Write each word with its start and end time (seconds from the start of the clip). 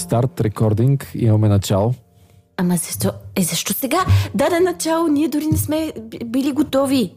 Старт 0.00 0.40
рекординг, 0.40 1.10
имаме 1.14 1.48
начало. 1.48 1.94
Ама 2.56 2.76
защо? 2.76 3.12
Е, 3.36 3.42
защо 3.42 3.72
сега? 3.72 3.98
Даде 4.34 4.60
начало, 4.60 5.08
ние 5.08 5.28
дори 5.28 5.46
не 5.46 5.56
сме 5.56 5.92
били 6.24 6.52
готови. 6.52 7.12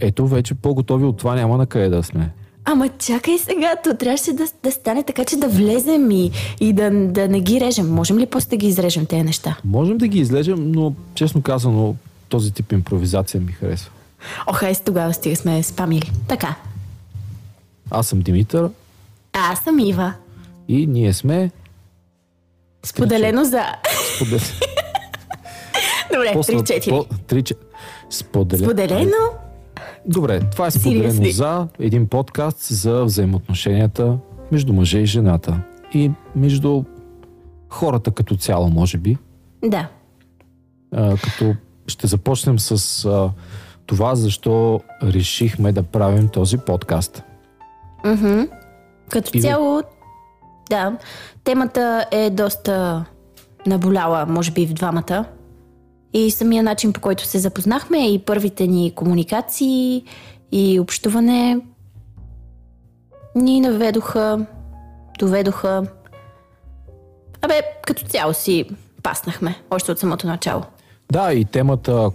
Ето, 0.00 0.26
вече 0.26 0.54
по-готови 0.54 1.04
от 1.04 1.16
това 1.16 1.34
няма 1.34 1.56
на 1.56 1.66
къде 1.66 1.88
да 1.88 2.02
сме. 2.02 2.30
Ама 2.64 2.88
чакай 2.88 3.38
сега, 3.38 3.76
то 3.84 3.96
трябваше 3.96 4.32
да, 4.32 4.44
да 4.62 4.72
стане 4.72 5.02
така, 5.02 5.24
че 5.24 5.36
да 5.36 5.48
влезем 5.48 6.10
и, 6.10 6.30
и 6.60 6.72
да, 6.72 6.90
да 6.90 7.28
не 7.28 7.40
ги 7.40 7.60
режем. 7.60 7.94
Можем 7.94 8.18
ли 8.18 8.26
после 8.26 8.48
да 8.48 8.56
ги 8.56 8.66
изрежем 8.66 9.06
тези 9.06 9.22
неща? 9.22 9.56
Можем 9.64 9.98
да 9.98 10.08
ги 10.08 10.18
излежем, 10.18 10.72
но 10.72 10.94
честно 11.14 11.42
казано, 11.42 11.94
този 12.28 12.52
тип 12.52 12.72
импровизация 12.72 13.40
ми 13.40 13.52
харесва. 13.52 13.90
Ох, 14.46 14.62
айс 14.62 14.80
тогава 14.80 15.14
стига 15.14 15.36
сме 15.36 15.62
спамили. 15.62 16.12
Така. 16.28 16.56
Аз 17.90 18.06
съм 18.06 18.20
Димитър. 18.20 18.70
А, 19.32 19.52
аз 19.52 19.58
съм 19.58 19.78
Ива. 19.78 20.12
И 20.68 20.86
ние 20.86 21.12
сме... 21.12 21.50
Споделено 22.86 23.44
за... 23.44 23.62
Споделено. 24.14 24.42
Добре, 26.12 26.34
3-4. 26.34 27.56
Споделено. 28.10 28.68
Споделено 28.68 29.16
Добре, 30.06 30.40
това 30.40 30.66
е 30.66 30.70
споделено 30.70 31.12
Seriously. 31.12 31.30
за 31.30 31.68
един 31.78 32.08
подкаст 32.08 32.62
за 32.62 33.04
взаимоотношенията 33.04 34.18
между 34.52 34.72
мъжа 34.72 34.98
и 34.98 35.06
жената. 35.06 35.60
И 35.94 36.10
между 36.36 36.84
хората 37.68 38.10
като 38.10 38.36
цяло, 38.36 38.68
може 38.68 38.98
би. 38.98 39.16
Да. 39.64 39.88
А, 40.92 41.16
като 41.16 41.54
ще 41.86 42.06
започнем 42.06 42.58
с 42.58 43.04
а, 43.04 43.30
това, 43.86 44.14
защо 44.14 44.80
решихме 45.02 45.72
да 45.72 45.82
правим 45.82 46.28
този 46.28 46.58
подкаст. 46.58 47.22
Mm-hmm. 48.04 48.48
Като 49.10 49.30
и 49.34 49.40
цяло, 49.40 49.76
да, 49.76 49.82
темата 51.44 52.06
е 52.10 52.30
доста 52.30 53.04
наболяла, 53.66 54.26
може 54.26 54.50
би 54.50 54.66
в 54.66 54.72
двамата. 54.72 55.24
И 56.12 56.30
самия 56.30 56.62
начин 56.62 56.92
по 56.92 57.00
който 57.00 57.24
се 57.24 57.38
запознахме 57.38 58.12
и 58.12 58.18
първите 58.18 58.66
ни 58.66 58.92
комуникации 58.94 60.04
и 60.52 60.80
общуване 60.80 61.60
ни 63.34 63.60
наведоха, 63.60 64.46
доведоха. 65.18 65.86
Абе, 67.42 67.62
като 67.82 68.06
цяло 68.06 68.34
си 68.34 68.64
паснахме, 69.02 69.62
още 69.70 69.92
от 69.92 69.98
самото 69.98 70.26
начало. 70.26 70.62
Да, 71.12 71.32
и 71.32 71.44
темата, 71.44 72.10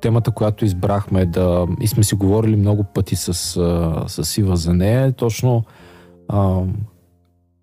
темата, 0.00 0.30
която 0.30 0.64
избрахме 0.64 1.26
да... 1.26 1.66
И 1.80 1.88
сме 1.88 2.04
си 2.04 2.14
говорили 2.14 2.56
много 2.56 2.84
пъти 2.84 3.16
с, 3.16 3.34
с 4.08 4.38
Ива 4.38 4.56
за 4.56 4.74
нея, 4.74 5.06
е 5.06 5.12
точно 5.12 5.64
а, 6.28 6.60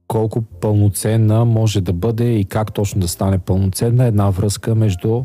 колко 0.10 0.42
пълноценна 0.42 1.46
може 1.46 1.82
да 1.82 1.94
бъде 1.94 2.34
и 2.34 2.46
как 2.46 2.74
точно 2.74 3.02
да 3.02 3.08
стане 3.08 3.40
пълноценна 3.40 4.06
една 4.06 4.30
връзка 4.30 4.76
между 4.76 5.24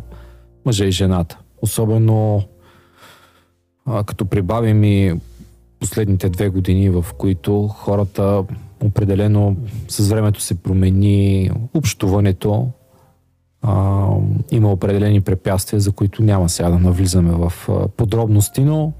мъжа 0.67 0.85
и 0.85 0.91
жената. 0.91 1.39
Особено 1.63 2.43
а, 3.87 4.05
като 4.05 4.27
прибавим 4.27 4.85
и 4.85 5.21
последните 5.81 6.29
две 6.29 6.49
години, 6.49 6.91
в 6.91 7.07
които 7.19 7.69
хората 7.69 8.45
определено 8.85 9.57
с 9.89 10.09
времето 10.09 10.41
се 10.41 10.63
промени 10.63 11.51
общуването. 11.75 12.69
А, 13.63 14.07
има 14.51 14.73
определени 14.73 15.21
препятствия, 15.21 15.81
за 15.81 15.93
които 15.93 16.23
няма 16.23 16.48
сега 16.48 16.71
да 16.71 16.79
навлизаме 16.79 17.33
в 17.33 17.53
подробности, 17.97 18.61
но, 18.65 18.93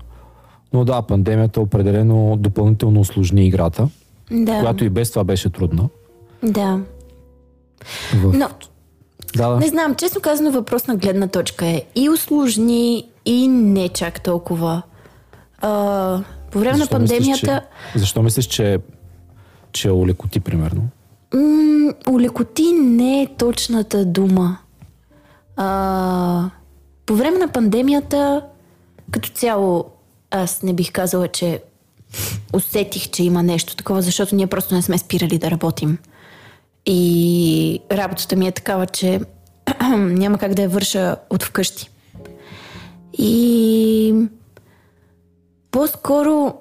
но 0.73 0.85
да, 0.85 1.03
пандемията 1.03 1.61
определено 1.61 2.37
допълнително 2.37 3.01
осложни 3.01 3.47
играта, 3.47 3.89
да. 4.31 4.61
която 4.61 4.85
и 4.85 4.89
без 4.89 5.11
това 5.11 5.25
беше 5.25 5.51
трудна. 5.51 5.89
Да. 6.43 6.81
В... 8.15 8.33
Но 8.33 8.49
да, 9.37 9.49
да. 9.49 9.57
Не 9.57 9.69
знам, 9.69 9.95
честно 9.95 10.21
казано, 10.21 10.51
въпрос 10.51 10.87
на 10.87 10.97
гледна 10.97 11.27
точка 11.27 11.67
е 11.67 11.83
и 11.95 12.11
усложни, 12.11 13.09
и 13.25 13.49
не 13.49 13.89
чак 13.89 14.23
толкова. 14.23 14.83
А, 15.59 16.23
по 16.51 16.59
време 16.59 16.79
защо 16.79 16.95
на 16.95 16.99
пандемията... 16.99 17.31
Мислиш, 17.31 17.63
че, 17.93 17.99
защо 17.99 18.23
мислиш, 18.23 18.47
че, 18.47 18.79
че 19.73 19.91
улекоти, 19.91 20.41
примерно? 20.41 20.83
М- 21.35 21.93
улекоти 22.09 22.73
не 22.73 23.23
е 23.23 23.29
точната 23.39 24.05
дума. 24.05 24.59
А, 25.57 26.51
по 27.07 27.15
време 27.15 27.39
на 27.39 27.49
пандемията, 27.49 28.43
като 29.11 29.29
цяло, 29.29 29.85
аз 30.31 30.63
не 30.63 30.73
бих 30.73 30.93
казала, 30.93 31.29
че 31.29 31.63
усетих, 32.53 33.11
че 33.11 33.25
има 33.25 33.43
нещо 33.43 33.77
такова, 33.77 34.03
защото 34.03 34.37
ние 34.37 34.47
просто 34.47 34.75
не 34.75 34.83
сме 34.83 34.99
спирали 34.99 35.39
да 35.39 35.51
работим. 35.51 35.99
И 36.87 37.81
работата 37.93 38.37
ми 38.37 38.47
е 38.47 38.53
такава, 38.53 38.87
че 38.87 39.21
няма 39.97 40.39
как 40.39 40.55
да 40.55 40.63
я 40.63 40.69
върша 40.69 41.17
от 41.31 41.43
вкъщи. 41.43 41.91
И 43.19 44.15
по-скоро 45.71 46.55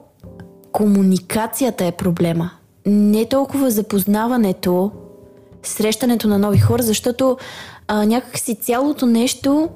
комуникацията 0.72 1.85
е 1.85 1.91
проблема. 1.91 2.52
Не 2.85 3.25
толкова 3.25 3.72
запознаването, 3.72 4.91
срещането 5.64 6.28
на 6.28 6.40
нови 6.40 6.59
хора, 6.59 6.84
защото 6.84 7.38
а, 7.88 8.06
някакси 8.06 8.56
цялото 8.56 9.06
нещо, 9.06 9.70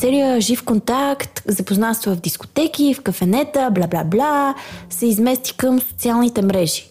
целият 0.00 0.40
жив 0.40 0.64
контакт, 0.64 1.42
запознанство 1.46 2.14
в 2.14 2.20
дискотеки, 2.20 2.94
в 2.94 3.02
кафенета, 3.02 3.70
бла-бла-бла, 3.72 4.54
се 4.90 5.06
измести 5.06 5.56
към 5.56 5.80
социалните 5.80 6.42
мрежи. 6.42 6.88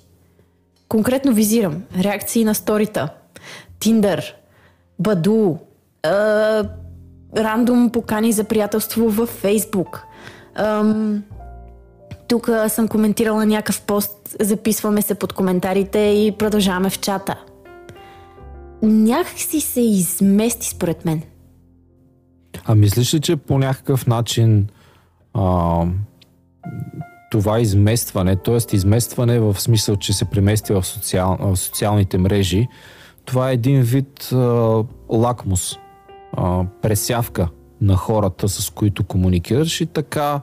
Конкретно 0.90 1.34
визирам 1.34 1.84
реакции 2.00 2.44
на 2.44 2.56
сторита, 2.56 3.10
Тиндър, 3.80 4.36
Баду, 5.00 5.56
рандом 7.38 7.90
покани 7.90 8.32
за 8.32 8.44
приятелство 8.44 9.10
във 9.10 9.30
Фейсбук. 9.30 10.04
Тук 12.28 12.50
съм 12.68 12.88
коментирала 12.88 13.46
някакъв 13.46 13.82
пост, 13.82 14.36
записваме 14.40 15.02
се 15.02 15.16
под 15.16 15.34
коментарите 15.34 16.00
и 16.00 16.32
продължаваме 16.32 16.90
в 16.90 17.00
чата. 17.00 17.36
Някак 18.82 19.40
си 19.40 19.62
се 19.62 19.82
измести 19.82 20.68
според 20.68 21.06
мен. 21.06 21.22
А 22.66 22.76
мислиш 22.76 23.14
ли, 23.14 23.20
че 23.20 23.36
по 23.36 23.58
някакъв 23.58 24.08
начин 24.08 24.68
а, 25.34 25.86
това 27.32 27.60
изместване, 27.60 28.36
т.е. 28.36 28.76
изместване 28.76 29.40
в 29.40 29.62
смисъл, 29.62 29.96
че 29.96 30.14
се 30.14 30.26
премести 30.26 30.74
в, 30.74 30.84
социал, 30.84 31.38
в 31.40 31.58
социалните 31.58 32.18
мрежи, 32.18 32.68
това 33.26 33.50
е 33.50 33.54
един 33.54 33.82
вид 33.82 34.30
а, 34.32 34.38
лакмус, 35.10 35.78
а, 36.34 36.64
пресявка 36.82 37.48
на 37.82 37.96
хората, 37.96 38.50
с 38.50 38.70
които 38.70 39.04
комуникираш 39.04 39.82
и 39.82 39.86
така 39.86 40.42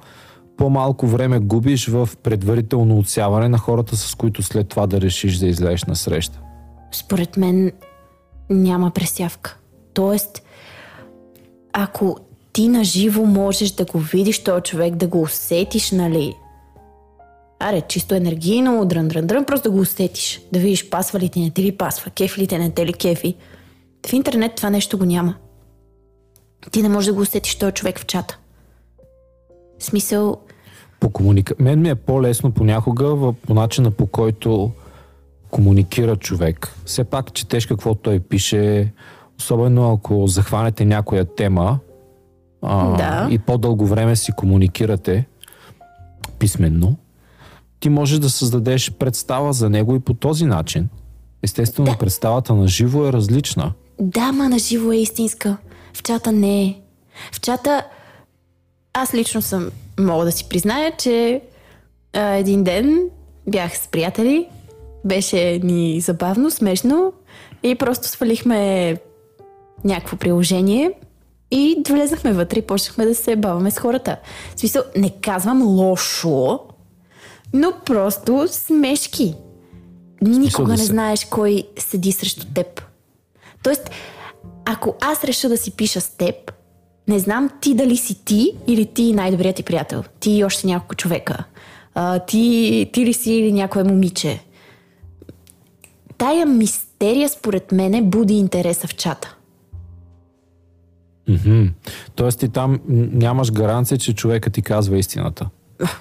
по-малко 0.57 1.07
време 1.07 1.39
губиш 1.39 1.89
в 1.89 2.09
предварително 2.23 2.99
отсяване 2.99 3.49
на 3.49 3.59
хората, 3.59 3.97
с 3.97 4.15
които 4.15 4.43
след 4.43 4.69
това 4.69 4.87
да 4.87 5.01
решиш 5.01 5.39
да 5.39 5.47
излезеш 5.47 5.85
на 5.85 5.97
среща. 5.97 6.41
Според 6.93 7.37
мен 7.37 7.73
няма 8.51 8.91
пресявка. 8.91 9.59
Тоест, 9.95 10.43
ако 11.79 12.17
ти 12.53 12.69
наживо 12.69 13.27
можеш 13.27 13.71
да 13.71 13.85
го 13.85 13.99
видиш 13.99 14.45
този 14.45 14.63
човек, 14.63 14.95
да 14.95 15.07
го 15.07 15.23
усетиш, 15.23 15.91
нали, 15.91 16.35
Аре, 17.59 17.83
чисто 17.89 18.15
енергийно, 18.15 18.85
дрън, 18.85 19.09
дрън, 19.09 19.27
дрън, 19.27 19.45
просто 19.45 19.69
да 19.69 19.75
го 19.77 19.81
усетиш. 19.81 20.41
Да 20.53 20.59
видиш 20.59 20.91
пасва 20.91 21.21
ли 21.21 21.29
ти, 21.29 21.41
не 21.41 21.51
ти 21.51 21.63
ли 21.63 21.73
пасва, 21.73 22.11
кефи 22.11 22.41
ли 22.41 22.47
те, 22.47 22.59
не 22.59 22.71
те 22.71 22.87
ли 22.87 22.93
кефи. 22.93 23.35
В 24.07 24.13
интернет 24.13 24.55
това 24.55 24.71
нещо 24.71 24.99
го 24.99 25.05
няма. 25.05 25.35
Ти 26.71 26.83
не 26.83 26.89
можеш 26.89 27.07
да 27.07 27.13
го 27.13 27.21
усетиш 27.21 27.55
този 27.55 27.73
човек 27.73 27.99
в 27.99 28.07
чата. 28.07 28.39
В 29.79 29.85
смисъл... 29.85 30.41
По 31.01 31.11
комуника... 31.11 31.55
Мен 31.59 31.81
ми 31.81 31.89
е 31.89 31.95
по-лесно 31.95 32.53
понякога 32.53 33.33
по 33.47 33.55
начина 33.55 33.91
по 33.91 34.07
който 34.07 34.71
комуникира 35.51 36.17
човек. 36.17 36.75
Все 36.85 37.05
пак 37.05 37.33
четеш 37.33 37.67
какво 37.67 37.95
той 37.95 38.21
пише, 38.21 38.93
особено 39.39 39.93
ако 39.93 40.27
захванете 40.27 40.85
някоя 40.85 41.25
тема 41.25 41.79
а, 42.63 42.97
да. 42.97 43.29
и 43.31 43.39
по-дълго 43.39 43.87
време 43.87 44.17
си 44.17 44.33
комуникирате 44.33 45.27
писменно, 46.39 46.97
ти 47.81 47.89
можеш 47.89 48.19
да 48.19 48.31
създадеш 48.31 48.93
представа 48.93 49.53
за 49.53 49.71
него 49.71 49.95
и 49.95 50.01
по 50.01 50.15
този 50.15 50.45
начин. 50.45 50.89
Естествено, 51.43 51.91
да. 51.91 51.99
представата 51.99 52.55
на 52.55 52.69
живо 52.69 53.07
е 53.07 53.13
различна. 53.13 53.73
Да, 54.01 54.33
ма 54.33 54.49
на 54.49 54.59
живо 54.59 54.93
е 54.93 54.97
истинска. 54.97 55.57
В 55.95 56.03
чата 56.03 56.33
не 56.33 56.65
е. 56.65 56.81
В 57.33 57.41
чата 57.41 57.85
аз 58.95 59.15
лично 59.15 59.43
съм, 59.43 59.71
мога 60.01 60.25
да 60.25 60.33
си 60.33 60.49
призная, 60.49 60.93
че 60.99 61.41
а, 62.13 62.21
един 62.21 62.65
ден 62.65 63.09
бях 63.49 63.79
с 63.79 63.89
приятели, 63.89 64.49
беше 65.05 65.61
ни 65.63 66.01
забавно, 66.01 66.51
смешно 66.51 67.13
и 67.63 67.75
просто 67.75 68.09
свалихме 68.09 68.97
някакво 69.85 70.17
приложение 70.17 70.93
и 71.51 71.83
влезахме 71.89 72.33
вътре 72.33 72.59
и 72.59 72.63
почнахме 72.63 73.07
да 73.07 73.15
се 73.15 73.37
баваме 73.37 73.71
с 73.71 73.79
хората. 73.79 74.17
В 74.57 74.61
смисъл, 74.61 74.83
не 74.97 75.11
казвам 75.11 75.63
лошо, 75.63 76.61
но 77.53 77.73
просто 77.85 78.49
смешки. 78.49 79.35
Никога 80.23 80.73
не 80.73 80.85
знаеш 80.85 81.25
кой 81.25 81.67
седи 81.79 82.13
срещу 82.13 82.47
теб. 82.55 82.83
Тоест, 83.63 83.91
ако 84.65 84.95
аз 85.01 85.25
реша 85.25 85.49
да 85.49 85.57
си 85.57 85.71
пиша 85.71 86.01
с 86.01 86.09
теб, 86.09 86.53
не 87.09 87.19
знам 87.19 87.51
ти 87.61 87.75
дали 87.75 87.97
си 87.97 88.25
ти 88.25 88.53
или 88.67 88.87
ти 88.87 89.13
най-добрият 89.13 89.57
ти 89.57 89.63
приятел. 89.63 90.03
Ти 90.21 90.31
и 90.31 90.45
още 90.45 90.67
няколко 90.67 90.95
човека. 90.95 91.45
А, 91.95 92.19
ти, 92.19 92.91
ти 92.93 93.07
ли 93.07 93.13
си 93.13 93.33
или 93.33 93.53
някое 93.53 93.85
момиче. 93.85 94.45
Тая 96.19 96.47
мистерия, 96.47 97.29
според 97.29 97.73
мене, 97.73 98.03
буди 98.03 98.35
интереса 98.35 98.87
в 98.87 98.95
чата. 98.95 99.36
Мгм. 101.29 101.65
Тоест 102.15 102.39
ти 102.41 102.49
там 102.49 102.81
нямаш 102.89 103.53
гаранция, 103.53 103.99
че 103.99 104.15
човека 104.15 104.51
ти 104.51 104.63
казва 104.63 104.99
истината. 104.99 105.49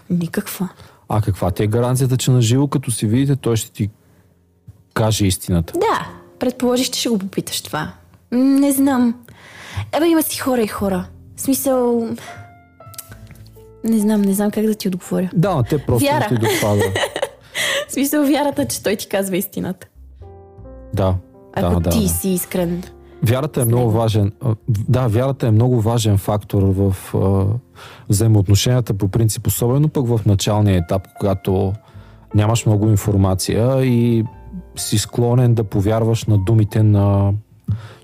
Никаква. 0.10 0.70
А 1.10 1.22
каква 1.22 1.52
ти 1.52 1.64
е 1.64 1.68
гаранцията, 1.68 2.18
че 2.18 2.32
на 2.32 2.42
живо, 2.42 2.68
като 2.68 2.92
си 2.92 3.08
видите, 3.08 3.36
той 3.36 3.56
ще 3.56 3.72
ти 3.72 3.90
каже 4.94 5.26
истината? 5.28 5.74
Да, 5.74 6.08
предположих, 6.40 6.90
че 6.90 7.00
ще 7.00 7.10
го 7.10 7.20
попиташ 7.20 7.62
това. 7.62 7.92
Не 8.32 8.72
знам. 8.72 9.16
Ебе, 9.98 10.08
има 10.08 10.24
си 10.24 10.40
хора 10.40 10.62
и 10.62 10.68
хора. 10.68 11.08
В 11.36 11.42
смисъл... 11.42 12.10
Не 13.84 14.00
знам, 14.00 14.22
не 14.22 14.34
знам 14.34 14.52
как 14.52 14.66
да 14.66 14.76
ти 14.76 14.88
отговоря. 14.88 15.30
Да, 15.34 15.56
на 15.56 15.64
те 15.64 15.78
просто 15.86 16.06
Вяра. 16.06 16.28
не 16.32 16.40
ти 16.40 16.56
допада. 16.56 16.84
В 17.88 17.92
смисъл 17.92 18.26
вярата, 18.26 18.66
че 18.68 18.84
той 18.84 18.96
ти 18.96 19.08
казва 19.08 19.38
истината. 19.38 19.88
Да. 20.94 21.16
Ако 21.54 21.80
да, 21.80 21.90
ти 21.90 22.02
да. 22.02 22.10
си 22.10 22.30
искрен. 22.30 22.84
Вярата 23.28 23.62
е 23.62 23.66
много 23.66 23.92
важен. 23.92 24.32
Да, 24.68 25.08
вярата 25.08 25.48
е 25.48 25.52
много 25.52 25.82
важен 25.82 26.18
фактор 26.18 26.64
в 26.64 26.96
а, 27.16 27.46
взаимоотношенията 28.10 28.94
по 28.94 29.08
принцип, 29.08 29.48
особено 29.48 29.90
пък 29.90 30.08
в 30.08 30.20
началния 30.26 30.78
етап, 30.78 31.08
когато 31.20 31.74
нямаш 32.36 32.66
много 32.66 32.90
информация 32.90 33.86
и 33.86 34.24
си 34.76 34.98
склонен 34.98 35.54
да 35.54 35.64
повярваш 35.64 36.26
на 36.26 36.38
думите 36.38 36.84
на 36.84 37.34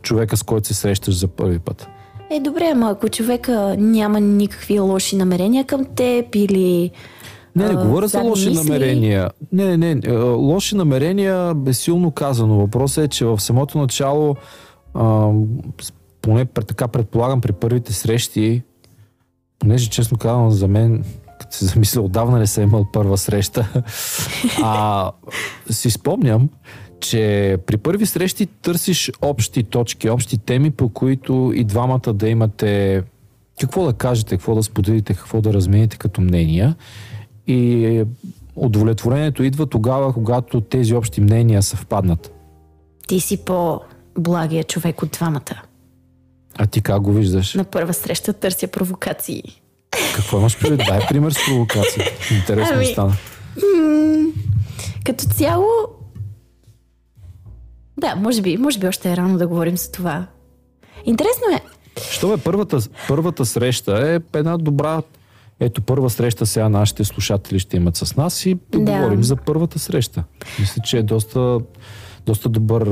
човека, 0.01 0.37
с 0.37 0.43
който 0.43 0.67
се 0.67 0.73
срещаш 0.73 1.15
за 1.19 1.27
първи 1.27 1.59
път. 1.59 1.87
Е, 2.31 2.39
добре, 2.39 2.69
ама 2.73 2.89
ако 2.89 3.09
човека 3.09 3.75
няма 3.77 4.19
никакви 4.19 4.79
лоши 4.79 5.15
намерения 5.15 5.65
към 5.65 5.85
теб 5.85 6.35
или... 6.35 6.91
Не, 7.55 7.67
не 7.67 7.75
говоря 7.75 8.07
за 8.07 8.21
лоши 8.21 8.49
мисли, 8.49 8.63
намерения. 8.63 9.29
Не, 9.51 9.77
не, 9.77 9.95
не. 9.95 10.17
Лоши 10.21 10.75
намерения 10.75 11.55
е 11.67 11.73
силно 11.73 12.11
казано. 12.11 12.55
Въпросът 12.55 13.05
е, 13.05 13.07
че 13.07 13.25
в 13.25 13.39
самото 13.39 13.77
начало, 13.77 14.35
поне 16.21 16.45
пред- 16.45 16.67
така 16.67 16.87
предполагам 16.87 17.41
при 17.41 17.51
първите 17.51 17.93
срещи, 17.93 18.61
понеже 19.59 19.89
честно 19.89 20.17
казвам 20.17 20.51
за 20.51 20.67
мен, 20.67 21.03
като 21.39 21.55
се 21.55 21.65
замисля, 21.65 22.01
отдавна 22.01 22.39
не 22.39 22.47
съм 22.47 22.63
имал 22.63 22.87
първа 22.93 23.17
среща, 23.17 23.83
а 24.63 25.11
си 25.69 25.89
спомням, 25.89 26.49
че 26.99 27.57
при 27.65 27.77
първи 27.77 28.05
срещи 28.05 28.45
търсиш 28.45 29.11
общи 29.21 29.63
точки, 29.63 30.09
общи 30.09 30.37
теми, 30.37 30.71
по 30.71 30.89
които 30.89 31.51
и 31.55 31.63
двамата 31.63 32.13
да 32.13 32.29
имате 32.29 33.03
какво 33.61 33.85
да 33.85 33.93
кажете, 33.93 34.37
какво 34.37 34.55
да 34.55 34.63
споделите, 34.63 35.13
какво 35.13 35.41
да 35.41 35.53
размените 35.53 35.97
като 35.97 36.21
мнения. 36.21 36.75
И 37.47 38.03
удовлетворението 38.55 39.43
идва 39.43 39.65
тогава, 39.65 40.13
когато 40.13 40.61
тези 40.61 40.95
общи 40.95 41.21
мнения 41.21 41.61
съвпаднат. 41.61 42.33
Ти 43.07 43.19
си 43.19 43.45
по-благия 44.15 44.63
човек 44.63 45.01
от 45.01 45.11
двамата. 45.11 45.61
А 46.57 46.67
ти 46.67 46.81
как 46.81 47.01
го 47.01 47.13
виждаш? 47.13 47.53
На 47.53 47.63
първа 47.63 47.93
среща 47.93 48.33
търся 48.33 48.67
провокации. 48.67 49.43
Какво 50.15 50.39
имаш 50.39 50.59
предвид? 50.59 50.81
Дай 50.87 51.07
пример 51.07 51.31
с 51.31 51.45
провокация. 51.45 52.05
Интересно 52.31 52.77
ми 52.77 52.83
Ами, 52.83 52.93
стана. 52.93 53.13
М, 53.75 54.31
Като 55.05 55.25
цяло... 55.25 55.67
Да, 57.97 58.15
може 58.15 58.41
би, 58.41 58.57
може 58.57 58.79
би 58.79 58.87
още 58.87 59.11
е 59.11 59.17
рано 59.17 59.37
да 59.37 59.47
говорим 59.47 59.77
за 59.77 59.91
това. 59.91 60.27
Интересно 61.05 61.43
е. 61.53 61.61
Що 62.11 62.29
бе, 62.29 62.37
първата, 62.37 62.79
първата 63.07 63.45
среща 63.45 64.11
е 64.13 64.37
една 64.37 64.57
добра... 64.57 65.01
Ето, 65.59 65.81
първа 65.81 66.09
среща 66.09 66.45
сега 66.45 66.69
нашите 66.69 67.03
слушатели 67.03 67.59
ще 67.59 67.77
имат 67.77 67.95
с 67.95 68.15
нас 68.15 68.45
и 68.45 68.57
да, 68.71 68.79
говорим 68.79 69.23
за 69.23 69.35
първата 69.35 69.79
среща. 69.79 70.23
Мисля, 70.59 70.81
че 70.81 70.97
е 70.97 71.03
доста, 71.03 71.59
доста 72.25 72.49
добър, 72.49 72.85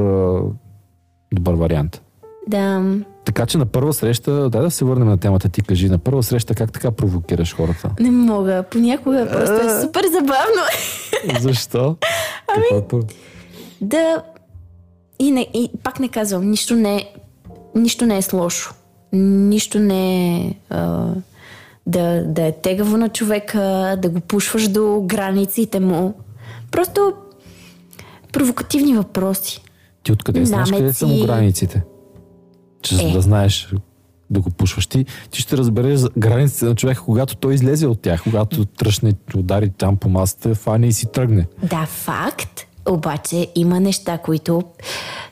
добър 1.34 1.54
вариант. 1.54 2.02
Да. 2.48 2.96
Така 3.26 3.46
че 3.46 3.58
на 3.58 3.66
първа 3.66 3.94
среща, 3.94 4.50
дай 4.50 4.62
да 4.62 4.72
се 4.72 4.86
върнем 4.86 5.08
на 5.08 5.18
темата, 5.18 5.50
ти 5.50 5.62
кажи, 5.62 5.90
на 5.90 5.98
първа 5.98 6.24
среща 6.24 6.56
как 6.56 6.72
така 6.72 6.92
провокираш 6.92 7.56
хората? 7.56 7.92
Не 8.00 8.12
мога. 8.12 8.64
Понякога 8.72 9.28
просто 9.32 9.54
е 9.54 9.82
супер 9.82 10.04
забавно. 10.12 10.62
Защо? 11.40 11.96
Първо? 12.56 13.08
да. 13.82 14.24
И, 15.20 15.32
не, 15.32 15.42
и 15.54 15.72
пак 15.84 16.00
не 16.00 16.08
казвам, 16.10 16.50
нищо 16.50 16.76
не, 16.76 17.14
нищо 17.76 18.06
не 18.06 18.18
е 18.18 18.22
с 18.22 18.34
лошо. 18.34 18.74
Нищо 19.14 19.80
не 19.80 20.36
е 20.38 20.54
а, 20.70 21.14
да, 21.88 22.24
да 22.26 22.44
е 22.46 22.52
тегаво 22.52 22.98
на 22.98 23.10
човека, 23.10 23.96
да 24.02 24.10
го 24.10 24.20
пушваш 24.20 24.68
до 24.68 25.02
границите 25.06 25.80
му. 25.80 26.14
Просто 26.72 27.14
провокативни 28.32 28.94
въпроси. 28.94 29.62
Ти 30.10 30.14
откъде 30.14 30.46
знаеш 30.46 30.72
къде 30.72 30.94
са 30.94 31.06
му 31.08 31.14
Намеци. 31.14 31.28
границите? 31.28 31.84
Че 32.82 32.96
Е. 32.96 33.12
да 33.12 33.22
знаеш 33.22 33.74
да 34.30 34.40
го 34.40 34.50
пушваш. 34.50 34.88
Ти, 34.88 35.06
ти 35.32 35.42
ще 35.42 35.58
разбереш 35.58 36.00
границите 36.18 36.66
на 36.66 36.76
човека, 36.76 37.02
когато 37.02 37.36
той 37.36 37.54
излезе 37.54 37.88
от 37.88 38.02
тях, 38.02 38.24
когато 38.24 38.66
тръщне, 38.66 39.14
удари 39.36 39.70
там 39.70 39.98
по 39.98 40.10
масата, 40.10 40.56
фане 40.56 40.88
и 40.88 40.94
си 40.94 41.12
тръгне. 41.12 41.46
Да, 41.64 41.86
факт. 41.86 42.68
Обаче 42.90 43.48
има 43.56 43.80
неща, 43.80 44.18
които 44.18 44.64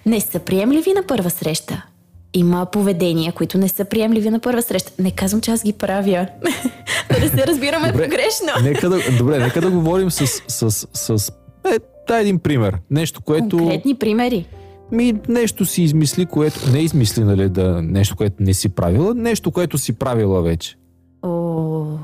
не 0.06 0.22
са 0.22 0.40
приемливи 0.40 0.94
на 0.94 1.04
първа 1.08 1.30
среща. 1.30 1.86
Има 2.34 2.66
поведения, 2.66 3.32
които 3.34 3.58
не 3.58 3.70
са 3.70 3.86
приемливи 3.86 4.30
на 4.30 4.40
първа 4.40 4.62
среща. 4.62 4.92
Не 5.00 5.12
казвам, 5.12 5.42
че 5.42 5.52
аз 5.52 5.64
ги 5.64 5.74
правя. 5.74 6.28
да 7.14 7.20
не 7.20 7.28
се 7.30 7.48
разбираме 7.48 7.92
Добре. 7.92 8.04
погрешно. 8.04 8.64
Нека 8.64 8.90
да, 8.90 9.00
добре, 9.18 9.40
нека 9.40 9.62
да 9.62 9.72
говорим 9.72 10.12
с... 10.12 10.28
с, 10.48 10.72
с, 10.72 10.88
с 11.18 11.32
е, 11.66 11.78
дай 12.08 12.22
един 12.22 12.40
пример. 12.40 12.78
Нещо, 12.92 13.22
което... 13.22 13.58
Конкретни 13.58 13.96
примери. 13.96 14.46
Ми, 14.92 15.14
нещо 15.30 15.66
си 15.66 15.84
измисли, 15.84 16.26
което... 16.26 16.72
Не 16.72 16.80
измисли, 16.80 17.24
нали, 17.24 17.50
да, 17.50 17.82
нещо, 17.82 18.16
което 18.16 18.36
не 18.40 18.54
си 18.54 18.70
правила, 18.70 19.14
нещо, 19.16 19.52
което 19.52 19.78
си 19.78 19.94
правила 19.94 20.42
вече. 20.42 20.76
О... 21.22 21.98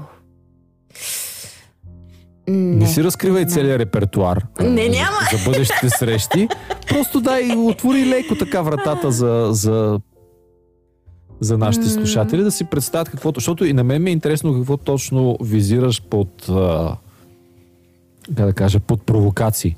Не, 2.48 2.76
не 2.76 2.88
си 2.88 3.04
разкривай 3.04 3.44
не 3.44 3.50
целият 3.50 3.80
репертуар. 3.80 4.46
Не, 4.62 4.90
няма. 4.90 5.18
За, 5.32 5.50
бъдещите 5.52 5.90
срещи. 5.90 6.48
Просто 6.90 7.22
дай, 7.22 7.56
отвори 7.58 8.06
леко 8.06 8.36
така 8.36 8.62
вратата 8.62 9.12
за, 9.12 9.48
за, 9.52 10.00
за 11.40 11.58
нашите 11.58 11.90
слушатели 11.90 12.44
да 12.44 12.52
си 12.52 12.64
представят 12.64 13.10
каквото. 13.10 13.40
Защото 13.40 13.66
и 13.66 13.74
на 13.74 13.84
мен 13.84 14.04
ми 14.04 14.10
е 14.10 14.14
интересно 14.14 14.54
какво 14.54 14.78
точно 14.78 15.38
визираш 15.42 16.02
под. 16.10 16.50
А, 16.50 16.98
как 18.36 18.46
да 18.46 18.54
кажа, 18.54 18.80
под 18.80 19.06
провокации. 19.06 19.76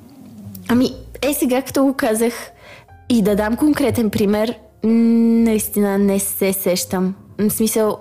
Ами, 0.67 0.89
е 1.21 1.33
сега, 1.33 1.61
като 1.61 1.83
го 1.83 1.93
казах 1.93 2.33
и 3.09 3.21
да 3.21 3.35
дам 3.35 3.57
конкретен 3.57 4.09
пример, 4.09 4.55
наистина 4.83 5.97
не 5.97 6.19
се 6.19 6.53
сещам. 6.53 7.15
В 7.39 7.49
смисъл, 7.49 7.99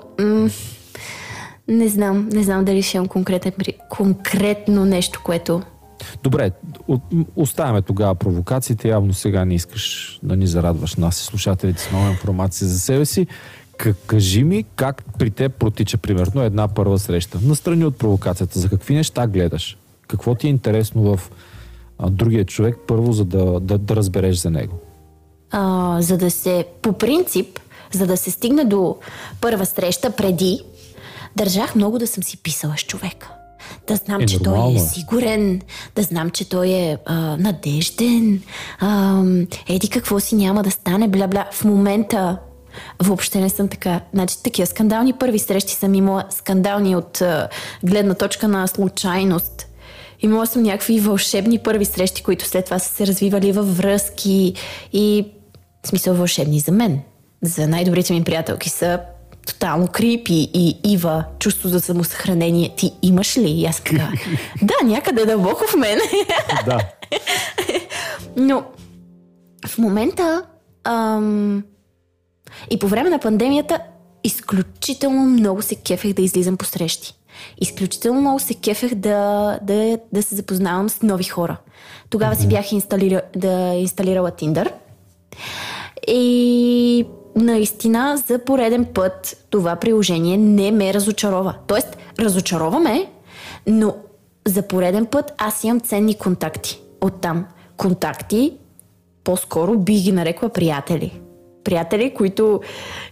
не 1.69 1.89
знам, 1.89 2.29
не 2.33 2.43
знам 2.43 2.65
дали 2.65 2.83
ще 2.83 2.97
имам 2.97 3.09
конкретен, 3.09 3.53
конкретно 3.91 4.85
нещо, 4.85 5.21
което... 5.25 5.63
Добре, 6.23 6.51
оставяме 7.37 7.83
тогава 7.83 8.15
провокациите. 8.15 8.89
Явно 8.89 9.13
сега 9.13 9.45
не 9.45 9.55
искаш 9.55 10.19
да 10.23 10.37
ни 10.37 10.47
зарадваш 10.47 10.95
нас 10.95 11.21
и 11.21 11.25
слушателите 11.25 11.83
с 11.83 11.93
нова 11.93 12.11
информация 12.11 12.69
за 12.69 12.79
себе 12.79 13.05
си. 13.05 13.27
Кажи 14.07 14.45
ми 14.45 14.65
как 14.77 15.05
при 15.19 15.31
теб 15.31 15.55
протича 15.55 15.99
примерно 15.99 16.43
една 16.43 16.69
първа 16.69 16.99
среща. 16.99 17.39
Настрани 17.43 17.85
от 17.85 17.99
провокацията. 17.99 18.59
За 18.59 18.69
какви 18.69 18.95
неща 18.95 19.27
гледаш? 19.27 19.79
Какво 20.09 20.35
ти 20.35 20.47
е 20.47 20.51
интересно 20.51 21.17
в 21.17 21.31
другия 22.11 22.45
човек 22.45 22.77
първо, 22.87 23.13
за 23.13 23.25
да, 23.25 23.61
да, 23.61 23.79
да 23.79 23.97
разбереш 23.97 24.37
за 24.37 24.51
него? 24.51 24.79
А, 25.51 25.97
за 26.03 26.19
да 26.19 26.31
се, 26.31 26.65
по 26.83 26.93
принцип, 26.93 27.61
за 27.93 28.07
да 28.07 28.17
се 28.17 28.31
стигне 28.31 28.65
до 28.65 28.97
първа 29.41 29.67
среща 29.67 30.11
преди, 30.11 30.61
държах 31.37 31.75
много 31.75 31.99
да 31.99 32.07
съм 32.07 32.23
си 32.23 32.37
писала 32.37 32.75
с 32.77 32.83
човека. 32.83 33.31
Да 33.87 33.97
знам, 33.97 34.21
Е, 34.21 34.27
че 34.27 34.39
той 34.39 34.53
нормално 34.53 34.79
е 34.79 34.83
е. 34.83 34.85
сигурен, 34.85 35.61
да 35.97 36.03
знам, 36.03 36.31
че 36.31 36.49
той 36.49 36.69
е 36.69 36.99
а, 37.07 37.15
надежден, 37.37 38.43
а, 38.81 39.23
еди 39.69 39.89
какво 39.89 40.21
си 40.21 40.35
няма 40.35 40.63
да 40.63 40.71
стане, 40.71 41.09
бля-бля. 41.09 41.47
В 41.53 41.65
момента 41.65 42.39
въобще 43.03 43.41
не 43.41 43.49
съм 43.51 43.69
така. 43.69 44.01
Значи, 44.15 44.43
такива 44.43 44.67
скандални 44.67 45.13
първи 45.13 45.39
срещи 45.39 45.73
съм 45.75 45.95
имала, 45.95 46.25
скандални 46.31 46.97
от 46.97 47.21
а, 47.21 47.49
гледна 47.85 48.15
точка 48.15 48.49
на 48.49 48.67
случайност. 48.67 49.67
Имала 50.25 50.47
съм 50.47 50.63
някакви 50.63 51.01
вълшебни 51.01 51.59
първи 51.59 51.85
срещи, 51.85 52.23
които 52.23 52.45
след 52.45 52.65
това 52.65 52.79
са 52.79 52.95
се 52.95 53.07
развивали 53.07 53.53
във 53.53 53.77
връзки 53.77 54.55
и 54.93 55.27
в 55.85 55.89
смисъл 55.89 56.15
вълшебни 56.15 56.61
за 56.61 56.73
мен. 56.73 57.01
За 57.43 57.69
най-добрите 57.69 58.13
ми 58.13 58.25
приятелки 58.25 58.71
са 58.71 59.01
тотално 59.47 59.89
крипи 59.89 60.51
и 60.55 60.79
Ива, 60.85 61.25
чувство 61.39 61.69
за 61.69 61.81
самосъхранение. 61.81 62.75
Ти 62.77 62.93
имаш 63.03 63.39
ли? 63.39 63.51
И 63.51 63.67
аз 63.67 63.81
така, 63.81 64.13
да, 64.63 64.75
някъде 64.85 65.27
дълбоко 65.27 65.65
в 65.67 65.77
мен. 65.77 65.99
Да. 66.65 66.81
Но 68.37 68.65
в 69.67 69.79
момента 69.79 70.43
Ам... 70.85 71.65
И 72.71 72.79
по 72.79 72.89
време 72.89 73.11
на 73.11 73.19
пандемията 73.19 73.79
изключително 74.25 75.21
много 75.21 75.63
се 75.63 75.75
кефех 75.75 76.13
да 76.13 76.23
излизам 76.23 76.57
по 76.57 76.65
срещи. 76.65 77.15
Изключително 77.61 78.21
много 78.21 78.39
се 78.39 78.55
кефех 78.55 78.95
да, 78.95 79.59
да, 79.63 79.99
да 80.13 80.23
се 80.23 80.35
запознавам 80.35 80.89
с 80.89 81.03
нови 81.03 81.25
хора. 81.25 81.57
Тогава 82.11 82.37
си 82.37 82.49
бях 82.49 82.73
инсталира, 82.73 83.23
да 83.37 83.75
инсталирала 83.75 84.31
Tinder. 84.31 84.73
И 86.07 87.07
наистина 87.37 88.23
за 88.27 88.39
пореден 88.39 88.85
път 88.85 89.47
това 89.51 89.77
приложение 89.77 90.37
не 90.37 90.73
ме 90.73 90.95
разочарова. 90.95 91.55
Тоест, 91.67 91.97
разочарова 92.19 92.81
ме, 92.81 93.11
но 93.67 93.95
за 94.47 94.63
пореден 94.63 95.07
път 95.07 95.33
аз 95.39 95.65
имам 95.65 95.81
ценни 95.81 96.15
контакти 96.15 96.81
оттам. 97.01 97.47
Контакти, 97.77 98.53
по-скоро 99.25 99.79
би 99.79 99.95
ги 99.95 100.13
нарекла 100.13 100.49
приятели. 100.49 101.21
Приятели, 101.65 102.15
които 102.15 102.61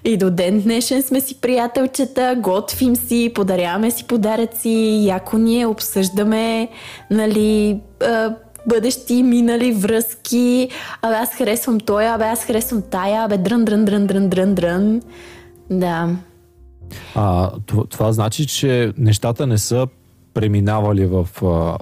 и 0.04 0.16
до 0.16 0.30
ден 0.30 0.60
днешен 0.60 1.02
сме 1.02 1.20
си 1.20 1.40
приятелчета, 1.40 2.36
готвим 2.38 2.96
си, 2.96 3.32
подаряваме 3.34 3.90
си 3.90 4.04
подаръци, 4.06 5.02
яко 5.06 5.38
ние 5.38 5.66
обсъждаме, 5.66 6.68
нали, 7.10 7.80
бъдещи, 8.66 9.22
минали 9.22 9.72
връзки. 9.72 10.68
Абе, 11.02 11.14
аз 11.14 11.34
харесвам 11.34 11.80
той, 11.80 12.08
абе, 12.08 12.24
аз 12.24 12.44
харесвам 12.44 12.82
тая, 12.90 13.24
абе, 13.24 13.38
дрън, 13.38 13.64
дрън, 13.64 13.84
дрън, 13.84 14.06
дрън, 14.06 14.28
дрън, 14.28 14.54
дрън. 14.54 15.02
Да. 15.70 16.08
А, 17.14 17.50
това, 17.66 17.84
това 17.86 18.12
значи, 18.12 18.46
че 18.46 18.92
нещата 18.98 19.46
не 19.46 19.58
са 19.58 19.86
преминавали 20.34 21.06
в, 21.06 21.28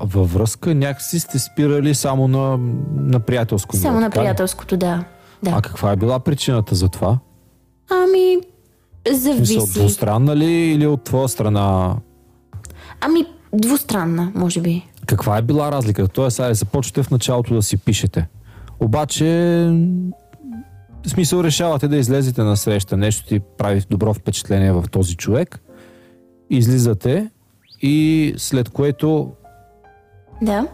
във 0.00 0.32
връзка, 0.34 0.74
някакси 0.74 1.20
сте 1.20 1.38
спирали 1.38 1.94
само 1.94 2.28
на, 2.28 2.58
на 2.96 3.20
приятелско 3.20 3.76
Само 3.76 4.00
на 4.00 4.10
приятелското, 4.10 4.76
да. 4.76 5.04
Да. 5.42 5.50
А 5.50 5.62
каква 5.62 5.92
е 5.92 5.96
била 5.96 6.18
причината 6.18 6.74
за 6.74 6.88
това? 6.88 7.18
Ами, 7.90 8.38
зависи. 9.12 9.54
Мисъл, 9.54 9.66
двустранна 9.66 10.36
ли 10.36 10.52
или 10.52 10.86
от 10.86 11.04
твоя 11.04 11.28
страна? 11.28 11.96
Ами, 13.00 13.24
двустранна, 13.52 14.32
може 14.34 14.60
би. 14.60 14.86
Каква 15.06 15.38
е 15.38 15.42
била 15.42 15.72
разликата? 15.72 16.12
Тоест, 16.12 16.36
сега 16.36 16.54
започвате 16.54 17.02
в 17.02 17.10
началото 17.10 17.54
да 17.54 17.62
си 17.62 17.76
пишете. 17.76 18.28
Обаче, 18.80 19.24
в 21.06 21.08
смисъл 21.08 21.44
решавате 21.44 21.88
да 21.88 21.96
излезете 21.96 22.42
на 22.42 22.56
среща, 22.56 22.96
нещо 22.96 23.26
ти 23.26 23.40
прави 23.58 23.82
добро 23.90 24.14
впечатление 24.14 24.72
в 24.72 24.84
този 24.90 25.16
човек, 25.16 25.62
излизате 26.50 27.30
и 27.82 28.34
след 28.36 28.68
което 28.68 29.32
да. 30.42 30.66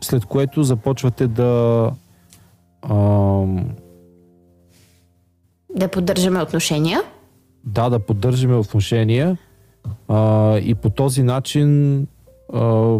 След 0.00 0.24
което 0.24 0.62
започвате 0.62 1.26
да 1.26 1.90
ам, 2.90 3.68
да 5.78 5.88
поддържаме 5.88 6.42
отношения. 6.42 7.02
Да, 7.64 7.90
да 7.90 7.98
поддържаме 7.98 8.54
отношения 8.54 9.38
а, 10.08 10.58
и 10.58 10.74
по 10.74 10.90
този 10.90 11.22
начин 11.22 12.00
а, 12.52 12.94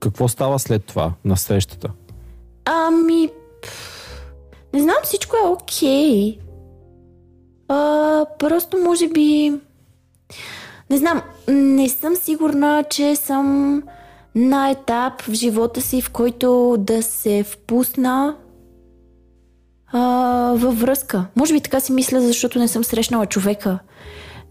какво 0.00 0.28
става 0.28 0.58
след 0.58 0.84
това 0.84 1.12
на 1.24 1.36
срещата? 1.36 1.90
Ами, 2.64 3.30
не 4.74 4.80
знам, 4.80 4.96
всичко 5.02 5.36
е 5.36 5.48
окей. 5.48 6.38
Okay. 6.38 6.38
просто 8.38 8.76
може 8.78 9.08
би... 9.08 9.52
Не 10.90 10.98
знам, 10.98 11.22
не 11.48 11.88
съм 11.88 12.16
сигурна, 12.16 12.84
че 12.90 13.16
съм 13.16 13.82
на 14.34 14.70
етап 14.70 15.22
в 15.22 15.32
живота 15.32 15.80
си, 15.80 16.02
в 16.02 16.10
който 16.10 16.76
да 16.78 17.02
се 17.02 17.42
впусна 17.42 18.36
а, 19.92 20.00
във 20.56 20.80
връзка. 20.80 21.24
Може 21.36 21.54
би 21.54 21.60
така 21.60 21.80
си 21.80 21.92
мисля, 21.92 22.20
защото 22.20 22.58
не 22.58 22.68
съм 22.68 22.84
срещнала 22.84 23.26
човека. 23.26 23.78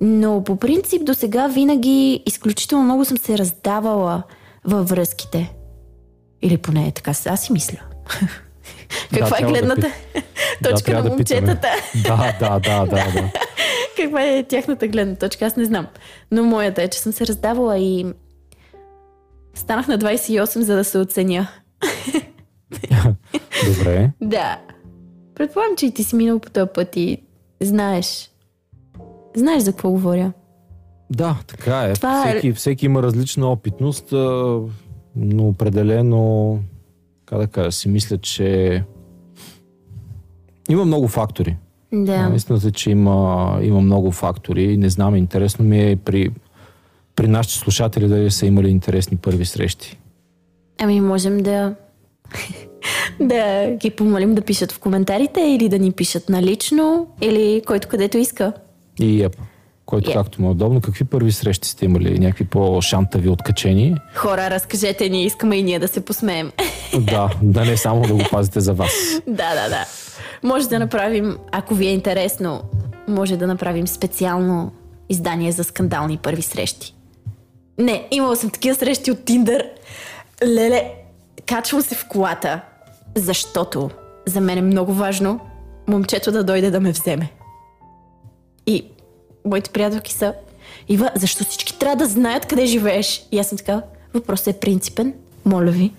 Но 0.01 0.43
по 0.43 0.55
принцип 0.55 1.05
до 1.05 1.13
сега 1.13 1.47
винаги 1.47 2.23
изключително 2.25 2.83
много 2.83 3.05
съм 3.05 3.17
се 3.17 3.37
раздавала 3.37 4.23
във 4.65 4.89
връзките. 4.89 5.53
Или 6.41 6.57
поне 6.57 6.91
така, 6.91 7.11
аз 7.11 7.41
си 7.41 7.53
мисля. 7.53 7.77
Каква 9.13 9.37
да, 9.39 9.45
е 9.45 9.49
гледната 9.49 9.91
да 10.61 10.69
точка 10.69 10.91
да, 10.91 11.03
на 11.03 11.09
момчетата? 11.09 11.67
Да, 12.03 12.35
да, 12.39 12.59
да, 12.59 12.85
да, 12.85 13.11
да. 13.11 13.31
Каква 13.97 14.23
е 14.23 14.43
тяхната 14.43 14.87
гледна 14.87 15.15
точка? 15.15 15.45
Аз 15.45 15.55
не 15.55 15.65
знам. 15.65 15.87
Но 16.31 16.43
моята 16.43 16.83
е, 16.83 16.87
че 16.87 16.99
съм 16.99 17.11
се 17.11 17.27
раздавала 17.27 17.77
и 17.77 18.05
станах 19.53 19.87
на 19.87 19.97
28, 19.97 20.59
за 20.59 20.75
да 20.75 20.83
се 20.83 20.97
оценя. 20.97 21.47
Добре. 23.65 24.09
да. 24.21 24.57
Предполагам, 25.35 25.75
че 25.77 25.85
и 25.85 25.91
ти 25.91 26.03
си 26.03 26.15
минал 26.15 26.39
по 26.39 26.49
този 26.49 26.69
път 26.73 26.95
и 26.95 27.17
знаеш. 27.61 28.31
Знаеш 29.35 29.63
за 29.63 29.71
какво 29.71 29.91
говоря. 29.91 30.33
Да, 31.09 31.37
така 31.47 31.83
е. 31.83 31.93
Това 31.93 32.29
е- 32.29 32.31
всеки, 32.31 32.53
всеки 32.53 32.85
има 32.85 33.03
различна 33.03 33.51
опитност, 33.51 34.11
но 35.15 35.47
определено, 35.47 36.59
как 37.25 37.39
да 37.39 37.47
кажа, 37.47 37.71
си 37.71 37.89
мисля, 37.89 38.17
че 38.17 38.83
има 40.69 40.85
много 40.85 41.07
фактори. 41.07 41.57
Да. 41.93 42.29
Наистина, 42.29 42.71
че 42.71 42.91
има, 42.91 43.59
има 43.63 43.81
много 43.81 44.11
фактори. 44.11 44.77
Не 44.77 44.89
знам, 44.89 45.15
интересно 45.15 45.65
ми 45.65 45.91
е 45.91 45.95
при, 45.95 46.29
при 47.15 47.27
нашите 47.27 47.55
слушатели 47.55 48.07
дали 48.07 48.31
са 48.31 48.45
имали 48.45 48.69
интересни 48.69 49.17
първи 49.17 49.45
срещи. 49.45 49.99
Ами 50.79 51.01
можем 51.01 51.37
да 51.43 51.75
да 53.21 53.71
ги 53.71 53.89
помолим 53.89 54.35
да 54.35 54.41
пишат 54.41 54.71
в 54.71 54.79
коментарите 54.79 55.41
или 55.41 55.69
да 55.69 55.79
ни 55.79 55.91
пишат 55.91 56.29
налично 56.29 57.07
или 57.21 57.61
който 57.67 57.87
където 57.87 58.17
иска. 58.17 58.53
И 58.99 59.23
еп, 59.23 59.35
който 59.85 60.09
yep. 60.09 60.13
както 60.13 60.41
му 60.41 60.47
е 60.47 60.51
удобно. 60.51 60.81
Какви 60.81 61.03
първи 61.03 61.31
срещи 61.31 61.69
сте 61.69 61.85
имали? 61.85 62.19
Някакви 62.19 62.45
по-шантави 62.45 63.29
откачени? 63.29 63.95
Хора, 64.15 64.49
разкажете 64.49 65.09
ни, 65.09 65.25
искаме 65.25 65.55
и 65.55 65.63
ние 65.63 65.79
да 65.79 65.87
се 65.87 66.05
посмеем. 66.05 66.51
да, 66.99 67.29
да 67.41 67.65
не 67.65 67.77
само 67.77 68.01
да 68.01 68.13
го 68.13 68.23
пазите 68.31 68.59
за 68.59 68.73
вас. 68.73 68.91
да, 69.27 69.55
да, 69.55 69.69
да. 69.69 69.85
Може 70.43 70.69
да 70.69 70.79
направим, 70.79 71.37
ако 71.51 71.75
ви 71.75 71.87
е 71.87 71.91
интересно, 71.91 72.61
може 73.07 73.37
да 73.37 73.47
направим 73.47 73.87
специално 73.87 74.71
издание 75.09 75.51
за 75.51 75.63
скандални 75.63 76.17
първи 76.17 76.41
срещи. 76.41 76.95
Не, 77.77 78.07
имала 78.11 78.35
съм 78.35 78.49
такива 78.49 78.75
срещи 78.75 79.11
от 79.11 79.25
Тиндър. 79.25 79.65
Леле, 80.45 80.91
качвам 81.45 81.81
се 81.81 81.95
в 81.95 82.07
колата, 82.07 82.61
защото 83.15 83.89
за 84.25 84.41
мен 84.41 84.57
е 84.57 84.61
много 84.61 84.93
важно 84.93 85.39
момчето 85.87 86.31
да 86.31 86.43
дойде 86.43 86.71
да 86.71 86.79
ме 86.79 86.91
вземе. 86.91 87.31
И 88.67 88.85
моите 89.45 89.69
приятелки 89.69 90.13
са 90.13 90.33
Ива, 90.89 91.11
защо 91.15 91.43
всички 91.43 91.79
трябва 91.79 91.95
да 91.95 92.05
знаят 92.05 92.45
къде 92.45 92.65
живееш? 92.65 93.27
И 93.31 93.39
аз 93.39 93.47
съм 93.47 93.57
така, 93.57 93.81
въпросът 94.13 94.55
е 94.55 94.59
принципен, 94.59 95.13
моля 95.45 95.71
ви. 95.71 95.91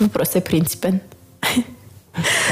Въпросът 0.00 0.36
е 0.36 0.44
принципен. 0.44 1.00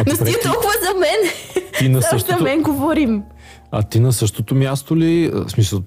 Но 0.07 0.15
стига 0.15 0.39
толкова 0.43 0.73
за 0.83 0.99
мен. 0.99 1.33
Ти 1.79 1.89
на 1.89 2.03
същото... 2.03 2.39
за 2.39 2.45
мен 2.45 2.63
говорим. 2.63 3.23
А 3.71 3.83
ти 3.83 4.01
на 4.01 4.13
същото 4.13 4.55
място 4.55 4.97
ли, 4.97 5.29
в 5.29 5.51
смисъл, 5.51 5.83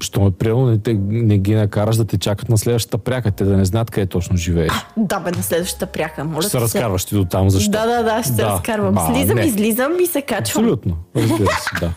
що 0.00 0.20
ме 0.20 0.30
приело, 0.30 0.66
не, 0.66 0.78
те, 0.78 0.94
не 1.08 1.38
ги 1.38 1.54
накараш 1.54 1.96
да 1.96 2.04
те 2.04 2.18
чакат 2.18 2.48
на 2.48 2.58
следващата 2.58 2.98
пряка, 2.98 3.30
те 3.30 3.44
да 3.44 3.56
не 3.56 3.64
знаят 3.64 3.90
къде 3.90 4.06
точно 4.06 4.36
живееш. 4.36 4.72
Да, 4.96 5.20
бе, 5.20 5.30
на 5.30 5.42
следващата 5.42 5.86
пряка. 5.86 6.24
Може 6.24 6.48
ще 6.48 6.58
се 6.58 6.60
разкарваш 6.60 7.04
ти 7.04 7.14
до 7.14 7.24
там, 7.24 7.50
защо? 7.50 7.70
Да, 7.70 7.86
да, 7.86 8.02
да, 8.02 8.22
ще 8.22 8.32
да. 8.32 8.36
се 8.36 8.44
разкарвам. 8.44 8.94
Ба, 8.94 9.12
Слизам, 9.14 9.36
не. 9.36 9.44
излизам 9.44 9.92
и 10.02 10.06
се 10.06 10.22
качвам. 10.22 10.64
Абсолютно, 10.64 10.96
разбира 11.16 11.50
се, 11.50 11.70
да. 11.80 11.92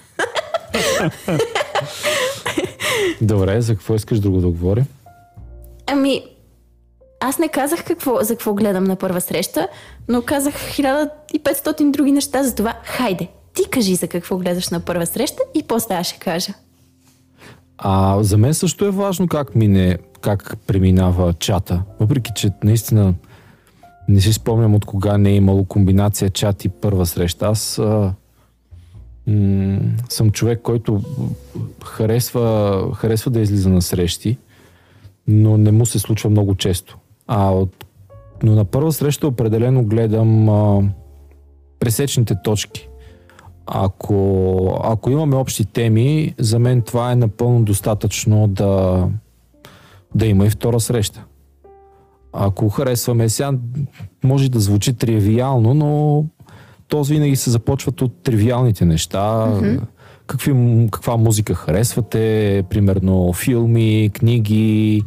Добре, 3.21 3.62
за 3.62 3.75
какво 3.75 3.95
искаш 3.95 4.19
друго 4.19 4.41
да 4.41 4.47
говорим? 4.47 4.85
Ами, 5.88 6.23
аз 7.19 7.38
не 7.38 7.47
казах 7.47 7.83
какво, 7.83 8.19
за 8.21 8.33
какво 8.33 8.53
гледам 8.53 8.83
на 8.83 8.95
първа 8.95 9.21
среща, 9.21 9.67
но 10.07 10.21
казах 10.21 10.53
1500 10.53 11.91
други 11.91 12.12
неща 12.12 12.43
за 12.43 12.55
това. 12.55 12.73
Хайде, 12.83 13.27
ти 13.53 13.69
кажи 13.69 13.95
за 13.95 14.07
какво 14.07 14.38
гледаш 14.38 14.69
на 14.69 14.79
първа 14.79 15.05
среща 15.05 15.43
и 15.55 15.63
после 15.63 15.95
аз 15.95 16.07
ще 16.07 16.19
кажа. 16.19 16.53
А 17.86 18.24
за 18.24 18.38
мен 18.38 18.54
също 18.54 18.86
е 18.86 18.92
важно 18.92 19.28
как 19.28 19.56
мине, 19.56 19.98
как 20.22 20.58
преминава 20.68 21.34
чата. 21.34 21.84
Въпреки, 22.00 22.32
че 22.36 22.52
наистина 22.63 23.13
не 24.10 24.22
си 24.22 24.34
спомням 24.34 24.75
от 24.75 24.86
кога 24.86 25.18
не 25.18 25.30
е 25.30 25.36
имало 25.36 25.66
комбинация 25.66 26.30
чат 26.30 26.66
и 26.66 26.70
първа 26.70 27.06
среща. 27.06 27.48
Аз 27.48 27.80
а, 27.80 28.13
м- 29.28 29.80
съм 30.10 30.32
човек, 30.32 30.62
който 30.63 31.02
харесва, 31.84 32.96
харесва 32.96 33.32
да 33.32 33.40
излиза 33.40 33.70
на 33.70 33.82
срещи, 33.82 34.38
но 35.28 35.58
не 35.58 35.72
му 35.72 35.86
се 35.86 36.00
случва 36.00 36.30
много 36.30 36.56
често. 36.56 36.98
А 37.28 37.52
от, 37.52 37.86
но 38.44 38.56
на 38.56 38.66
първа 38.66 38.92
среща 38.92 39.28
определено 39.28 39.84
гледам 39.84 40.50
а, 40.50 40.82
пресечните 41.80 42.36
точки. 42.44 42.90
Ако, 43.65 44.79
ако 44.84 45.12
имаме 45.12 45.36
общи 45.36 45.65
теми, 45.65 46.36
за 46.39 46.60
мен 46.60 46.82
това 46.82 47.12
е 47.12 47.15
напълно 47.15 47.63
достатъчно 47.63 48.48
да, 48.48 49.08
да 50.15 50.25
има 50.25 50.46
и 50.46 50.50
втора 50.50 50.79
среща. 50.79 51.25
Ако 52.34 52.70
харесваме 52.70 53.29
сега, 53.29 53.51
може 54.24 54.51
да 54.51 54.60
звучи 54.60 54.93
тривиално, 54.93 55.74
но 55.74 56.25
то 56.88 57.03
винаги 57.03 57.36
се 57.36 57.50
започват 57.50 58.01
от 58.01 58.24
тривиалните 58.24 58.86
неща. 58.86 59.48
Mm-hmm. 59.48 59.82
Какви, 60.27 60.53
каква 60.91 61.17
музика 61.17 61.53
харесвате, 61.53 62.63
примерно 62.70 63.34
филми, 63.34 64.10
книги, 64.13 65.03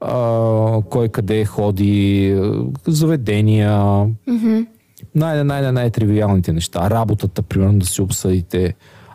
а, 0.00 0.82
кой 0.90 1.08
къде 1.08 1.44
ходи, 1.44 2.40
заведения. 2.86 3.70
Mm-hmm. 3.70 4.66
Най- 5.14 5.44
най- 5.44 5.72
най-тривиалните 5.72 6.52
неща. 6.52 6.90
Работата, 6.90 7.42
примерно, 7.42 7.78
да 7.78 7.86
си 7.86 8.02
обсъдите. 8.02 8.74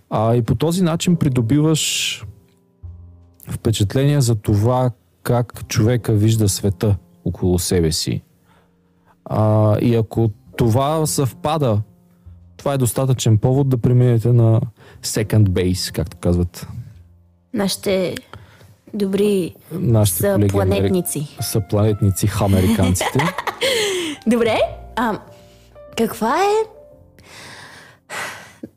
А, 0.10 0.36
и 0.36 0.42
по 0.42 0.56
този 0.56 0.84
начин 0.84 1.16
придобиваш 1.16 2.26
впечатление 3.50 4.22
за 4.22 4.36
това 4.36 4.92
как 5.24 5.68
човека 5.68 6.14
вижда 6.14 6.50
света 6.50 6.96
около 7.26 7.60
себе 7.60 7.92
си. 7.92 8.22
А, 9.26 9.78
и 9.80 9.96
ако 9.96 10.32
това 10.58 11.06
съвпада, 11.06 11.82
това 12.58 12.74
е 12.74 12.78
достатъчен 12.78 13.38
повод 13.38 13.70
да 13.70 13.78
преминете 13.78 14.34
на 14.34 14.62
second 15.04 15.48
base, 15.48 15.92
както 15.92 16.18
казват. 16.18 16.68
Нашите 17.54 18.16
добри 18.94 19.56
Нашите 19.72 20.20
са 20.20 20.40
планетници. 20.50 21.38
Са 21.42 21.62
планетници, 21.70 22.30
американците. 22.42 23.20
Добре, 24.28 24.60
а 24.96 25.20
каква 25.98 26.36
е 26.38 26.82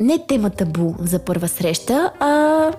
не 0.01 0.19
тема 0.29 0.51
табу 0.51 0.95
за 0.99 1.19
първа 1.19 1.49
среща, 1.49 2.13
а 2.21 2.71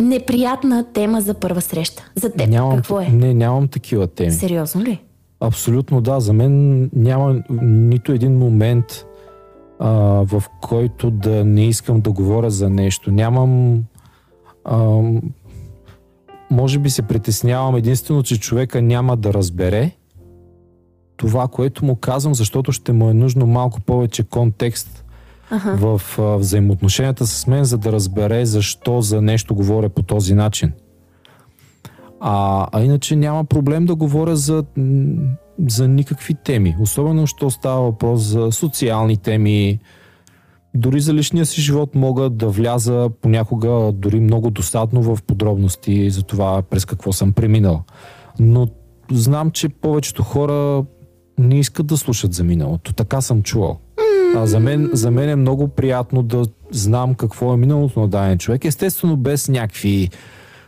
неприятна 0.00 0.92
тема 0.92 1.20
за 1.20 1.34
първа 1.34 1.60
среща. 1.60 2.10
За 2.14 2.32
теб 2.32 2.48
нямам, 2.48 2.76
какво 2.76 3.00
е? 3.00 3.08
Не, 3.08 3.34
нямам 3.34 3.68
такива 3.68 4.06
теми. 4.06 4.30
Сериозно 4.30 4.82
ли? 4.82 5.02
Абсолютно 5.40 6.00
да. 6.00 6.20
За 6.20 6.32
мен 6.32 6.82
няма 6.92 7.42
нито 7.62 8.12
един 8.12 8.38
момент, 8.38 9.06
а, 9.78 9.90
в 10.26 10.42
който 10.60 11.10
да 11.10 11.44
не 11.44 11.68
искам 11.68 12.00
да 12.00 12.12
говоря 12.12 12.50
за 12.50 12.70
нещо. 12.70 13.10
Нямам. 13.10 13.82
А, 14.64 15.02
може 16.50 16.78
би 16.78 16.90
се 16.90 17.02
притеснявам 17.02 17.76
единствено, 17.76 18.22
че 18.22 18.40
човека 18.40 18.82
няма 18.82 19.16
да 19.16 19.32
разбере 19.32 19.90
това, 21.22 21.48
което 21.48 21.84
му 21.84 21.96
казвам, 21.96 22.34
защото 22.34 22.72
ще 22.72 22.92
му 22.92 23.10
е 23.10 23.14
нужно 23.14 23.46
малко 23.46 23.80
повече 23.80 24.22
контекст 24.22 25.04
Аха. 25.50 25.76
в 25.76 26.18
а, 26.18 26.36
взаимоотношенията 26.36 27.26
с 27.26 27.46
мен, 27.46 27.64
за 27.64 27.78
да 27.78 27.92
разбере 27.92 28.46
защо 28.46 29.00
за 29.00 29.22
нещо 29.22 29.54
говоря 29.54 29.88
по 29.88 30.02
този 30.02 30.34
начин. 30.34 30.72
А, 32.20 32.66
а 32.72 32.82
иначе 32.82 33.16
няма 33.16 33.44
проблем 33.44 33.86
да 33.86 33.94
говоря 33.94 34.36
за, 34.36 34.64
за 35.68 35.88
никакви 35.88 36.34
теми. 36.34 36.76
Особено, 36.80 37.26
що 37.26 37.50
става 37.50 37.82
въпрос 37.82 38.20
за 38.20 38.52
социални 38.52 39.16
теми. 39.16 39.78
Дори 40.74 41.00
за 41.00 41.14
личния 41.14 41.46
си 41.46 41.60
живот 41.60 41.94
мога 41.94 42.30
да 42.30 42.48
вляза 42.48 43.10
понякога 43.20 43.92
дори 43.92 44.20
много 44.20 44.50
достатно 44.50 45.02
в 45.02 45.22
подробности 45.26 46.10
за 46.10 46.22
това 46.22 46.62
през 46.62 46.84
какво 46.84 47.12
съм 47.12 47.32
преминал. 47.32 47.82
Но 48.38 48.68
знам, 49.10 49.50
че 49.50 49.68
повечето 49.68 50.22
хора 50.22 50.84
не 51.38 51.58
искат 51.58 51.86
да 51.86 51.96
слушат 51.96 52.32
за 52.34 52.44
миналото. 52.44 52.92
Така 52.92 53.20
съм 53.20 53.42
чувал. 53.42 53.78
А 54.36 54.46
за 54.46 54.60
мен, 54.60 54.90
за 54.92 55.10
мен 55.10 55.28
е 55.28 55.36
много 55.36 55.68
приятно 55.68 56.22
да 56.22 56.44
знам 56.70 57.14
какво 57.14 57.52
е 57.52 57.56
миналото 57.56 58.00
на 58.00 58.08
даден 58.08 58.38
човек. 58.38 58.64
Естествено, 58.64 59.16
без 59.16 59.48
някакви 59.48 60.08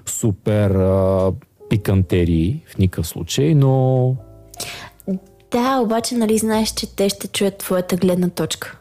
супер 0.07 0.71
а, 0.71 1.33
пикантерии 1.71 2.63
в 2.67 2.79
никакъв 2.79 3.07
случай, 3.07 3.55
но 3.55 4.17
Да, 5.51 5.81
обаче 5.81 6.15
нали 6.15 6.39
знаеш, 6.39 6.71
че 6.71 6.97
те 6.97 7.09
ще 7.09 7.29
чуят 7.29 7.59
твоята 7.59 7.97
гледна 7.97 8.29
точка. 8.29 8.79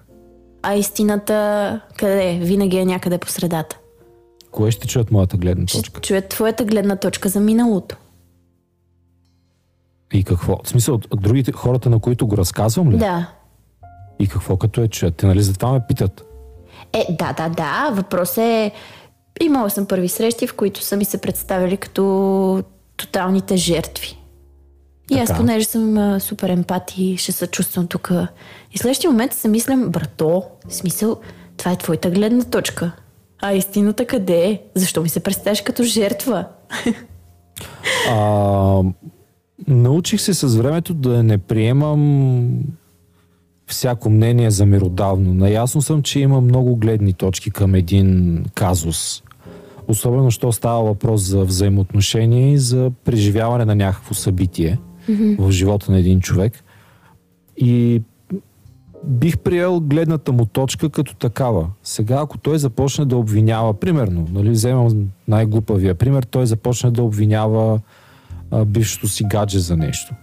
А 0.62 0.76
истината 0.76 1.80
къде 1.98 2.30
е? 2.30 2.40
Винаги 2.40 2.78
е 2.78 2.86
някъде 2.86 3.18
по 3.18 3.30
средата. 3.30 3.78
кое 4.52 4.72
ще 4.72 4.88
чуят 4.88 5.12
моята 5.12 5.38
гледна 5.38 5.68
Ще 5.68 5.78
точка? 5.78 6.02
чуят 6.02 6.30
твоята 6.30 6.66
гледна 6.66 6.96
точка 6.96 7.30
за 7.30 7.40
миналото. 7.40 7.96
И 10.14 10.24
какво? 10.24 10.60
В 10.64 10.70
смисъл, 10.70 10.96
от 10.96 11.22
другите 11.22 11.52
хората, 11.52 11.90
на 11.90 12.00
които 12.00 12.28
го 12.28 12.38
разказвам 12.38 12.92
ли? 12.92 12.98
Да. 12.98 13.30
И 14.20 14.28
какво 14.28 14.58
като 14.58 14.82
е 14.82 14.88
чуят? 14.88 15.16
Те 15.16 15.26
нали 15.26 15.42
затова 15.42 15.72
ме 15.72 15.82
питат? 15.88 16.26
Е, 16.94 17.06
да, 17.20 17.34
да, 17.34 17.50
да. 17.50 17.90
Въпрос 17.94 18.38
е... 18.38 18.72
Имала 19.42 19.70
съм 19.70 19.86
първи 19.86 20.10
срещи, 20.10 20.48
в 20.48 20.56
които 20.56 20.82
са 20.82 20.98
ми 20.98 21.06
се 21.06 21.22
представили 21.22 21.78
като 21.78 22.64
тоталните 22.98 23.58
жертви. 23.58 24.18
И 25.12 25.20
аз, 25.20 25.28
Така. 25.28 25.40
понеже 25.40 25.66
съм 25.66 25.98
а, 25.98 26.20
супер 26.20 26.50
емпат 26.50 26.98
и 26.98 27.18
ще 27.18 27.32
се 27.32 27.48
чувствам 27.48 27.88
тук. 27.88 28.12
И 28.72 28.78
следващия 28.78 29.12
момент 29.12 29.34
се 29.34 29.48
мислям, 29.48 29.90
брато, 29.90 30.44
в 30.68 30.74
смисъл, 30.74 31.18
това 31.58 31.72
е 31.72 31.76
твоята 31.76 32.12
гледна 32.12 32.44
точка. 32.44 32.92
А 33.42 33.54
истината 33.54 34.06
къде 34.06 34.46
е? 34.46 34.62
Защо 34.76 35.02
ми 35.02 35.10
се 35.10 35.20
представяш 35.20 35.62
като 35.62 35.84
жертва? 35.84 36.46
А, 38.10 38.84
научих 39.68 40.22
се 40.22 40.34
с 40.34 40.56
времето 40.56 40.94
да 40.94 41.24
не 41.24 41.38
приемам 41.38 42.50
всяко 43.68 44.10
мнение 44.10 44.52
за 44.52 44.66
миродавно. 44.66 45.34
Наясно 45.34 45.82
съм, 45.82 46.02
че 46.02 46.20
има 46.20 46.42
много 46.42 46.76
гледни 46.76 47.14
точки 47.14 47.52
към 47.52 47.76
един 47.76 48.40
казус. 48.54 49.24
Особено, 49.88 50.32
що 50.32 50.52
става 50.52 50.84
въпрос 50.84 51.22
за 51.22 51.44
взаимоотношения 51.44 52.52
и 52.52 52.58
за 52.58 52.92
преживяване 53.06 53.66
на 53.66 53.76
някакво 53.76 54.14
събитие 54.14 54.80
mm-hmm. 55.10 55.40
в 55.40 55.52
живота 55.52 55.92
на 55.92 56.00
един 56.00 56.22
човек. 56.22 56.64
И 57.58 58.02
бих 59.04 59.38
приел 59.38 59.80
гледната 59.80 60.32
му 60.32 60.46
точка 60.46 60.90
като 60.90 61.16
такава. 61.16 61.68
Сега, 61.84 62.20
ако 62.22 62.38
той 62.38 62.60
започне 62.60 63.06
да 63.06 63.18
обвинява, 63.18 63.74
примерно, 63.74 64.28
нали, 64.32 64.50
вземам 64.50 65.10
най-глупавия 65.28 65.96
пример, 65.96 66.24
той 66.24 66.46
започне 66.46 66.92
да 66.92 67.04
обвинява 67.04 67.80
а, 68.54 68.66
бившото 68.66 69.08
си 69.08 69.24
гадже 69.24 69.60
за 69.60 69.78
нещо. 69.78 70.14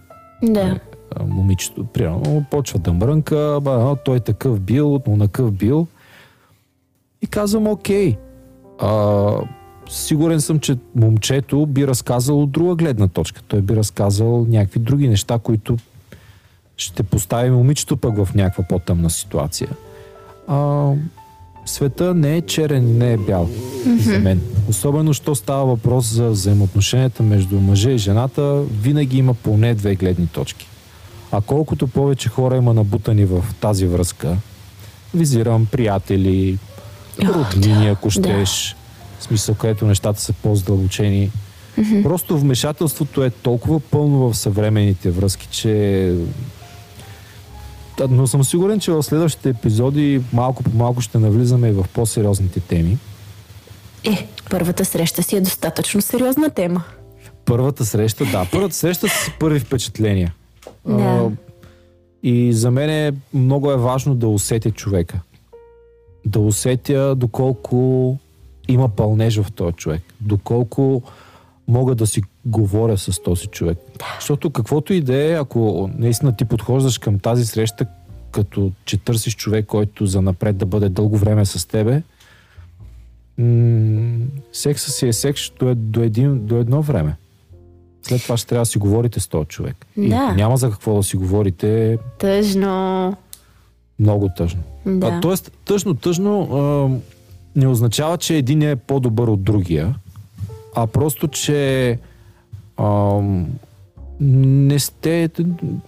Да. 0.43 0.79
А, 1.15 1.23
момичето, 1.23 1.85
примерно, 1.85 2.45
почва 2.51 2.79
да 2.79 2.93
мрънка, 2.93 3.59
ба, 3.61 3.95
той 4.05 4.19
такъв 4.19 4.59
бил, 4.59 5.01
но 5.07 5.15
накъв 5.15 5.51
бил. 5.51 5.87
И 7.21 7.27
казвам, 7.27 7.67
окей. 7.67 8.17
А, 8.79 9.31
сигурен 9.89 10.41
съм, 10.41 10.59
че 10.59 10.77
момчето 10.95 11.65
би 11.65 11.87
разказал 11.87 12.41
от 12.41 12.51
друга 12.51 12.75
гледна 12.75 13.07
точка. 13.07 13.41
Той 13.47 13.61
би 13.61 13.75
разказал 13.75 14.45
някакви 14.49 14.79
други 14.79 15.07
неща, 15.07 15.39
които 15.39 15.77
ще 16.77 17.03
постави 17.03 17.49
момичето 17.49 17.97
пък 17.97 18.25
в 18.25 18.35
някаква 18.35 18.63
по-тъмна 18.63 19.09
ситуация. 19.09 19.69
А, 20.47 20.91
света 21.65 22.13
не 22.13 22.37
е 22.37 22.41
черен 22.41 22.87
и 22.87 22.91
не 22.91 23.13
е 23.13 23.17
бял 23.17 23.47
mm-hmm. 23.47 23.97
за 23.97 24.19
мен. 24.19 24.41
Особено, 24.69 25.13
що 25.13 25.35
става 25.35 25.65
въпрос 25.65 26.05
за 26.05 26.29
взаимоотношенията 26.29 27.23
между 27.23 27.59
мъжа 27.59 27.91
и 27.91 27.97
жената, 27.97 28.63
винаги 28.81 29.17
има 29.17 29.33
поне 29.33 29.73
две 29.73 29.95
гледни 29.95 30.27
точки. 30.27 30.67
А 31.31 31.41
колкото 31.41 31.87
повече 31.87 32.29
хора 32.29 32.55
има 32.55 32.73
набутани 32.73 33.25
в 33.25 33.43
тази 33.59 33.87
връзка, 33.87 34.37
визирам 35.13 35.67
приятели, 35.71 36.57
роднини, 37.23 37.87
ако 37.87 38.09
щеш, 38.09 38.75
в 39.19 39.23
смисъл, 39.23 39.55
където 39.55 39.85
нещата 39.85 40.21
са 40.21 40.33
по-здълбочени. 40.33 41.31
Mm-hmm. 41.79 42.03
Просто 42.03 42.39
вмешателството 42.39 43.23
е 43.23 43.29
толкова 43.29 43.79
пълно 43.79 44.29
в 44.29 44.37
съвременните 44.37 45.09
връзки, 45.11 45.47
че 45.51 46.15
но 48.09 48.27
съм 48.27 48.43
сигурен, 48.43 48.79
че 48.79 48.91
в 48.91 49.03
следващите 49.03 49.49
епизоди 49.49 50.21
малко 50.33 50.63
по 50.63 50.77
малко 50.77 51.01
ще 51.01 51.17
навлизаме 51.17 51.67
и 51.67 51.71
в 51.71 51.85
по-сериозните 51.93 52.59
теми. 52.59 52.97
Е, 54.03 54.27
първата 54.49 54.85
среща 54.85 55.23
си 55.23 55.35
е 55.35 55.41
достатъчно 55.41 56.01
сериозна 56.01 56.49
тема. 56.49 56.83
Първата 57.45 57.85
среща, 57.85 58.25
да, 58.25 58.47
първата 58.51 58.75
среща 58.75 59.09
са 59.09 59.31
първи 59.39 59.59
впечатления. 59.59 60.33
Да. 60.85 61.03
А, 61.03 61.29
и 62.23 62.53
за 62.53 62.71
мен 62.71 62.89
е 62.89 63.11
много 63.33 63.71
е 63.71 63.77
важно 63.77 64.15
да 64.15 64.27
усетя 64.27 64.71
човека. 64.71 65.19
Да 66.25 66.39
усетя 66.39 67.15
доколко 67.15 68.17
има 68.67 68.89
пълнеж 68.89 69.37
в 69.37 69.51
този 69.51 69.75
човек. 69.75 70.01
Доколко 70.21 71.03
мога 71.67 71.95
да 71.95 72.07
си 72.07 72.21
говоря 72.45 72.97
с 72.97 73.23
този 73.23 73.47
човек. 73.47 73.77
Да. 73.99 74.05
Защото 74.19 74.49
каквото 74.49 74.93
и 74.93 75.01
да 75.01 75.15
е, 75.23 75.33
ако 75.33 75.89
наистина 75.95 76.35
ти 76.35 76.45
подхождаш 76.45 76.97
към 76.97 77.19
тази 77.19 77.45
среща, 77.45 77.85
като 78.31 78.71
че 78.85 78.97
търсиш 78.97 79.35
човек, 79.35 79.65
който 79.65 80.05
за 80.05 80.21
напред 80.21 80.57
да 80.57 80.65
бъде 80.65 80.89
дълго 80.89 81.17
време 81.17 81.45
с 81.45 81.67
тебе, 81.67 82.01
м- 83.37 84.25
секса 84.53 84.91
си 84.91 85.07
е 85.07 85.13
секс 85.13 85.41
до, 85.59 85.69
е- 85.69 85.75
до, 85.75 86.01
един, 86.01 86.45
до 86.45 86.57
едно 86.57 86.81
време. 86.81 87.15
След 88.03 88.23
това 88.23 88.37
ще 88.37 88.47
трябва 88.47 88.61
да 88.61 88.65
си 88.65 88.77
говорите 88.77 89.19
с 89.19 89.27
този 89.27 89.45
човек. 89.45 89.85
И 89.97 90.09
Да. 90.09 90.15
ако 90.15 90.35
няма 90.35 90.57
за 90.57 90.71
какво 90.71 90.95
да 90.95 91.03
си 91.03 91.17
говорите, 91.17 91.97
Тъжно. 92.19 93.15
много 93.99 94.29
тъжно. 94.37 94.61
Да. 94.85 95.07
А, 95.07 95.21
тоест, 95.21 95.51
тъжно, 95.65 95.93
тъжно 95.93 96.41
а, 96.43 96.89
не 97.55 97.67
означава, 97.67 98.17
че 98.17 98.35
един 98.35 98.61
е 98.61 98.75
по-добър 98.75 99.27
от 99.27 99.43
другия, 99.43 99.95
а 100.75 100.87
просто, 100.87 101.27
че 101.27 101.99
а, 102.77 103.19
не 104.21 104.79
сте... 104.79 105.29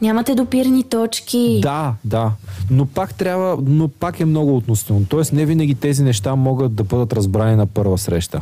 Нямате 0.01 0.35
допирни 0.35 0.83
точки. 0.83 1.59
Да, 1.61 1.93
да. 2.05 2.31
Но 2.71 2.85
пак 2.85 3.13
трябва, 3.13 3.57
но 3.65 3.87
пак 3.87 4.19
е 4.19 4.25
много 4.25 4.57
относително. 4.57 5.05
Тоест 5.09 5.33
не 5.33 5.45
винаги 5.45 5.75
тези 5.75 6.03
неща 6.03 6.35
могат 6.35 6.75
да 6.75 6.83
бъдат 6.83 7.13
разбрани 7.13 7.55
на 7.55 7.65
първа 7.65 7.97
среща. 7.97 8.41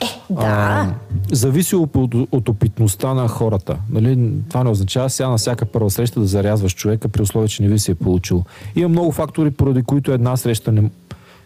Е, 0.00 0.34
да. 0.34 0.94
зависи 1.32 1.76
от, 1.76 1.96
от, 1.96 2.14
от 2.32 2.48
опитността 2.48 3.14
на 3.14 3.28
хората. 3.28 3.76
Нали? 3.90 4.30
Това 4.48 4.64
не 4.64 4.70
означава 4.70 5.10
сега 5.10 5.28
на 5.28 5.36
всяка 5.36 5.66
първа 5.66 5.90
среща 5.90 6.20
да 6.20 6.26
зарязваш 6.26 6.74
човека 6.74 7.08
при 7.08 7.22
условие, 7.22 7.48
че 7.48 7.62
не 7.62 7.68
ви 7.68 7.78
се 7.78 7.92
е 7.92 7.94
получил. 7.94 8.44
Има 8.76 8.88
много 8.88 9.12
фактори, 9.12 9.50
поради 9.50 9.82
които 9.82 10.12
една 10.12 10.36
среща 10.36 10.72
не, 10.72 10.90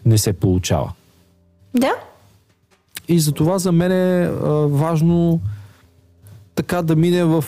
не 0.05 0.17
се 0.17 0.33
получава. 0.33 0.91
Да. 1.73 1.91
И 3.09 3.19
затова 3.19 3.59
за 3.59 3.71
мен 3.71 3.91
е 3.91 4.23
а, 4.25 4.49
важно 4.67 5.39
така 6.55 6.81
да 6.81 6.95
мине 6.95 7.23
в 7.23 7.45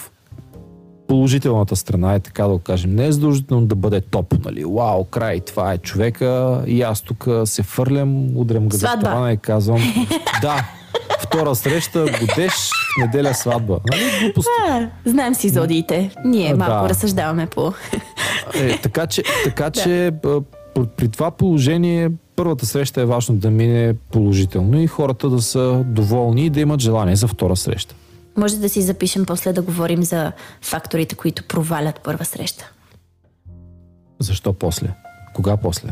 положителната 1.07 1.75
страна, 1.75 2.13
е 2.13 2.19
така 2.19 2.43
да 2.43 2.49
го 2.49 2.59
кажем. 2.59 2.95
Не 2.95 3.05
е 3.07 3.11
задължително 3.11 3.65
да 3.65 3.75
бъде 3.75 4.01
топ, 4.01 4.45
нали? 4.45 4.65
Вау, 4.65 5.03
край, 5.03 5.39
това 5.39 5.73
е 5.73 5.77
човека 5.77 6.61
и 6.67 6.81
аз 6.81 7.01
тук 7.01 7.27
се 7.45 7.63
фърлям, 7.63 8.37
удрям 8.37 8.69
го 8.69 8.75
за 8.75 8.87
тавана 9.01 9.31
и 9.31 9.37
казвам 9.37 9.81
да, 10.41 10.65
втора 11.19 11.55
среща, 11.55 12.05
годеш, 12.19 12.53
в 12.53 13.01
неделя 13.01 13.33
сватба. 13.33 13.79
Нали? 13.91 14.03
Глупости. 14.23 14.49
А, 14.69 14.89
знаем 15.05 15.35
си 15.35 15.49
зодиите. 15.49 16.11
Ние 16.25 16.51
А, 16.53 16.57
малко 16.57 16.83
да. 16.83 16.89
разсъждаваме 16.89 17.45
по... 17.47 17.73
Е, 18.53 18.77
така 18.77 19.07
че, 19.07 19.23
така, 19.43 19.69
че 19.83 20.07
а, 20.07 20.41
п- 20.75 20.85
при 20.97 21.07
това 21.07 21.31
положение 21.31 22.09
първата 22.35 22.65
среща 22.65 23.01
е 23.01 23.05
важно 23.05 23.35
да 23.35 23.51
мине 23.51 23.93
положително 24.11 24.81
и 24.81 24.87
хората 24.87 25.29
да 25.29 25.41
са 25.41 25.83
доволни 25.85 26.45
и 26.45 26.49
да 26.49 26.59
имат 26.59 26.79
желание 26.79 27.15
за 27.15 27.27
втора 27.27 27.55
среща. 27.55 27.95
Може 28.37 28.55
да 28.57 28.69
си 28.69 28.81
запишем 28.81 29.25
после 29.25 29.53
да 29.53 29.61
говорим 29.61 30.03
за 30.03 30.31
факторите, 30.61 31.15
които 31.15 31.43
провалят 31.43 31.99
първа 32.03 32.25
среща. 32.25 32.71
Защо 34.19 34.53
после? 34.53 34.87
Кога 35.35 35.57
после? 35.57 35.89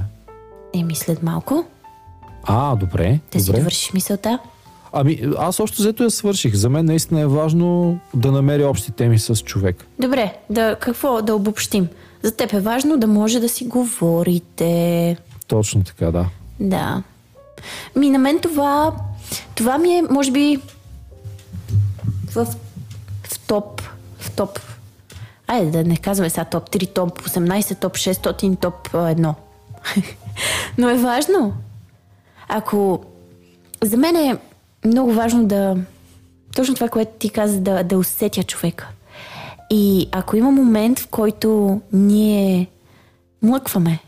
Еми 0.74 0.96
след 0.96 1.24
малко 1.24 1.66
А, 2.44 2.76
добре. 2.76 3.20
да 3.34 3.40
си 3.40 3.52
довършиш 3.52 3.94
мисълта. 3.94 4.40
Ами, 4.94 5.22
аз 5.38 5.60
още 5.60 5.76
взето 5.80 6.04
я 6.04 6.12
свърших. 6.12 6.56
За 6.56 6.70
мен 6.70 6.86
наистина 6.86 7.22
е 7.22 7.28
важно 7.28 8.00
да 8.14 8.32
намеря 8.32 8.70
общи 8.70 8.92
теми 8.92 9.20
с 9.20 9.36
човек. 9.36 9.86
Добре, 10.00 10.36
да, 10.50 10.76
какво 10.76 11.22
да 11.22 11.36
обобщим? 11.36 11.88
За 12.24 12.32
теб 12.36 12.54
е 12.54 12.60
важно 12.60 12.98
да 12.98 13.08
може 13.08 13.40
да 13.40 13.50
си 13.50 13.66
говорите. 13.66 15.18
Точно 15.50 15.84
така, 15.84 16.12
да. 16.12 16.26
Да. 16.60 17.04
Ми 17.96 18.10
на 18.10 18.20
мен 18.20 18.40
това, 18.40 18.96
това 19.56 19.78
ми 19.78 19.90
е, 19.90 20.04
може 20.10 20.32
би, 20.32 20.62
в, 22.32 22.46
в 23.24 23.48
топ, 23.48 23.82
в 24.20 24.32
топ. 24.32 24.60
Айде 25.48 25.72
да 25.72 25.84
не 25.84 25.98
казваме 25.98 26.30
сега 26.30 26.46
топ 26.46 26.70
3, 26.70 26.94
топ 26.94 27.22
18, 27.22 27.80
топ 27.80 27.94
600, 27.94 28.60
топ 28.60 28.90
1. 28.90 29.34
Но 30.78 30.90
е 30.90 30.98
важно. 30.98 31.54
Ако 32.48 33.04
за 33.82 33.98
мен 33.98 34.16
е 34.16 34.38
много 34.86 35.14
важно 35.14 35.48
да 35.48 35.78
точно 36.56 36.76
това, 36.76 36.90
което 36.90 37.12
ти 37.20 37.30
каза, 37.30 37.60
да, 37.60 37.84
да 37.84 37.98
усетя 37.98 38.44
човека. 38.44 38.88
И 39.70 40.10
ако 40.12 40.36
има 40.36 40.52
момент, 40.52 41.00
в 41.00 41.08
който 41.08 41.82
ние 41.94 42.68
млъкваме, 43.42 44.00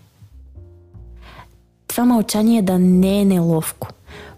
това 1.92 2.06
мълчание 2.06 2.62
да 2.62 2.80
не 2.80 3.22
е 3.22 3.26
неловко. 3.26 3.88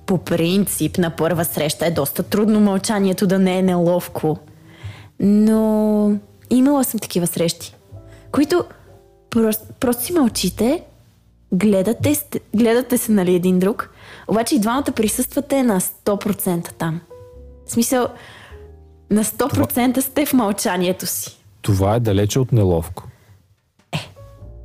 По 0.06 0.18
принцип, 0.18 0.98
на 0.98 1.10
първа 1.10 1.46
среща 1.46 1.86
е 1.86 1.92
доста 1.92 2.24
трудно 2.24 2.60
мълчанието 2.60 3.28
да 3.28 3.40
не 3.40 3.58
е 3.58 3.62
неловко. 3.62 4.38
Но 5.20 6.16
имала 6.50 6.84
съм 6.84 7.00
такива 7.00 7.28
срещи, 7.28 7.76
които 8.32 8.66
просто, 9.30 9.64
просто 9.80 10.04
си 10.04 10.14
мълчите, 10.14 10.84
гледате, 11.52 12.16
гледате 12.56 12.98
се 12.98 13.12
нали 13.12 13.36
един 13.36 13.60
друг, 13.60 13.90
обаче 14.28 14.56
и 14.56 14.60
двамата 14.60 14.92
присъствате 14.96 15.64
на 15.64 15.82
100% 15.82 16.72
там. 16.72 17.02
В 17.66 17.72
смисъл, 17.72 18.08
на 19.10 19.24
100% 19.24 20.00
сте 20.00 20.26
в 20.26 20.34
мълчанието 20.34 21.06
си. 21.06 21.44
Това 21.62 21.96
е 21.96 22.00
далече 22.00 22.40
от 22.40 22.52
неловко. 22.52 23.08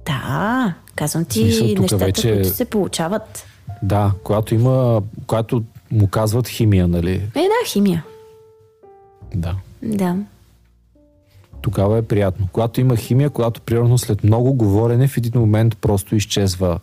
Да, 0.08 0.74
казвам 0.94 1.24
ти 1.24 1.38
смисъл, 1.38 1.68
тук 1.68 1.78
нещата, 1.80 2.04
вече- 2.04 2.32
които 2.32 2.48
се 2.48 2.64
получават. 2.64 3.46
Да, 3.82 4.12
когато 4.24 4.54
има, 4.54 5.02
когато 5.26 5.62
му 5.90 6.06
казват 6.08 6.48
химия, 6.48 6.88
нали? 6.88 7.12
Е, 7.14 7.42
да, 7.42 7.66
химия. 7.66 8.04
Да. 9.34 9.56
Да. 9.82 10.16
Тогава 11.60 11.98
е 11.98 12.02
приятно. 12.02 12.48
Когато 12.52 12.80
има 12.80 12.96
химия, 12.96 13.30
когато 13.30 13.60
примерно 13.60 13.98
след 13.98 14.24
много 14.24 14.52
говорене 14.52 15.08
в 15.08 15.16
един 15.16 15.40
момент 15.40 15.76
просто 15.78 16.16
изчезва 16.16 16.80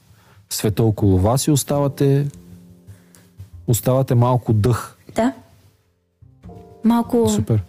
света 0.49 0.83
около 0.83 1.17
вас 1.17 1.47
и 1.47 1.51
оставате 1.51 2.27
оставате 3.67 4.15
малко 4.15 4.53
дъх. 4.53 4.97
Да. 5.15 5.33
Малко, 6.83 7.29
Супер. 7.29 7.61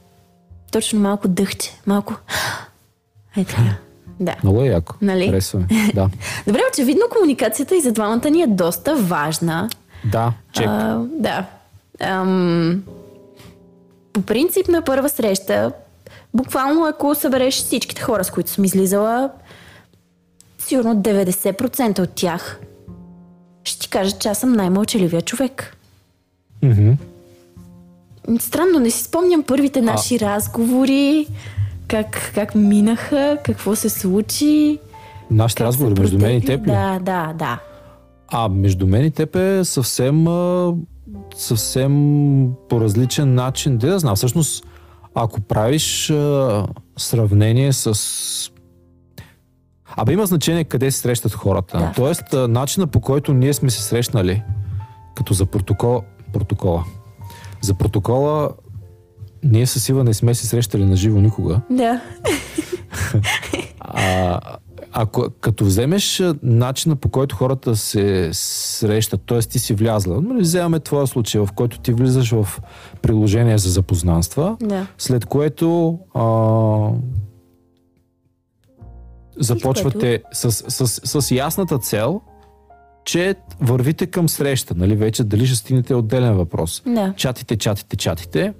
точно 0.72 1.00
малко 1.00 1.28
дъхче. 1.28 1.70
Малко. 1.86 2.14
Е 3.36 3.44
така. 3.44 3.76
Да. 4.20 4.36
Много 4.42 4.62
е 4.62 4.66
яко. 4.66 4.94
Нали? 5.02 5.26
Харесва 5.26 5.58
ми. 5.58 5.66
Да. 5.94 6.08
Добре, 6.46 6.60
очевидно 6.72 7.02
комуникацията 7.10 7.76
и 7.76 7.80
за 7.80 7.92
двамата 7.92 8.30
ни 8.30 8.42
е 8.42 8.46
доста 8.46 8.96
важна. 8.96 9.68
Да, 10.04 10.32
чек. 10.52 10.66
А, 10.68 11.00
да. 11.18 11.44
Ам, 12.00 12.82
по 14.12 14.22
принцип 14.22 14.68
на 14.68 14.82
първа 14.82 15.08
среща, 15.08 15.72
буквално 16.34 16.86
ако 16.86 17.14
събереш 17.14 17.54
всичките 17.54 18.02
хора, 18.02 18.24
с 18.24 18.30
които 18.30 18.50
съм 18.50 18.64
излизала, 18.64 19.30
сигурно 20.58 20.96
90% 20.96 21.98
от 21.98 22.10
тях 22.10 22.60
ще 23.64 23.78
ти 23.78 23.88
кажат, 23.88 24.20
че 24.20 24.28
аз 24.28 24.38
съм 24.38 24.52
най-мълчаливия 24.52 25.22
човек. 25.22 25.76
Мгм. 26.62 26.92
Странно, 28.38 28.78
не 28.78 28.90
си 28.90 29.02
спомням 29.04 29.42
първите 29.42 29.80
наши 29.80 30.20
разговори, 30.20 31.26
как, 31.88 32.32
как 32.34 32.54
минаха, 32.54 33.38
какво 33.44 33.76
се 33.76 33.88
случи. 33.88 34.78
Нашите 35.30 35.64
разговори 35.64 36.00
между 36.00 36.18
мен 36.18 36.36
и 36.36 36.40
теб 36.40 36.66
ли? 36.66 36.70
Да, 36.70 36.98
да, 37.02 37.32
да. 37.32 37.58
А, 38.28 38.48
между 38.48 38.86
мен 38.86 39.04
и 39.04 39.10
теб 39.10 39.36
е 39.36 39.64
съвсем, 39.64 40.26
съвсем 41.36 41.92
по 42.68 42.80
различен 42.80 43.34
начин. 43.34 43.78
Де 43.78 43.86
да 43.86 43.98
знам, 43.98 44.16
всъщност, 44.16 44.66
ако 45.14 45.40
правиш 45.40 46.10
а, 46.10 46.66
сравнение 46.98 47.72
с... 47.72 48.50
Абе 49.96 50.12
има 50.12 50.26
значение 50.26 50.64
къде 50.64 50.90
се 50.90 50.98
срещат 50.98 51.32
хората. 51.32 51.78
Да, 51.78 51.92
Тоест, 51.96 52.34
а, 52.34 52.48
начина 52.48 52.86
по 52.86 53.00
който 53.00 53.34
ние 53.34 53.52
сме 53.52 53.70
се 53.70 53.82
срещнали, 53.82 54.42
като 55.14 55.34
за 55.34 55.46
протокол, 55.46 56.02
протокола. 56.32 56.84
За 57.60 57.74
протокола, 57.74 58.50
ние 59.44 59.66
с 59.66 59.88
Ива 59.88 60.04
не 60.04 60.14
сме 60.14 60.34
се 60.34 60.46
срещали 60.46 60.84
на 60.84 60.96
живо 60.96 61.20
никога. 61.20 61.60
Да. 61.70 62.00
А, 63.80 64.40
ако 64.92 65.26
като 65.40 65.64
вземеш 65.64 66.22
начина 66.42 66.96
по 66.96 67.08
който 67.08 67.36
хората 67.36 67.76
се 67.76 68.30
срещат, 68.32 69.22
т.е. 69.26 69.38
ти 69.38 69.58
си 69.58 69.74
влязла, 69.74 70.20
нали, 70.20 70.40
вземаме 70.40 70.80
твоя 70.80 71.06
случай, 71.06 71.40
в 71.40 71.48
който 71.54 71.78
ти 71.80 71.92
влизаш 71.92 72.30
в 72.30 72.60
приложение 73.02 73.58
за 73.58 73.70
запознанства, 73.70 74.56
Да. 74.62 74.86
след 74.98 75.26
което 75.26 75.98
а, 76.14 76.24
започвате 79.38 80.22
с, 80.32 80.52
с, 80.52 81.20
с 81.20 81.30
ясната 81.30 81.78
цел, 81.78 82.20
че 83.04 83.34
вървите 83.60 84.06
към 84.06 84.28
среща, 84.28 84.74
нали, 84.74 84.96
вече 84.96 85.24
дали 85.24 85.46
ще 85.46 85.56
стигнете 85.56 85.94
отделен 85.94 86.34
въпрос. 86.34 86.82
Да. 86.86 87.14
Чатите, 87.16 87.56
чатите, 87.56 87.96
чатите. 87.96 88.54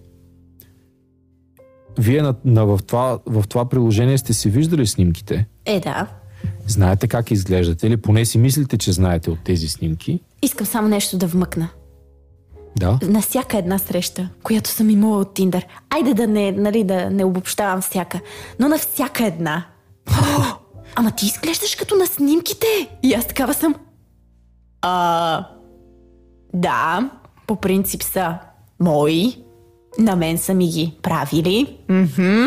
Вие 1.98 2.22
на, 2.22 2.34
на, 2.44 2.66
в, 2.66 2.80
това, 2.86 3.18
в 3.26 3.44
това 3.48 3.68
приложение 3.68 4.18
сте 4.18 4.32
си 4.32 4.50
виждали 4.50 4.86
снимките. 4.86 5.46
Е, 5.64 5.80
да. 5.80 6.06
Знаете 6.66 7.08
как 7.08 7.30
изглеждате 7.30 7.86
или 7.86 7.96
поне 7.96 8.24
си 8.24 8.38
мислите, 8.38 8.78
че 8.78 8.92
знаете 8.92 9.30
от 9.30 9.38
тези 9.44 9.68
снимки. 9.68 10.20
Искам 10.42 10.66
само 10.66 10.88
нещо 10.88 11.18
да 11.18 11.26
вмъкна. 11.26 11.68
Да. 12.78 12.98
На 13.02 13.22
всяка 13.22 13.58
една 13.58 13.78
среща, 13.78 14.28
която 14.42 14.70
съм 14.70 14.90
имала 14.90 15.18
от 15.18 15.34
Тиндър. 15.34 15.66
Айде 15.90 16.14
да 16.14 16.26
не, 16.26 16.52
нали, 16.52 16.84
да 16.84 17.10
не 17.10 17.24
обобщавам 17.24 17.82
всяка, 17.82 18.20
но 18.60 18.68
на 18.68 18.78
всяка 18.78 19.26
една. 19.26 19.64
О, 20.10 20.12
ама 20.94 21.10
ти 21.10 21.26
изглеждаш 21.26 21.74
като 21.74 21.94
на 21.94 22.06
снимките. 22.06 22.66
И 23.02 23.14
аз 23.14 23.26
такава 23.26 23.54
съм. 23.54 23.74
А, 24.82 25.48
да, 26.54 27.10
по 27.46 27.56
принцип 27.56 28.02
са 28.02 28.38
мои. 28.80 29.45
На 29.98 30.16
мен 30.16 30.38
са 30.38 30.54
ми 30.54 30.68
ги 30.68 30.92
правили. 31.02 31.66
Мгм. 31.88 32.44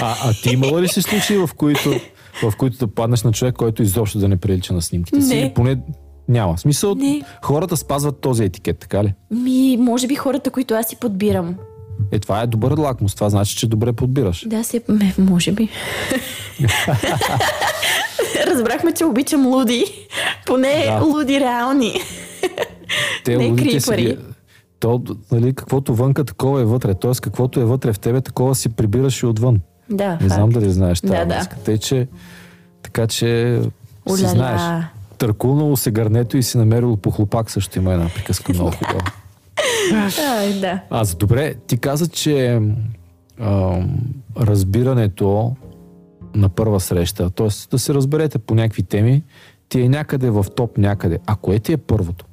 А, 0.00 0.16
а 0.20 0.32
ти 0.34 0.50
имала 0.50 0.82
ли 0.82 0.88
си 0.88 1.02
случаи, 1.02 1.36
в 1.36 1.50
които, 1.56 1.94
в 2.42 2.52
които 2.58 2.76
да 2.76 2.86
паднеш 2.86 3.22
на 3.22 3.32
човек, 3.32 3.54
който 3.54 3.82
изобщо 3.82 4.18
да 4.18 4.28
не 4.28 4.36
прилича 4.36 4.72
на 4.74 4.82
снимките 4.82 5.20
си? 5.20 5.28
Не. 5.28 5.40
Или 5.40 5.50
поне 5.50 5.76
няма. 6.28 6.56
В 6.56 6.60
смисъл, 6.60 6.94
Не. 6.94 7.22
хората 7.42 7.76
спазват 7.76 8.20
този 8.20 8.44
етикет, 8.44 8.78
така 8.78 9.04
ли? 9.04 9.14
Ми, 9.30 9.76
може 9.76 10.06
би 10.06 10.14
хората, 10.14 10.50
които 10.50 10.74
аз 10.74 10.86
си 10.86 10.96
подбирам. 10.96 11.54
Е, 12.12 12.18
това 12.18 12.42
е 12.42 12.46
добър 12.46 12.78
лакмус. 12.78 13.14
Това 13.14 13.30
значи, 13.30 13.56
че 13.56 13.66
добре 13.66 13.92
подбираш. 13.92 14.44
Да, 14.46 14.64
си, 14.64 14.80
ме, 14.88 15.14
може 15.18 15.52
би. 15.52 15.68
Разбрахме, 18.46 18.92
че 18.92 19.04
обичам 19.04 19.46
луди. 19.46 19.84
Поне 20.46 20.84
Да. 20.86 21.04
луди 21.04 21.40
реални. 21.40 22.00
Те 23.24 23.36
Не 23.36 23.46
лудите 23.46 23.80
си 23.80 23.86
крипари. 23.86 24.04
ги- 24.04 24.16
То, 24.82 25.02
нали, 25.32 25.54
каквото 25.54 25.94
вънка, 25.94 26.24
такова 26.24 26.60
е 26.60 26.64
вътре. 26.64 26.94
Тоест, 26.94 27.20
каквото 27.20 27.60
е 27.60 27.64
вътре 27.64 27.92
в 27.92 27.98
тебе, 27.98 28.20
такова 28.20 28.54
си 28.54 28.68
прибираш 28.68 29.22
и 29.22 29.26
отвън. 29.26 29.60
Да, 29.90 30.08
Не 30.08 30.18
факт. 30.18 30.32
знам 30.32 30.50
дали 30.50 30.70
знаеш 30.70 31.00
тази 31.00 31.12
Да, 31.12 31.24
да. 31.24 31.46
Тъй, 31.64 31.78
че, 31.78 32.08
така 32.82 33.06
че 33.06 33.60
си 33.62 33.70
Уляля. 34.12 34.28
знаеш. 34.28 34.84
Търкулнало 35.18 35.76
се 35.76 35.90
гърнето 35.90 36.36
и 36.36 36.42
си 36.42 36.58
намерило 36.58 36.96
по 36.96 37.10
хлопак 37.10 37.50
също 37.50 37.78
има 37.78 37.92
една 37.92 38.08
приказка 38.08 38.52
много 38.54 38.70
хубава. 38.70 39.00
Ай, 40.28 40.60
да. 40.60 40.80
Аз 40.90 41.14
добре, 41.14 41.54
ти 41.56 41.76
каза, 41.76 42.08
че 42.08 42.60
ам, 43.40 43.96
разбирането 44.40 45.56
на 46.34 46.48
първа 46.48 46.80
среща, 46.80 47.30
т.е. 47.30 47.48
да 47.70 47.78
се 47.78 47.94
разберете 47.94 48.38
по 48.38 48.54
някакви 48.54 48.82
теми, 48.82 49.22
ти 49.68 49.80
е 49.80 49.88
някъде 49.88 50.30
в 50.30 50.46
топ 50.56 50.78
някъде. 50.78 51.18
А 51.26 51.36
кое 51.36 51.58
ти 51.58 51.72
е 51.72 51.76
първото? 51.76 52.24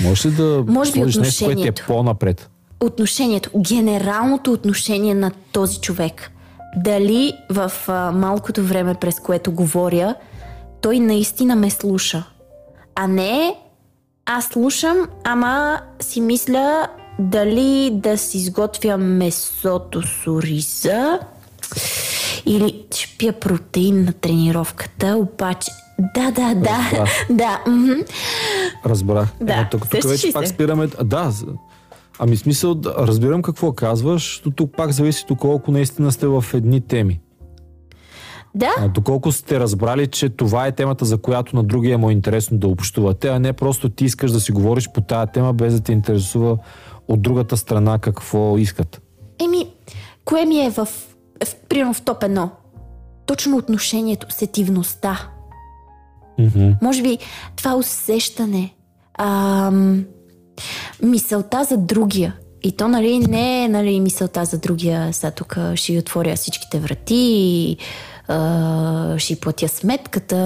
Можеш 0.00 0.26
ли 0.26 0.30
да 0.30 0.64
Може 0.68 0.92
би 0.92 1.00
нещо, 1.00 1.44
което 1.44 1.62
е 1.62 1.72
по-напред? 1.72 2.50
Отношението, 2.80 3.50
генералното 3.56 4.52
отношение 4.52 5.14
на 5.14 5.30
този 5.52 5.80
човек. 5.80 6.30
Дали 6.76 7.32
в 7.50 7.72
а, 7.88 8.12
малкото 8.12 8.62
време, 8.62 8.94
през 8.94 9.20
което 9.20 9.52
говоря, 9.52 10.14
той 10.80 11.00
наистина 11.00 11.56
ме 11.56 11.70
слуша. 11.70 12.24
А 12.94 13.06
не 13.06 13.56
аз 14.26 14.44
слушам, 14.44 15.08
ама 15.24 15.80
си 16.00 16.20
мисля 16.20 16.88
дали 17.18 17.90
да 17.92 18.18
си 18.18 18.38
изготвя 18.38 18.96
месото 18.96 20.02
с 20.02 20.26
ориза 20.26 21.18
или 22.46 22.84
ще 22.94 23.16
пия 23.18 23.32
протеин 23.32 24.04
на 24.04 24.12
тренировката, 24.12 25.16
обаче... 25.16 25.70
Да, 25.98 26.30
да, 26.30 26.54
да, 26.54 26.78
Разбрах. 26.90 27.26
да. 27.30 27.60
Разбрах. 28.86 29.28
Да, 29.40 29.52
Ема 29.54 29.68
тук, 29.70 29.90
тук 29.90 30.04
вече 30.04 30.32
пак 30.32 30.48
спираме. 30.48 30.88
Да, 31.04 31.32
ами 32.18 32.36
смисъл, 32.36 32.80
разбирам 32.84 33.42
какво 33.42 33.72
казваш, 33.72 34.42
но 34.46 34.52
тук 34.52 34.76
пак 34.76 34.90
зависи 34.92 35.24
доколко 35.28 35.70
наистина 35.70 36.12
сте 36.12 36.26
в 36.26 36.44
едни 36.54 36.80
теми. 36.80 37.20
Да, 38.54 38.70
А, 38.78 38.88
доколко 38.88 39.32
сте 39.32 39.60
разбрали, 39.60 40.06
че 40.06 40.28
това 40.28 40.66
е 40.66 40.72
темата, 40.72 41.04
за 41.04 41.18
която 41.18 41.56
на 41.56 41.62
другия 41.64 41.98
му 41.98 42.10
е 42.10 42.12
интересно 42.12 42.58
да 42.58 42.68
общувате, 42.68 43.28
а 43.28 43.38
не 43.38 43.52
просто 43.52 43.88
ти 43.88 44.04
искаш 44.04 44.30
да 44.30 44.40
си 44.40 44.52
говориш 44.52 44.88
по 44.94 45.00
тая 45.00 45.26
тема, 45.26 45.52
без 45.52 45.74
да 45.74 45.80
те 45.80 45.92
интересува 45.92 46.58
от 47.08 47.22
другата 47.22 47.56
страна 47.56 47.98
какво 47.98 48.58
искат. 48.58 49.02
Еми, 49.40 49.66
кое 50.24 50.44
ми 50.44 50.60
е 50.60 50.70
в, 50.70 50.76
в 51.44 51.54
примерно 51.68 51.94
в 51.94 52.02
топ 52.02 52.22
едно? 52.22 52.50
Точно 53.26 53.56
отношението, 53.56 54.26
сетивността. 54.30 55.28
Мгм. 56.38 56.70
Може 56.82 57.02
би 57.02 57.18
това 57.56 57.74
усещане, 57.74 58.74
ам, 59.18 60.04
мисълта 61.02 61.64
за 61.64 61.76
другия. 61.76 62.34
И 62.62 62.72
то, 62.72 62.88
нали, 62.88 63.18
не 63.18 63.64
е 63.64 63.68
нали, 63.68 64.00
мисълта 64.00 64.44
за 64.44 64.58
другия, 64.58 65.12
сега 65.12 65.30
тук 65.30 65.56
ще 65.74 65.98
отворя 65.98 66.36
всичките 66.36 66.78
врати, 66.78 67.14
и, 67.14 67.76
а, 68.28 69.18
ще 69.18 69.40
платя 69.40 69.68
сметката, 69.68 70.36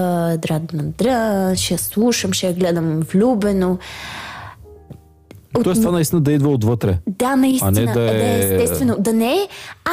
дра, 0.42 0.58
дра, 0.60 0.82
дра, 0.82 1.52
ще 1.56 1.74
я 1.74 1.78
слушам, 1.78 2.32
ще 2.32 2.46
я 2.46 2.52
гледам 2.52 3.00
влюбено. 3.00 3.78
От- 5.56 5.64
Тоест 5.64 5.80
това 5.80 5.92
наистина 5.92 6.20
да 6.20 6.32
идва 6.32 6.48
отвътре. 6.48 6.98
Да, 7.06 7.36
наистина. 7.36 7.68
А 7.68 7.80
не 7.80 7.86
да 7.86 7.92
да, 7.92 8.12
е... 8.14 8.40
е- 8.40 8.54
естествено. 8.54 8.96
Да 8.98 9.12
не 9.12 9.32
е, 9.32 9.48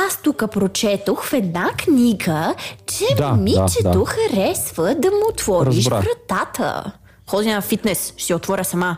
аз 0.07 0.21
тук 0.21 0.43
прочетох 0.51 1.23
в 1.25 1.33
една 1.33 1.69
книга, 1.69 2.55
че 2.87 3.15
Да, 3.17 3.29
момичето 3.29 3.83
да, 3.83 3.91
да. 3.91 4.05
харесва 4.05 4.95
да 4.95 5.07
му 5.09 5.17
отвориш 5.29 5.75
Разбрах. 5.77 6.03
вратата. 6.03 6.91
Ходи 7.27 7.49
на 7.49 7.61
фитнес, 7.61 8.13
ще 8.17 8.35
отворя 8.35 8.63
сама. 8.63 8.97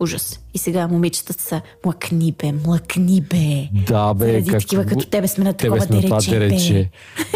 Ужас. 0.00 0.40
И 0.54 0.58
сега 0.58 0.88
момичетата 0.88 1.42
са 1.42 1.60
млъкни 1.84 2.32
бе, 2.32 2.52
млъкни 2.66 3.20
бе. 3.20 3.68
Да, 3.86 4.14
бе, 4.14 4.26
Заради 4.26 4.50
как... 4.50 4.60
такива 4.60 4.84
като 4.84 5.06
тебе 5.06 5.28
сме 5.28 5.44
на 5.44 5.52
такова 5.52 5.76
тебе 5.76 5.86
сме 5.86 5.96
на 5.96 6.02
това 6.02 6.16
дерече, 6.16 6.30
бе. 6.30 6.38
дерече. 6.38 6.90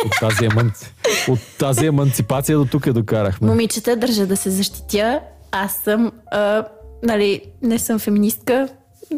От 0.06 0.12
тази, 0.20 0.44
еманци... 0.44 0.94
от 1.28 1.38
тази 1.58 1.86
еманципация 1.86 2.58
до 2.58 2.64
тук 2.64 2.86
я 2.86 2.92
докарахме. 2.92 3.48
Момичета, 3.48 3.96
държа 3.96 4.26
да 4.26 4.36
се 4.36 4.50
защитя. 4.50 5.20
Аз 5.52 5.72
съм, 5.74 6.12
а, 6.26 6.64
нали, 7.02 7.42
не 7.62 7.78
съм 7.78 7.98
феминистка. 7.98 8.68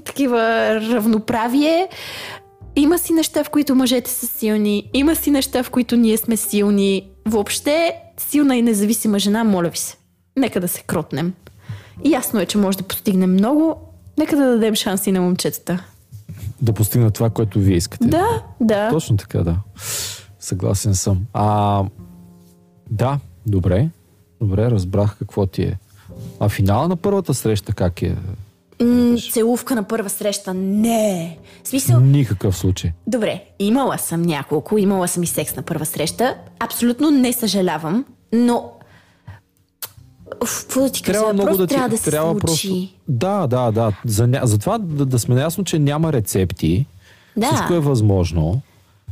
Такива 0.04 0.40
равноправие. 0.74 1.88
Има 2.76 2.98
си 2.98 3.12
неща, 3.12 3.44
в 3.44 3.50
които 3.50 3.74
мъжете 3.74 4.10
са 4.10 4.26
силни. 4.26 4.90
Има 4.94 5.16
си 5.16 5.30
неща, 5.30 5.62
в 5.62 5.70
които 5.70 5.96
ние 5.96 6.16
сме 6.16 6.36
силни. 6.36 7.10
Въобще, 7.28 7.94
силна 8.16 8.56
и 8.56 8.62
независима 8.62 9.18
жена, 9.18 9.44
моля 9.44 9.68
ви 9.68 9.78
се. 9.78 9.96
Нека 10.36 10.60
да 10.60 10.68
се 10.68 10.82
кротнем. 10.82 11.34
Ясно 12.04 12.40
е, 12.40 12.46
че 12.46 12.58
може 12.58 12.78
да 12.78 12.84
постигнем 12.84 13.32
много. 13.32 13.76
Нека 14.18 14.36
да 14.36 14.44
дадем 14.44 14.74
шанси 14.74 15.12
на 15.12 15.20
момчетата. 15.20 15.84
Да 16.62 16.72
постигна 16.72 17.10
това, 17.10 17.30
което 17.30 17.58
вие 17.58 17.76
искате. 17.76 18.08
Да, 18.08 18.42
да. 18.60 18.90
Точно 18.90 19.16
така, 19.16 19.38
да. 19.42 19.56
Съгласен 20.40 20.94
съм. 20.94 21.26
А, 21.32 21.84
да, 22.90 23.18
добре. 23.46 23.88
Добре, 24.40 24.70
разбрах 24.70 25.16
какво 25.18 25.46
ти 25.46 25.62
е. 25.62 25.78
А 26.40 26.48
финала 26.48 26.88
на 26.88 26.96
първата 26.96 27.34
среща 27.34 27.72
как 27.72 28.02
е? 28.02 28.16
М, 28.80 29.16
целувка 29.32 29.74
на 29.74 29.82
първа 29.82 30.10
среща. 30.10 30.54
Не. 30.54 31.38
В 31.64 31.68
смисъл, 31.68 32.00
Никакъв 32.00 32.56
случай. 32.56 32.92
Добре, 33.06 33.44
имала 33.58 33.98
съм 33.98 34.22
няколко, 34.22 34.78
имала 34.78 35.08
съм 35.08 35.22
и 35.22 35.26
секс 35.26 35.56
на 35.56 35.62
първа 35.62 35.86
среща. 35.86 36.34
Абсолютно 36.58 37.10
не 37.10 37.32
съжалявам, 37.32 38.04
но... 38.32 38.72
Какво 40.40 40.80
да 40.80 40.90
ти 40.92 41.02
кажа? 41.02 41.18
Трябва 41.18 41.32
много 41.32 41.56
да 41.56 41.66
ти... 41.66 41.74
трябва 41.74 41.88
да 41.88 41.98
се 41.98 42.10
трябва 42.10 42.30
случи. 42.30 42.68
просто... 42.68 42.94
Да, 43.08 43.46
да, 43.46 43.70
да. 43.70 43.92
За. 44.04 44.28
Затова 44.42 44.78
да, 44.78 45.06
да 45.06 45.18
сме 45.18 45.34
наясно, 45.34 45.64
че 45.64 45.78
няма 45.78 46.12
рецепти. 46.12 46.86
Да. 47.36 47.46
Всичко 47.46 47.74
е 47.74 47.80
възможно. 47.80 48.60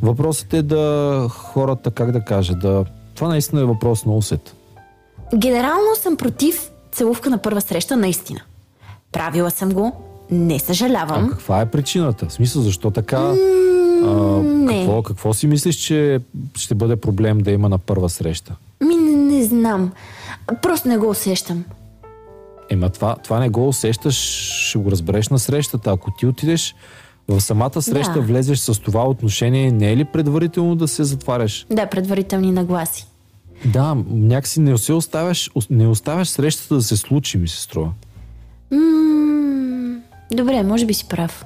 Въпросът 0.03 0.55
е 0.55 0.63
да 0.63 1.27
хората, 1.31 1.91
как 1.91 2.13
да 2.13 2.21
кажа, 2.21 2.55
да... 2.55 2.85
Това 3.15 3.29
наистина 3.29 3.61
е 3.61 3.65
въпрос 3.65 4.05
на 4.05 4.17
усет. 4.17 4.55
Генерално 5.35 5.97
съм 5.97 6.17
против 6.17 6.71
целувка 6.93 7.31
на 7.31 7.39
първа 7.39 7.61
среща, 7.61 7.97
наистина. 7.97 8.41
Правила 9.13 9.51
съм 9.51 9.73
го, 9.73 9.93
не 10.31 10.55
А 10.55 10.59
съжалявам. 10.59 11.29
каква 11.31 11.61
е 11.61 11.67
причината? 11.67 12.27
В 12.29 12.33
смисъл, 12.33 12.63
защо 12.63 12.91
така? 12.91 13.35
а, 14.05 14.13
не. 14.43 14.79
какво, 14.79 15.03
какво 15.03 15.35
си 15.35 15.47
мислиш, 15.47 15.77
че 15.77 16.21
ще 16.55 16.75
бъде 16.75 16.97
проблем 16.97 17.39
да 17.39 17.51
има 17.51 17.69
на 17.69 17.79
първа 17.79 18.09
среща? 18.09 18.57
Ми, 18.81 18.95
не, 18.97 19.17
не 19.17 19.45
знам. 19.45 19.93
Просто 20.63 20.89
не 20.89 20.99
го 20.99 21.09
усещам. 21.09 21.65
Ема 22.71 22.89
това, 22.91 23.17
това 23.17 23.39
не 23.39 23.49
го 23.49 23.69
усещаш, 23.69 24.15
ще 24.69 24.79
го 24.79 24.91
разбереш 24.91 25.29
на 25.29 25.39
срещата. 25.39 25.91
Ако 25.91 26.11
ти 26.11 26.27
отидеш 26.27 26.75
в 27.29 27.41
самата 27.41 27.83
среща, 27.83 28.13
Да. 28.13 28.21
влезеш 28.21 28.59
с 28.59 28.81
това 28.81 29.09
отношение, 29.09 29.73
не 29.73 29.93
е 29.93 29.97
ли 29.97 30.05
предварително 30.05 30.77
да 30.77 30.89
се 30.89 31.05
затваряш? 31.05 31.67
Да, 31.71 31.87
предварителни 31.87 32.53
нагласи. 32.53 33.07
Да, 33.65 33.97
някакси 34.07 34.61
не 34.61 34.79
се 34.79 34.93
оставяш, 34.93 35.51
не 35.71 35.87
оставяш 35.87 36.29
срещата 36.29 36.75
да 36.75 36.83
се 36.83 36.97
случи, 36.97 37.39
ми 37.39 37.49
се 37.49 37.63
струва. 37.63 37.91
М, 38.71 39.97
добре, 40.33 40.63
може 40.63 40.87
би 40.87 40.95
си 40.95 41.05
прав. 41.07 41.45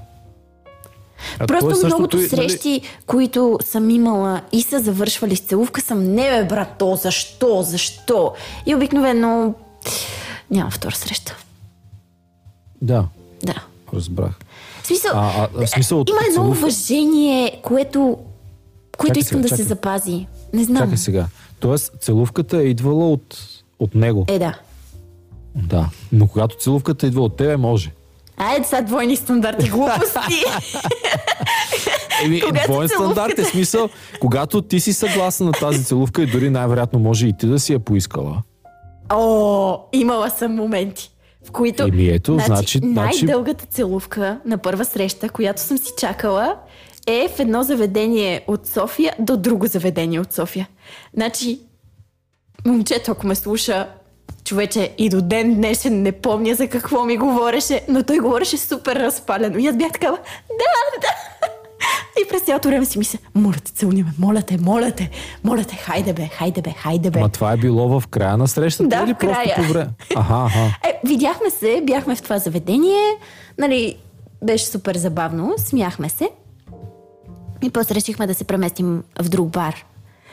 А 1.38 1.46
Просто 1.46 1.70
то 1.70 1.80
е 1.80 1.86
многото 1.86 2.16
и, 2.16 2.20
нали, 2.20 2.28
срещи, 2.28 2.80
които 3.06 3.58
съм 3.62 3.90
имала 3.90 4.40
и 4.52 4.62
са 4.62 4.80
завършвали 4.80 5.36
с 5.36 5.40
целувка, 5.40 5.80
съм 5.80 6.04
не 6.04 6.30
бе, 6.30 6.44
брато, 6.44 6.96
защо, 6.96 7.62
защо? 7.62 8.32
И 8.66 8.74
обикновено 8.74 9.54
няма 10.50 10.70
втора 10.70 10.94
среща. 10.94 11.36
Да, 12.82 13.04
Да. 13.44 13.54
разбрах. 13.94 14.38
В 14.82 14.86
смисъл, 14.86 15.10
А, 15.14 15.48
а, 15.56 15.66
в 15.66 15.68
смисъл 15.68 16.00
от 16.00 16.08
има 16.10 16.18
едно 16.20 16.34
целувка- 16.34 16.58
уважение, 16.58 17.60
което, 17.62 18.18
което 18.98 19.08
Чакай 19.08 19.20
искам 19.20 19.36
сега, 19.36 19.42
да 19.42 19.48
чакай. 19.48 19.56
се 19.58 19.68
запази. 19.68 20.26
Не 20.52 20.64
знам. 20.64 20.82
Чакай 20.82 20.96
сега. 20.96 21.26
Тоест, 21.62 21.92
целувката 22.00 22.56
е 22.56 22.62
идвала 22.62 23.10
от, 23.10 23.38
от 23.78 23.94
него. 23.94 24.24
Е, 24.28 24.38
да. 24.38 24.58
Да. 25.54 25.88
Но 26.12 26.26
когато 26.26 26.56
целувката 26.56 27.06
идва 27.06 27.22
от 27.22 27.36
тебе, 27.36 27.56
може. 27.56 27.92
Айде 28.36 28.64
сега 28.64 28.82
двойни 28.82 29.16
стандарти, 29.16 29.68
глупости. 29.68 30.44
Еми, 32.24 32.40
Когато 32.40 32.72
двоен 32.72 32.88
стандарт 32.88 33.38
е 33.38 33.44
смисъл, 33.44 33.88
когато 34.20 34.62
ти 34.62 34.80
си 34.80 34.92
съгласна 34.92 35.46
на 35.46 35.52
тази 35.52 35.84
целувка 35.84 36.22
и 36.22 36.26
дори 36.26 36.50
най-вероятно 36.50 36.98
може 36.98 37.26
и 37.26 37.32
ти 37.32 37.46
да 37.46 37.58
си 37.60 37.72
я 37.72 37.78
поискала. 37.78 38.42
О, 39.10 39.78
имала 39.92 40.30
съм 40.30 40.54
моменти, 40.54 41.10
в 41.48 41.50
които... 41.50 41.82
Еми, 41.82 42.08
ето, 42.08 42.38
значи- 42.46 42.78
значи- 42.78 43.24
най-дългата 43.24 43.66
целувка 43.66 44.40
на 44.46 44.58
първа 44.58 44.84
среща, 44.84 45.28
която 45.28 45.60
съм 45.60 45.78
си 45.78 45.92
чакала, 45.98 46.56
е 47.06 47.28
в 47.36 47.40
едно 47.40 47.62
заведение 47.62 48.44
от 48.46 48.66
София 48.66 49.12
до 49.18 49.36
друго 49.36 49.66
заведение 49.66 50.20
от 50.20 50.32
София. 50.32 50.68
Значи, 51.14 51.60
момчето, 52.66 53.10
ако 53.10 53.26
ме 53.26 53.34
слуша, 53.34 53.88
Човече, 54.44 54.94
и 54.98 55.08
до 55.08 55.22
ден 55.22 55.54
днешен 55.54 56.02
не 56.02 56.12
помня 56.12 56.54
за 56.54 56.68
какво 56.68 57.04
ми 57.04 57.16
говореше, 57.16 57.80
но 57.88 58.02
той 58.02 58.18
говореше 58.18 58.58
супер 58.58 58.96
разпалено. 58.96 59.58
И 59.58 59.66
аз 59.66 59.76
бях 59.76 59.92
такава, 59.92 60.16
да, 60.48 61.00
да. 61.00 61.06
И 62.24 62.28
през 62.28 62.42
цялото 62.42 62.68
време 62.68 62.84
си 62.84 62.98
мисля, 62.98 63.18
моля 63.34 63.56
те, 63.64 63.72
целуни 63.72 64.02
ме, 64.02 64.10
моля 64.18 64.42
те, 64.42 64.58
моля 64.60 64.90
те, 64.90 65.10
моля 65.44 65.64
те, 65.64 65.76
хайде 65.76 66.12
бе, 66.12 66.26
хайде 66.26 66.62
бе, 66.62 66.70
хайде 66.70 67.10
бе. 67.10 67.20
Ма 67.20 67.28
това 67.28 67.52
е 67.52 67.56
било 67.56 68.00
в 68.00 68.06
края 68.08 68.36
на 68.36 68.48
срещата 68.48 68.88
Да, 68.88 69.04
или 69.06 69.14
края. 69.14 69.34
просто 69.34 69.54
по 69.56 69.72
време? 69.72 69.90
Аха, 70.16 70.34
аха. 70.46 70.78
Е, 70.84 71.00
видяхме 71.04 71.50
се, 71.50 71.82
бяхме 71.86 72.16
в 72.16 72.22
това 72.22 72.38
заведение, 72.38 73.02
нали, 73.58 73.96
беше 74.44 74.66
супер 74.66 74.96
забавно, 74.96 75.54
смяхме 75.58 76.08
се. 76.08 76.30
И 77.62 77.70
после 77.70 77.94
решихме 77.94 78.26
да 78.26 78.34
се 78.34 78.44
преместим 78.44 79.02
в 79.22 79.28
друг 79.28 79.48
бар. 79.48 79.84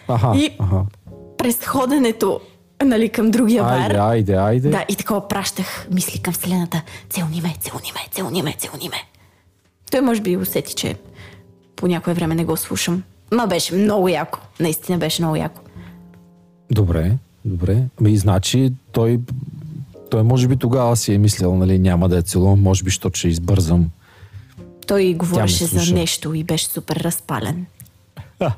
Аха, 0.08 0.38
И- 0.38 0.56
аха. 0.60 0.86
През 1.38 1.66
ходенето, 1.66 2.40
нали, 2.86 3.10
към 3.10 3.32
другия 3.32 3.64
бар. 3.64 3.80
Айде, 3.80 3.98
айде, 3.98 4.34
айде. 4.36 4.70
Да, 4.70 4.86
и 4.90 4.96
такова 4.96 5.28
пращах 5.28 5.88
мисли 5.92 6.20
към 6.20 6.34
Вселената. 6.34 6.82
Целуни 7.10 7.42
ме, 7.42 7.56
целуни 7.60 7.92
ме, 7.94 8.00
целуни 8.12 8.42
ме, 8.42 8.56
целуни 8.58 8.90
ме. 8.90 8.98
Той 9.92 10.02
може 10.02 10.22
би 10.22 10.38
усети, 10.38 10.74
че 10.76 10.96
по 11.76 11.88
някое 11.88 12.14
време 12.14 12.36
не 12.36 12.46
го 12.46 12.58
слушам. 12.58 13.04
Ма 13.32 13.48
беше 13.48 13.76
много 13.76 14.10
яко. 14.10 14.40
Наистина 14.60 14.98
беше 14.98 15.22
много 15.22 15.36
яко. 15.36 15.62
Добре, 16.72 17.18
добре. 17.46 17.84
Ами, 18.00 18.18
значи 18.18 18.74
той, 18.92 19.20
той 20.12 20.24
може 20.24 20.48
би 20.48 20.58
тогава 20.58 20.96
си 20.96 21.14
е 21.14 21.18
мислил, 21.18 21.56
нали, 21.56 21.80
няма 21.80 22.10
да 22.10 22.16
я 22.16 22.22
целувам, 22.22 22.62
може 22.62 22.84
би, 22.84 22.90
защото 22.90 23.20
ще 23.20 23.28
избързам. 23.28 23.90
Той 24.90 25.14
говореше 25.14 25.66
за 25.66 25.94
нещо 25.94 26.34
и 26.34 26.44
беше 26.44 26.66
супер 26.66 26.96
разпален. 26.96 27.66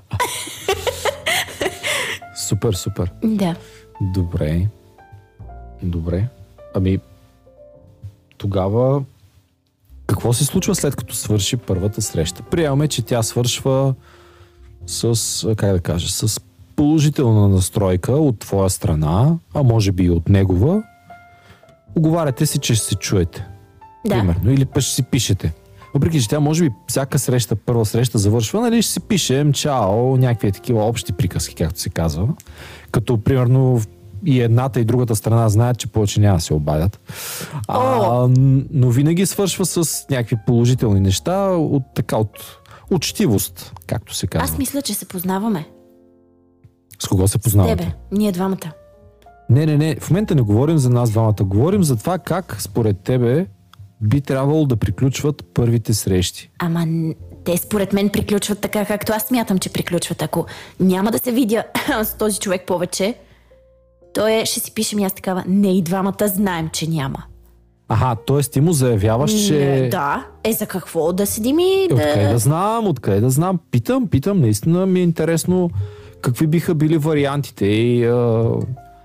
Супер, 2.35 2.73
супер. 2.73 3.11
Да. 3.23 3.55
Добре. 4.01 4.67
Добре. 5.83 6.27
Ами, 6.75 6.99
тогава 8.37 9.03
какво 10.07 10.33
се 10.33 10.45
случва 10.45 10.75
след 10.75 10.95
като 10.95 11.15
свърши 11.15 11.57
първата 11.57 12.01
среща? 12.01 12.43
Приемаме, 12.43 12.87
че 12.87 13.01
тя 13.01 13.23
свършва 13.23 13.93
с, 14.87 15.55
как 15.57 15.71
да 15.71 15.79
кажа, 15.79 16.11
с 16.11 16.41
положителна 16.75 17.47
настройка 17.47 18.11
от 18.11 18.39
твоя 18.39 18.69
страна, 18.69 19.37
а 19.53 19.63
може 19.63 19.91
би 19.91 20.03
и 20.03 20.09
от 20.09 20.29
негова. 20.29 20.83
Оговаряте 21.95 22.45
си, 22.45 22.59
че 22.59 22.75
ще 22.75 22.85
се 22.85 22.95
чуете. 22.95 23.47
Да. 24.05 24.15
Примерно. 24.15 24.51
Или 24.51 24.65
пък 24.65 24.83
ще 24.83 24.93
си 24.95 25.03
пишете. 25.03 25.53
Въпреки, 25.93 26.21
че 26.21 26.29
тя 26.29 26.39
може 26.39 26.63
би 26.63 26.69
всяка 26.87 27.19
среща, 27.19 27.55
първа 27.55 27.85
среща 27.85 28.17
завършва, 28.17 28.61
нали, 28.61 28.81
ще 28.81 28.91
си 28.93 28.99
пишем 28.99 29.53
чао, 29.53 30.17
някакви 30.17 30.51
такива 30.51 30.85
общи 30.85 31.13
приказки, 31.13 31.55
както 31.55 31.79
се 31.79 31.89
казва. 31.89 32.27
Като, 32.91 33.17
примерно, 33.17 33.81
и 34.25 34.41
едната 34.41 34.79
и 34.79 34.85
другата 34.85 35.15
страна 35.15 35.49
знаят, 35.49 35.77
че 35.77 35.87
повече 35.87 36.19
няма 36.19 36.37
да 36.37 36.41
се 36.41 36.53
обадят. 36.53 36.99
А, 37.67 38.27
но 38.71 38.89
винаги 38.89 39.25
свършва 39.25 39.65
с 39.65 40.05
някакви 40.09 40.35
положителни 40.47 40.99
неща 40.99 41.47
от 41.49 41.83
така, 41.95 42.17
от 42.17 42.61
учтивост, 42.91 43.73
както 43.87 44.15
се 44.15 44.27
казва. 44.27 44.43
Аз 44.43 44.57
мисля, 44.57 44.81
че 44.81 44.93
се 44.93 45.05
познаваме. 45.05 45.65
С 46.99 47.07
кого 47.07 47.27
се 47.27 47.37
С 47.37 47.41
познавате? 47.41 47.75
тебе. 47.75 47.91
Ние 48.11 48.31
двамата. 48.31 48.71
Не, 49.49 49.65
не, 49.65 49.77
не. 49.77 49.95
В 49.95 50.09
момента 50.09 50.35
не 50.35 50.41
говорим 50.41 50.77
за 50.77 50.89
нас 50.89 51.11
двамата. 51.11 51.35
Говорим 51.41 51.83
за 51.83 51.95
това 51.95 52.17
как 52.19 52.57
според 52.59 52.99
тебе 52.99 53.47
би 54.01 54.21
трябвало 54.21 54.65
да 54.65 54.75
приключват 54.75 55.45
първите 55.53 55.93
срещи. 55.93 56.49
Ама 56.59 56.87
те 57.43 57.57
според 57.57 57.93
мен 57.93 58.09
приключват 58.09 58.59
така, 58.59 58.85
както 58.85 59.13
аз 59.13 59.23
смятам, 59.23 59.59
че 59.59 59.73
приключват. 59.73 60.21
Ако 60.21 60.45
няма 60.79 61.11
да 61.11 61.19
се 61.19 61.31
видя 61.31 61.63
с 62.03 62.17
този 62.17 62.39
човек 62.39 62.65
повече, 62.67 63.15
то 64.13 64.27
е, 64.27 64.45
ще 64.45 64.59
си 64.59 64.73
пишем 64.73 64.99
и 64.99 65.03
аз 65.03 65.13
такава. 65.13 65.43
Не, 65.47 65.77
и 65.77 65.81
двамата 65.81 66.27
знаем, 66.27 66.69
че 66.73 66.89
няма. 66.89 67.23
Аха, 67.87 68.15
т.е. 68.27 68.41
ти 68.41 68.61
му 68.61 68.73
заявяваш, 68.73 69.47
че... 69.47 69.53
Не, 69.53 69.89
да. 69.89 70.25
Е, 70.43 70.53
за 70.53 70.65
какво 70.65 71.13
да 71.13 71.25
седим 71.25 71.59
и 71.59 71.87
Е, 71.91 71.93
Откъде 71.93 72.23
да... 72.23 72.31
да 72.31 72.37
знам, 72.37 72.87
откъде 72.87 73.19
да 73.21 73.29
знам. 73.29 73.59
Питам, 73.71 74.07
питам, 74.07 74.41
наистина 74.41 74.85
ми 74.85 74.99
е 74.99 75.03
интересно 75.03 75.69
какви 76.21 76.47
биха 76.47 76.75
били 76.75 76.97
вариантите 76.97 77.65
и... 77.65 78.05
А... 78.05 78.49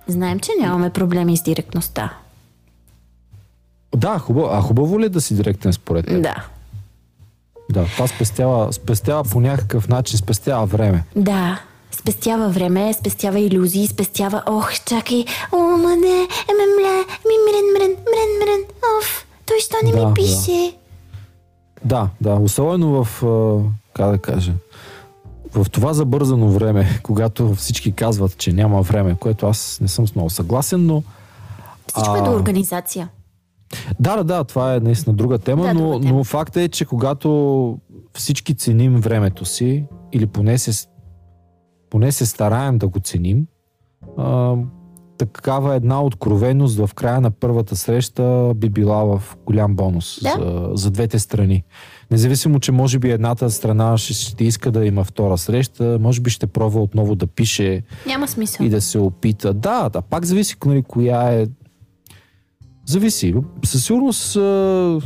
Знаем, 0.06 0.40
че 0.40 0.52
нямаме 0.60 0.90
проблеми 0.90 1.36
с 1.36 1.42
директността. 1.42 2.12
Да, 3.94 4.18
хубаво. 4.18 4.48
А 4.52 4.60
хубаво 4.60 5.00
ли 5.00 5.04
е 5.04 5.08
да 5.08 5.20
си 5.20 5.34
директен 5.34 5.72
според 5.72 6.06
теб? 6.06 6.22
Да. 6.22 6.34
Да, 7.72 7.84
това 7.84 8.06
спестява, 8.06 8.72
спестява 8.72 9.24
по 9.24 9.40
някакъв 9.40 9.88
начин, 9.88 10.18
спестява 10.18 10.66
време. 10.66 11.04
Да. 11.16 11.60
Спестява 11.90 12.48
време, 12.48 12.92
спестява 12.92 13.38
иллюзии, 13.40 13.86
спестява... 13.86 14.42
Ох, 14.46 14.72
чакай. 14.72 15.24
О, 15.52 15.56
ма 15.56 15.96
не. 15.96 16.16
Еме 16.48 16.66
мле. 16.78 16.96
Ми 16.98 17.36
мрен, 17.46 17.66
мрен, 17.74 17.90
мрен, 17.90 18.30
мрен. 18.40 18.64
Оф. 19.00 19.26
Той 19.46 19.56
що 19.60 19.76
не 19.84 19.90
Да, 19.90 19.96
ми 19.98 20.04
да. 20.04 20.14
пише? 20.14 20.72
Да, 21.84 22.08
да, 22.20 22.34
особено 22.34 23.04
в, 23.04 23.22
как 23.94 24.10
да 24.10 24.18
кажа, 24.18 24.52
в 25.54 25.66
това 25.70 25.94
забързано 25.94 26.48
време, 26.48 27.00
когато 27.02 27.54
всички 27.54 27.92
казват, 27.92 28.38
че 28.38 28.52
няма 28.52 28.82
време, 28.82 29.16
което 29.20 29.46
аз 29.46 29.78
не 29.80 29.88
съм 29.88 30.06
много 30.14 30.30
съгласен, 30.30 30.86
но 30.86 31.02
Всичко 31.88 32.16
е 32.16 32.20
А. 32.20 32.24
до 32.24 32.30
организация. 32.30 33.08
Да, 34.00 34.16
да, 34.16 34.24
да, 34.24 34.44
това 34.44 34.74
е 34.74 34.80
наистина 34.80 35.16
друга 35.16 35.38
тема, 35.38 35.62
Да, 35.62 35.74
но, 35.74 35.80
друга 35.82 36.00
тема. 36.00 36.14
но 36.14 36.24
факта 36.24 36.60
е, 36.60 36.68
че 36.68 36.84
когато 36.84 37.78
всички 38.14 38.54
ценим 38.54 38.94
времето 38.94 39.44
си, 39.44 39.84
или 40.12 40.26
поне 40.26 40.58
се, 40.58 40.86
поне 41.90 42.12
се 42.12 42.26
стараем 42.26 42.78
да 42.78 42.88
го 42.88 43.00
ценим, 43.00 43.46
а, 44.18 44.54
такава 45.18 45.74
една 45.74 46.02
откровеност 46.02 46.76
в 46.78 46.94
края 46.94 47.20
на 47.20 47.30
първата 47.30 47.76
среща 47.76 48.52
би 48.56 48.70
била 48.70 49.04
в 49.04 49.36
голям 49.46 49.76
бонус 49.76 50.18
Да. 50.22 50.34
за, 50.38 50.70
за 50.74 50.90
двете 50.90 51.18
страни. 51.18 51.64
Независимо, 52.10 52.60
че 52.60 52.72
може 52.72 52.98
би 52.98 53.10
едната 53.10 53.50
страна 53.50 53.98
ще, 53.98 54.12
ще 54.14 54.44
иска 54.44 54.70
да 54.70 54.86
има 54.86 55.04
втора 55.04 55.38
среща, 55.38 55.98
може 56.00 56.20
би 56.20 56.30
ще 56.30 56.46
пробва 56.46 56.82
отново 56.82 57.14
да 57.14 57.26
пише 57.26 57.82
Няма 58.06 58.28
смисъл. 58.28 58.66
и 58.66 58.68
да 58.68 58.80
се 58.80 58.98
опита. 58.98 59.54
Да, 59.54 59.88
да, 59.88 60.02
пак 60.02 60.24
зависи 60.24 60.56
нали, 60.66 60.82
коя 60.82 61.32
е. 61.32 61.46
Зависи. 62.86 63.34
Със 63.64 63.84
сигурност, 63.84 64.36
а, 64.36 65.00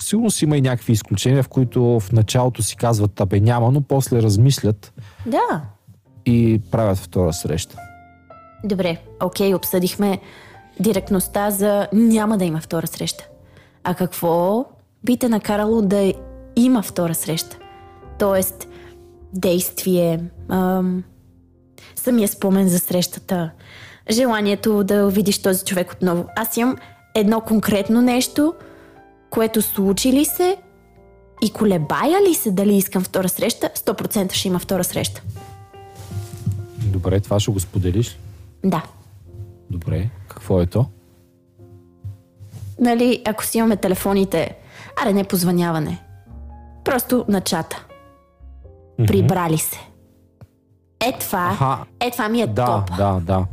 сигурност 0.00 0.42
има 0.42 0.56
и 0.56 0.60
някакви 0.62 0.92
изключения, 0.92 1.42
в 1.42 1.48
които 1.48 2.00
в 2.00 2.12
началото 2.12 2.62
си 2.62 2.76
казват, 2.76 3.20
абе 3.20 3.40
няма, 3.40 3.70
но 3.70 3.80
после 3.80 4.22
размислят 4.22 4.92
Да. 5.26 5.62
и 6.26 6.60
правят 6.70 6.98
втора 6.98 7.32
среща. 7.32 7.76
Добре, 8.64 9.00
окей, 9.22 9.54
обсъдихме 9.54 10.20
директността 10.80 11.50
за 11.50 11.88
няма 11.92 12.38
да 12.38 12.44
има 12.44 12.60
втора 12.60 12.86
среща. 12.86 13.28
А 13.84 13.94
какво 13.94 14.64
би 15.04 15.16
те 15.16 15.28
накарало 15.28 15.82
да 15.82 16.12
има 16.56 16.82
втора 16.82 17.14
среща? 17.14 17.58
Тоест, 18.18 18.68
действие, 19.34 20.20
ам, 20.48 21.04
самия 21.96 22.28
спомен 22.28 22.68
за 22.68 22.78
срещата, 22.78 23.50
желанието 24.10 24.84
да 24.84 25.08
видиш 25.08 25.42
този 25.42 25.64
човек 25.64 25.92
отново. 25.92 26.24
Аз 26.36 26.56
имам 26.56 26.76
едно 27.14 27.40
конкретно 27.40 28.02
нещо, 28.02 28.54
което 29.30 29.62
случи 29.62 30.12
ли 30.12 30.24
се 30.24 30.56
и 31.42 31.50
колебая 31.50 32.28
ли 32.28 32.34
се 32.34 32.50
дали 32.50 32.74
искам 32.76 33.02
втора 33.02 33.28
среща, 33.28 33.70
100% 33.76 34.32
ще 34.32 34.48
има 34.48 34.58
втора 34.58 34.84
среща. 34.84 35.22
Добре, 36.78 37.20
това 37.20 37.40
ще 37.40 37.50
го 37.50 37.60
споделиш. 37.60 38.18
Да. 38.64 38.82
Добре, 39.70 40.08
какво 40.28 40.60
е 40.60 40.66
то? 40.66 40.86
нали, 42.80 43.22
ако 43.26 43.44
си 43.44 43.58
имаме 43.58 43.76
телефоните, 43.76 44.56
аре 45.02 45.12
не 45.12 45.24
позваняване. 45.24 46.04
Просто 46.84 47.24
на 47.28 47.40
чата. 47.40 47.84
Прибрали 49.06 49.58
се. 49.58 49.78
Е 51.00 51.18
това, 51.20 51.48
Аха. 51.52 51.78
е 52.00 52.10
това 52.10 52.28
ми 52.28 52.40
е 52.42 52.46
Да, 52.46 52.66
топ. 52.66 52.96
да, 52.96 53.20
да. 53.22 53.46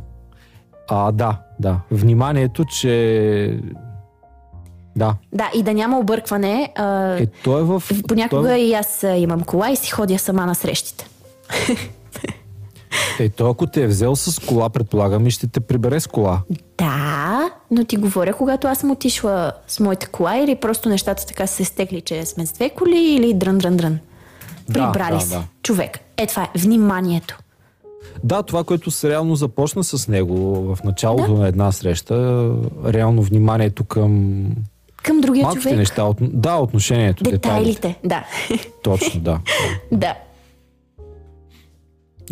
А, 0.88 1.12
да, 1.12 1.38
да. 1.60 1.80
Вниманието, 1.90 2.64
че... 2.64 3.60
Да. 4.96 5.14
Да, 5.32 5.50
и 5.54 5.62
да 5.62 5.74
няма 5.74 5.98
объркване. 5.98 6.72
А, 6.74 7.14
Е, 7.14 7.26
то 7.26 7.58
е 7.58 7.62
в... 7.62 7.82
понякога 8.08 8.48
то 8.48 8.54
е, 8.54 8.58
и 8.58 8.74
аз 8.74 9.04
имам 9.16 9.40
кола 9.42 9.70
и 9.70 9.76
си 9.76 9.90
ходя 9.90 10.18
сама 10.18 10.46
на 10.46 10.54
срещите. 10.54 11.08
е, 13.18 13.28
то 13.28 13.50
ако 13.50 13.66
те 13.66 13.82
е 13.82 13.86
взел 13.86 14.16
с 14.16 14.46
кола, 14.46 14.68
предполагам 14.68 15.26
и 15.26 15.30
ще 15.30 15.46
те 15.46 15.60
прибере 15.60 16.00
с 16.00 16.06
кола. 16.06 16.40
Да, 16.78 17.50
но 17.70 17.84
ти 17.84 17.96
говоря, 17.96 18.34
когато 18.34 18.66
аз 18.68 18.78
съм 18.78 18.90
отишла 18.90 19.52
с 19.66 19.80
моята 19.80 20.08
кола 20.08 20.36
или 20.36 20.56
просто 20.56 20.88
нещата 20.88 21.26
така 21.26 21.46
се 21.46 21.64
стекли, 21.64 22.00
че 22.00 22.26
сме 22.26 22.46
с 22.46 22.52
две 22.52 22.70
коли 22.70 22.98
или 22.98 23.34
дрън-дрън-дрън. 23.34 23.98
Да, 24.68 24.92
Прибрали 24.92 25.14
да, 25.14 25.20
се. 25.20 25.34
да. 25.34 25.42
Човек. 25.62 25.98
Е 26.16 26.26
това 26.26 26.42
е 26.42 26.58
вниманието. 26.58 27.38
Да, 28.24 28.42
това, 28.42 28.64
което 28.64 28.90
се 28.90 29.10
реално 29.10 29.36
започна 29.36 29.84
с 29.84 30.08
него 30.08 30.36
в 30.74 30.84
началото 30.84 31.34
на 31.34 31.48
една 31.48 31.72
среща, 31.72 32.14
реално 32.86 33.22
вниманието 33.22 33.84
към 33.84 34.44
Към 35.02 35.20
другия 35.20 35.42
малките 35.42 35.62
човек. 35.62 35.78
неща. 35.78 36.04
От, 36.04 36.16
да, 36.20 36.56
отношението, 36.56 37.24
детайлите. 37.24 37.38
Детайлите. 37.78 38.00
Да. 38.04 38.24
Точно, 38.82 39.20
да. 39.20 39.40
да. 39.92 40.14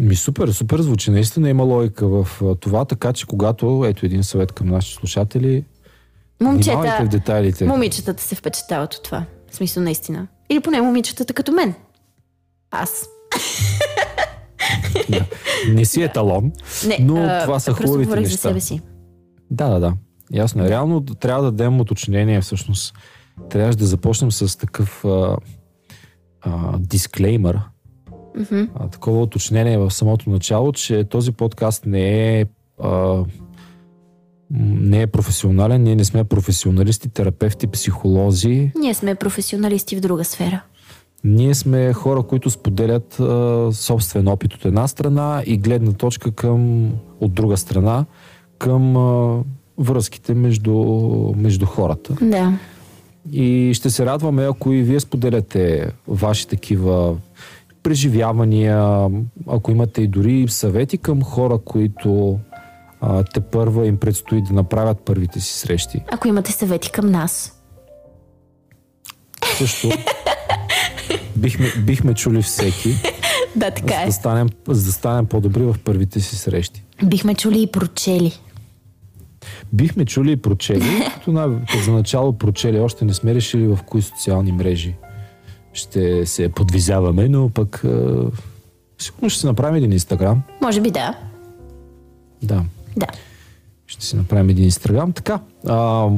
Ми 0.03 0.17
супер, 0.17 0.49
супер 0.49 0.81
звучи. 0.81 1.11
Наистина 1.11 1.49
има 1.51 1.63
логика 1.63 2.07
в 2.09 2.29
това, 2.61 2.85
така 2.85 3.13
че 3.13 3.27
когато, 3.27 3.85
ето 3.87 4.07
един 4.07 4.25
съвет 4.25 4.53
към 4.53 4.67
нашите 4.67 4.95
слушатели, 4.95 5.65
внимавайте 6.41 6.71
в 6.71 6.75
Момчета, 6.75 7.09
детайлите. 7.11 7.65
момичетата 7.65 8.23
се 8.23 8.35
впечатляват 8.35 8.95
от 8.95 9.03
това. 9.03 9.25
В 9.51 9.57
смисъл, 9.57 9.83
наистина. 9.83 10.27
Или 10.51 10.61
поне 10.61 10.81
момичетата 10.81 11.35
като 11.35 11.53
мен. 11.53 11.75
Аз. 12.71 13.07
Да. 15.09 15.25
Не 15.69 15.85
си 15.85 16.03
еталон, 16.03 16.53
Не, 16.87 16.99
но 17.01 17.17
а, 17.17 17.45
това 17.45 17.61
са 17.61 17.73
хубавите 17.73 18.17
неща. 18.17 18.31
за 18.31 18.37
себе 18.37 18.61
си. 18.61 18.81
Да, 19.51 19.69
да, 19.69 19.81
да. 19.81 19.95
Ясно 20.33 20.65
е. 20.65 20.69
Реално 20.69 21.05
трябва 21.05 21.45
да 21.45 21.53
дадем 21.53 21.81
уточнение 21.81 22.41
всъщност. 22.41 22.95
Трябваше 23.51 23.79
да 23.79 23.87
започнем 23.87 24.33
с 24.33 24.59
такъв 24.59 25.05
а, 25.05 25.37
а, 26.41 26.79
дисклеймър, 26.79 27.61
а, 28.75 28.89
такова 28.89 29.23
уточнение 29.23 29.79
в 29.79 29.91
самото 29.91 30.31
начало, 30.31 30.73
че 30.73 31.05
този 31.05 31.33
подкаст 31.33 31.87
не 31.87 32.41
е 32.41 32.45
а, 32.83 33.25
не 34.51 35.03
е 35.03 35.07
професионален, 35.07 35.83
ние 35.83 35.97
не 35.97 36.05
сме 36.05 36.25
професионалисти, 36.25 37.09
терапевти, 37.09 37.67
психолози. 37.67 38.73
Ние 38.79 38.95
сме 38.95 39.15
професионалисти 39.15 39.97
в 39.97 40.01
друга 40.01 40.25
сфера. 40.25 40.63
Ние 41.25 41.55
сме 41.55 41.93
хора, 41.93 42.23
които 42.23 42.51
споделят 42.51 43.21
а, 43.21 43.69
собствен 43.73 44.29
опит 44.29 44.55
от 44.55 44.65
една 44.65 44.89
страна 44.89 45.43
и 45.47 45.59
гледна 45.59 45.93
точка 45.93 46.31
към 46.31 46.91
от 47.21 47.35
друга 47.35 47.57
страна 47.57 48.05
към 48.59 48.97
а, 48.97 49.39
връзките 49.79 50.35
между, 50.35 50.75
между 51.37 51.67
хората. 51.67 52.17
Да. 52.21 52.59
И 53.33 53.71
ще 53.75 53.91
се 53.91 54.07
радваме, 54.07 54.45
ако 54.45 54.73
и 54.73 54.83
вие 54.83 55.01
споделяте 55.01 55.93
ваши 56.09 56.49
такива 56.49 57.17
преживявания, 57.83 59.09
ако 59.47 59.71
имате 59.71 60.03
и 60.03 60.07
дори 60.07 60.49
съвети 60.49 60.99
към 60.99 61.23
хора, 61.23 61.59
които 61.59 62.39
а, 63.01 63.23
те 63.23 63.41
първа 63.41 63.87
им 63.87 63.97
предстои 63.97 64.43
да 64.43 64.55
направят 64.55 65.01
първите 65.05 65.41
си 65.41 65.59
срещи. 65.59 66.05
Ако 66.13 66.29
имате 66.29 66.53
съвети 66.53 66.93
към 66.93 67.11
нас. 67.11 67.61
Също 69.59 69.89
бихме, 71.45 71.67
бихме 71.87 72.15
чули 72.15 72.43
всеки, 72.43 72.95
Да, 73.57 73.71
така 73.71 73.95
за 73.95 74.03
е. 74.03 74.07
да, 74.07 74.13
станем, 74.13 74.49
за 74.69 74.87
да 74.87 74.93
станем 74.93 75.27
по-добри 75.27 75.63
в 75.63 75.77
първите 75.85 76.21
си 76.21 76.37
срещи. 76.37 76.83
Бихме 77.05 77.35
чули 77.35 77.63
и 77.63 77.67
прочели. 77.67 78.33
Бихме 79.73 80.05
чули 80.05 80.33
и 80.33 80.37
прочели, 80.37 81.05
като 81.15 81.33
на, 81.33 81.61
за 81.85 81.93
начало 81.93 82.33
прочели, 82.33 82.79
още 82.81 83.05
не 83.05 83.15
сме 83.15 83.35
решили 83.35 83.67
в 83.67 83.79
кои 83.87 84.03
социални 84.03 84.53
мрежи 84.53 84.95
ще 85.73 86.27
се 86.27 86.49
подвизяваме, 86.49 87.29
но 87.29 87.49
пък 87.49 87.85
а, 87.85 88.25
сигурно 88.99 89.31
ще 89.31 89.41
си 89.41 89.47
направим 89.47 89.75
един 89.75 89.93
инстаграм. 89.93 90.43
Може 90.63 90.81
би 90.81 90.91
да. 90.91 91.15
Да, 92.43 92.63
Да. 92.97 93.07
ще 93.87 94.05
си 94.05 94.17
направим 94.17 94.51
един 94.51 94.65
инстаграм. 94.65 95.13
Така, 95.13 95.41
а, 95.67 96.09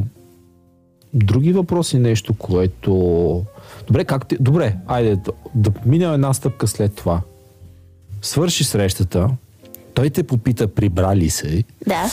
други 1.15 1.53
въпроси, 1.53 1.99
нещо, 1.99 2.35
което... 2.35 3.43
Добре, 3.87 4.05
как 4.05 4.27
ти... 4.27 4.37
Добре, 4.41 4.77
айде 4.87 5.17
да, 5.17 5.33
да 5.55 5.71
минем 5.85 6.13
една 6.13 6.33
стъпка 6.35 6.67
след 6.67 6.95
това. 6.95 7.21
Свърши 8.23 8.65
срещата, 8.65 9.31
той 9.95 10.11
те 10.11 10.23
попита 10.23 10.69
прибрали 10.69 11.31
се 11.31 11.65
Да. 11.87 12.05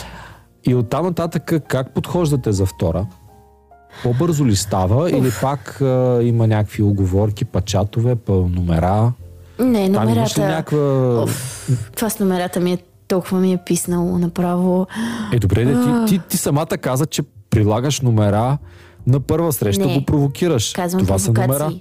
и 0.63 0.75
оттам 0.75 1.05
нататък 1.05 1.53
как 1.67 1.93
подхождате 1.93 2.51
за 2.51 2.65
втора? 2.65 3.05
По-бързо 4.03 4.45
ли 4.45 4.55
става 4.55 5.11
или 5.11 5.31
пак 5.41 5.81
а, 5.81 6.19
има 6.23 6.47
някакви 6.47 6.83
оговорки, 6.83 7.45
пачатове, 7.45 8.15
па 8.15 8.33
номера? 8.33 9.13
Не, 9.59 9.91
Там 9.91 10.07
номерата... 10.07 10.47
някаква... 10.47 11.21
Оф, 11.23 11.69
това 11.95 12.09
с 12.09 12.19
номерата 12.19 12.59
ми 12.59 12.73
е 12.73 12.77
толкова 13.07 13.39
ми 13.39 13.53
е 13.53 13.57
писнало 13.65 14.17
направо. 14.17 14.87
Е, 15.33 15.39
добре, 15.39 15.65
де, 15.65 15.73
ти, 15.73 16.05
ти, 16.07 16.27
ти 16.29 16.37
самата 16.37 16.77
каза, 16.81 17.05
че 17.05 17.23
прилагаш 17.49 18.01
номера 18.01 18.57
на 19.07 19.19
първа 19.19 19.53
среща, 19.53 19.85
Не. 19.85 19.93
го 19.93 20.05
провокираш. 20.05 20.71
Казвам 20.71 21.03
Това 21.03 21.19
са 21.19 21.33
провокации. 21.33 21.63
номера. 21.63 21.79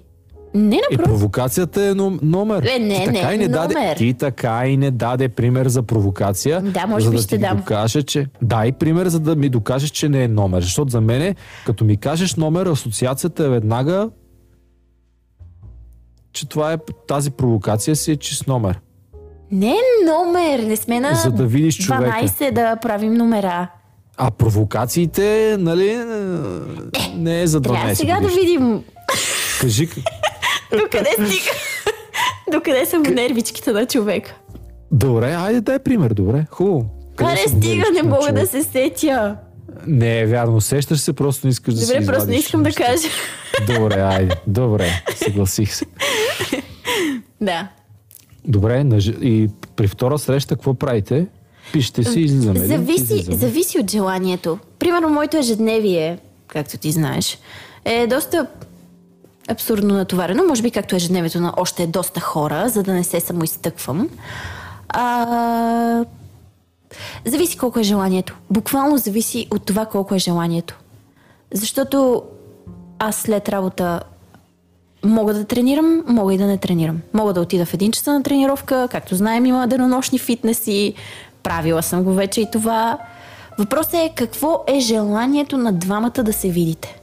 Не, 0.55 0.77
Е, 0.77 0.81
напротив. 0.83 1.05
провокацията 1.05 1.83
е 1.83 1.91
ном- 1.91 2.19
номер. 2.23 2.63
Е, 2.67 2.79
не, 2.79 2.95
ти 2.97 3.05
така 3.07 3.29
не, 3.29 3.35
и 3.35 3.39
не 3.39 3.49
даде, 3.49 3.75
номер. 3.75 3.97
Ти 3.97 4.15
така 4.15 4.67
и 4.67 4.77
не 4.77 4.91
даде 4.91 5.29
пример 5.29 5.69
за 5.69 5.83
провокация. 5.83 6.61
Да, 6.63 6.87
може 6.87 7.05
за 7.05 7.11
би 7.11 7.17
да 7.17 7.23
ще 7.23 7.29
ти 7.29 7.39
дам. 7.39 7.57
Докаже, 7.57 8.03
че... 8.03 8.27
Дай 8.43 8.73
пример, 8.73 9.07
за 9.07 9.21
да 9.21 9.37
ми 9.37 9.49
докажеш, 9.49 9.91
че 9.91 10.09
не 10.09 10.25
е 10.25 10.29
номер. 10.29 10.63
Защото 10.63 10.91
за 10.91 11.01
мен, 11.01 11.35
като 11.67 11.85
ми 11.85 11.97
кажеш 11.97 12.35
номер, 12.35 12.67
асоциацията 12.67 13.45
е 13.45 13.49
веднага, 13.49 14.11
че 16.33 16.49
това 16.49 16.73
е 16.73 16.77
тази 17.09 17.31
провокация 17.31 17.97
си 17.97 18.13
е 18.13 18.17
чист 18.17 18.47
номер. 18.47 18.81
Не 19.51 19.71
е 19.71 19.81
номер. 20.07 20.59
Не 20.59 20.77
сме 20.77 21.01
на 21.01 21.15
За 21.15 21.31
да 21.31 21.47
видиш 21.47 21.79
човека. 21.79 22.05
12 22.05 22.51
да 22.51 22.77
правим 22.77 23.15
номера. 23.15 23.69
А 24.17 24.31
провокациите, 24.31 25.57
нали, 25.61 25.97
не 27.15 27.43
е 27.43 27.47
за 27.47 27.61
12 27.61 27.63
Трябва 27.63 27.95
сега 27.95 28.15
да 28.15 28.21
годишни. 28.21 28.41
видим 28.43 28.83
Кажи, 29.61 29.89
докъде 30.73 31.11
стига. 31.13 31.51
докъде 32.53 32.87
са 32.87 32.99
нервичките 32.99 33.73
на 33.73 33.87
човека. 33.87 34.35
добре, 34.93 35.33
айде 35.33 35.61
дай 35.61 35.79
пример, 35.79 36.11
добре, 36.11 36.47
хубаво. 36.51 36.87
Къде 37.17 37.31
Аре, 37.31 37.49
стига, 37.49 37.85
не 37.95 38.03
мога 38.03 38.21
човек? 38.21 38.35
да 38.35 38.47
се 38.47 38.63
сетя. 38.63 39.37
Не 39.87 40.21
е 40.21 40.27
вярно, 40.27 40.61
сещаш 40.61 41.01
се, 41.01 41.13
просто 41.13 41.47
не 41.47 41.51
искаш 41.51 41.75
да 41.75 41.81
си 41.81 41.93
Добре, 41.95 42.07
просто 42.07 42.31
не 42.31 42.37
искам 42.37 42.63
да 42.63 42.73
кажа. 42.73 43.09
Добре, 43.67 44.01
айде, 44.01 44.35
добре, 44.47 45.03
съгласих 45.17 45.75
се. 45.75 45.85
Да. 47.41 47.69
Добре, 48.45 48.85
и 49.21 49.49
при 49.77 49.89
втора 49.89 50.19
среща 50.19 50.55
какво 50.55 50.75
правите? 50.75 51.27
Пишете 51.73 52.05
си 52.05 52.21
излизаме. 52.21 52.61
ли? 52.61 52.67
Зависи, 52.67 53.03
Излизаме. 53.03 53.37
зависи 53.37 53.79
от 53.79 53.91
желанието. 53.91 54.59
Примерно, 54.79 55.09
моето 55.09 55.37
ежедневие, 55.37 56.19
както 56.47 56.79
ти 56.79 56.93
знаеш, 56.93 57.39
е 57.85 58.07
доста 58.07 58.47
абсурдно 59.49 59.95
натоварено. 59.95 60.45
Може 60.45 60.63
би 60.63 60.71
както 60.71 60.97
ежедневието 60.97 61.41
на 61.41 61.55
още 61.57 61.87
доста 61.87 62.21
хора, 62.21 62.69
за 62.69 62.83
да 62.83 62.93
не 62.93 63.05
се 63.05 63.21
самоизтъквам. 63.21 64.09
А... 64.89 66.05
Зависи 67.25 67.59
колко 67.59 67.81
е 67.81 67.83
желанието. 67.83 68.37
Буквално 68.51 68.97
зависи 68.99 69.47
от 69.51 69.67
това 69.67 69.87
колко 69.87 70.15
е 70.15 70.19
желанието. 70.19 70.79
Защото 71.55 72.23
аз 72.99 73.17
след 73.17 73.49
работа 73.49 74.01
мога 75.05 75.35
да 75.35 75.45
тренирам, 75.45 76.05
мога 76.07 76.35
и 76.35 76.39
да 76.39 76.47
не 76.47 76.59
тренирам. 76.59 77.01
Мога 77.15 77.33
да 77.33 77.41
отида 77.41 77.65
в 77.67 77.75
един 77.75 77.93
часа 77.93 78.13
на 78.13 78.23
тренировка, 78.23 78.89
както 78.91 79.15
знаем 79.15 79.47
има 79.47 79.69
денонощни 79.69 80.19
фитнеси, 80.19 80.95
правила 81.43 81.83
съм 81.83 82.03
го 82.03 82.15
вече 82.15 82.41
и 82.41 82.51
това. 82.53 82.99
Въпросът 83.59 83.95
е 83.95 84.13
какво 84.15 84.65
е 84.67 84.81
желанието 84.81 85.59
на 85.59 85.73
двамата 85.73 86.23
да 86.23 86.33
се 86.33 86.49
видите. 86.49 87.01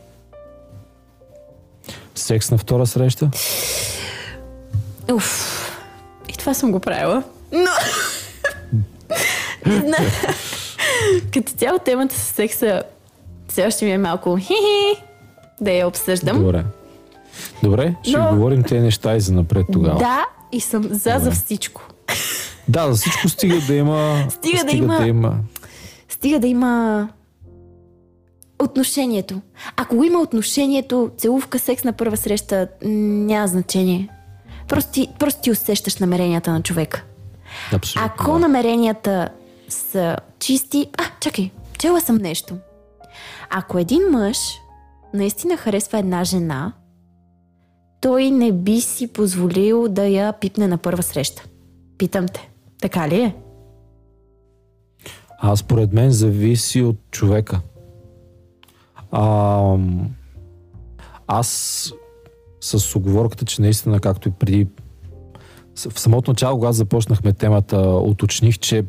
Секс 2.16 2.52
на 2.52 2.58
втора 2.58 2.86
среща? 2.86 3.30
Уф, 5.14 5.56
и 6.30 6.34
това 6.34 6.54
съм 6.54 6.72
го 6.72 6.80
правила. 6.80 7.24
Но... 7.52 7.70
Като 11.34 11.52
цяло 11.52 11.80
темата 11.80 12.16
с 12.16 12.24
секса 12.24 12.84
все 13.48 13.68
още 13.68 13.86
ми 13.86 13.92
е 13.92 13.98
малко 13.98 14.38
хи-хи 14.38 15.04
да 15.62 15.72
я 15.72 15.88
обсъждам. 15.88 16.38
Добре. 16.40 16.64
Добре, 17.64 17.96
ще 18.04 18.18
Но- 18.18 18.30
говорим 18.30 18.64
тези 18.64 18.82
неща 18.82 19.16
и 19.16 19.22
за 19.22 19.34
напред 19.34 19.66
тогава. 19.74 20.00
Да, 20.00 20.26
и 20.52 20.62
съм 20.62 20.84
за 20.84 21.16
за 21.20 21.32
всичко. 21.32 21.82
Да, 22.70 22.93
за 22.93 22.95
всичко 22.95 23.30
стига 23.30 23.61
да 23.67 23.74
има... 23.74 24.26
Стига 24.30 24.63
да 24.63 24.78
има- 24.78 24.97
да 24.97 25.07
има... 25.07 25.38
Стига 26.09 26.39
да 26.39 26.47
има 26.47 27.07
отношението. 28.63 29.41
Ако 29.76 29.95
го 29.95 30.03
има 30.03 30.20
отношението, 30.20 31.11
целувка, 31.17 31.59
секс 31.59 31.84
на 31.84 31.93
първа 31.93 32.17
среща, 32.17 32.67
няма 32.86 33.47
значение. 33.47 34.09
Просто 34.67 34.91
ти, 34.91 35.07
просто 35.20 35.41
ти 35.41 35.51
усещаш 35.51 35.97
намеренията 35.97 36.51
на 36.51 36.61
човека. 36.61 37.03
Абсолютно. 37.74 38.11
Ако 38.15 38.32
да. 38.32 38.39
намеренията 38.39 39.30
са 39.70 40.15
чисти... 40.39 40.88
А, 40.97 41.03
чакай, 41.20 41.51
чела 41.78 42.01
съм 42.01 42.15
нещо. 42.15 42.57
Ако 43.49 43.78
един 43.78 44.01
мъж 44.11 44.38
наистина 45.13 45.57
харесва 45.57 45.99
една 45.99 46.24
жена, 46.24 46.74
той 48.01 48.32
не 48.32 48.51
би 48.51 48.82
си 48.82 49.07
позволил 49.07 49.88
да 49.88 50.05
я 50.05 50.34
пипне 50.34 50.67
на 50.67 50.78
първа 50.78 51.03
среща. 51.03 51.43
Питам 51.97 52.28
те. 52.28 52.49
Така 52.82 53.10
ли 53.10 53.22
е? 53.22 53.36
А 55.40 55.56
според 55.56 55.94
мен 55.94 56.12
зависи 56.12 56.82
от 56.82 56.98
човека. 57.12 57.60
А, 59.12 59.78
аз 61.28 61.92
с 62.62 62.96
оговорката, 62.96 63.46
че 63.46 63.62
наистина, 63.62 64.00
както 64.00 64.28
и 64.28 64.32
преди 64.32 64.68
в 65.90 66.00
самото 66.00 66.32
начало, 66.32 66.60
когато 66.60 66.74
започнахме 66.74 67.34
темата, 67.34 67.80
уточних, 67.82 68.60
че 68.60 68.86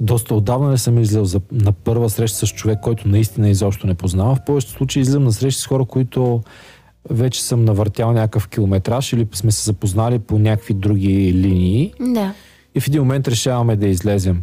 доста 0.00 0.34
отдавна 0.34 0.70
не 0.70 0.78
съм 0.78 0.98
излизал 0.98 1.24
за, 1.24 1.40
на 1.52 1.72
първа 1.72 2.10
среща 2.10 2.46
с 2.46 2.50
човек, 2.50 2.78
който 2.82 3.08
наистина 3.08 3.48
изобщо 3.48 3.86
не 3.86 3.94
познава. 3.94 4.34
В 4.34 4.44
повечето 4.46 4.72
случаи 4.72 5.00
излизам 5.00 5.24
на 5.24 5.32
срещи 5.32 5.60
с 5.60 5.66
хора, 5.66 5.84
които 5.84 6.42
вече 7.10 7.42
съм 7.42 7.64
навъртял 7.64 8.12
някакъв 8.12 8.48
километраж 8.48 9.12
или 9.12 9.28
сме 9.32 9.52
се 9.52 9.64
запознали 9.64 10.18
по 10.18 10.38
някакви 10.38 10.74
други 10.74 11.32
линии. 11.32 11.92
Да. 12.00 12.34
И 12.74 12.80
в 12.80 12.86
един 12.86 13.02
момент 13.02 13.28
решаваме 13.28 13.76
да 13.76 13.86
излезем. 13.86 14.42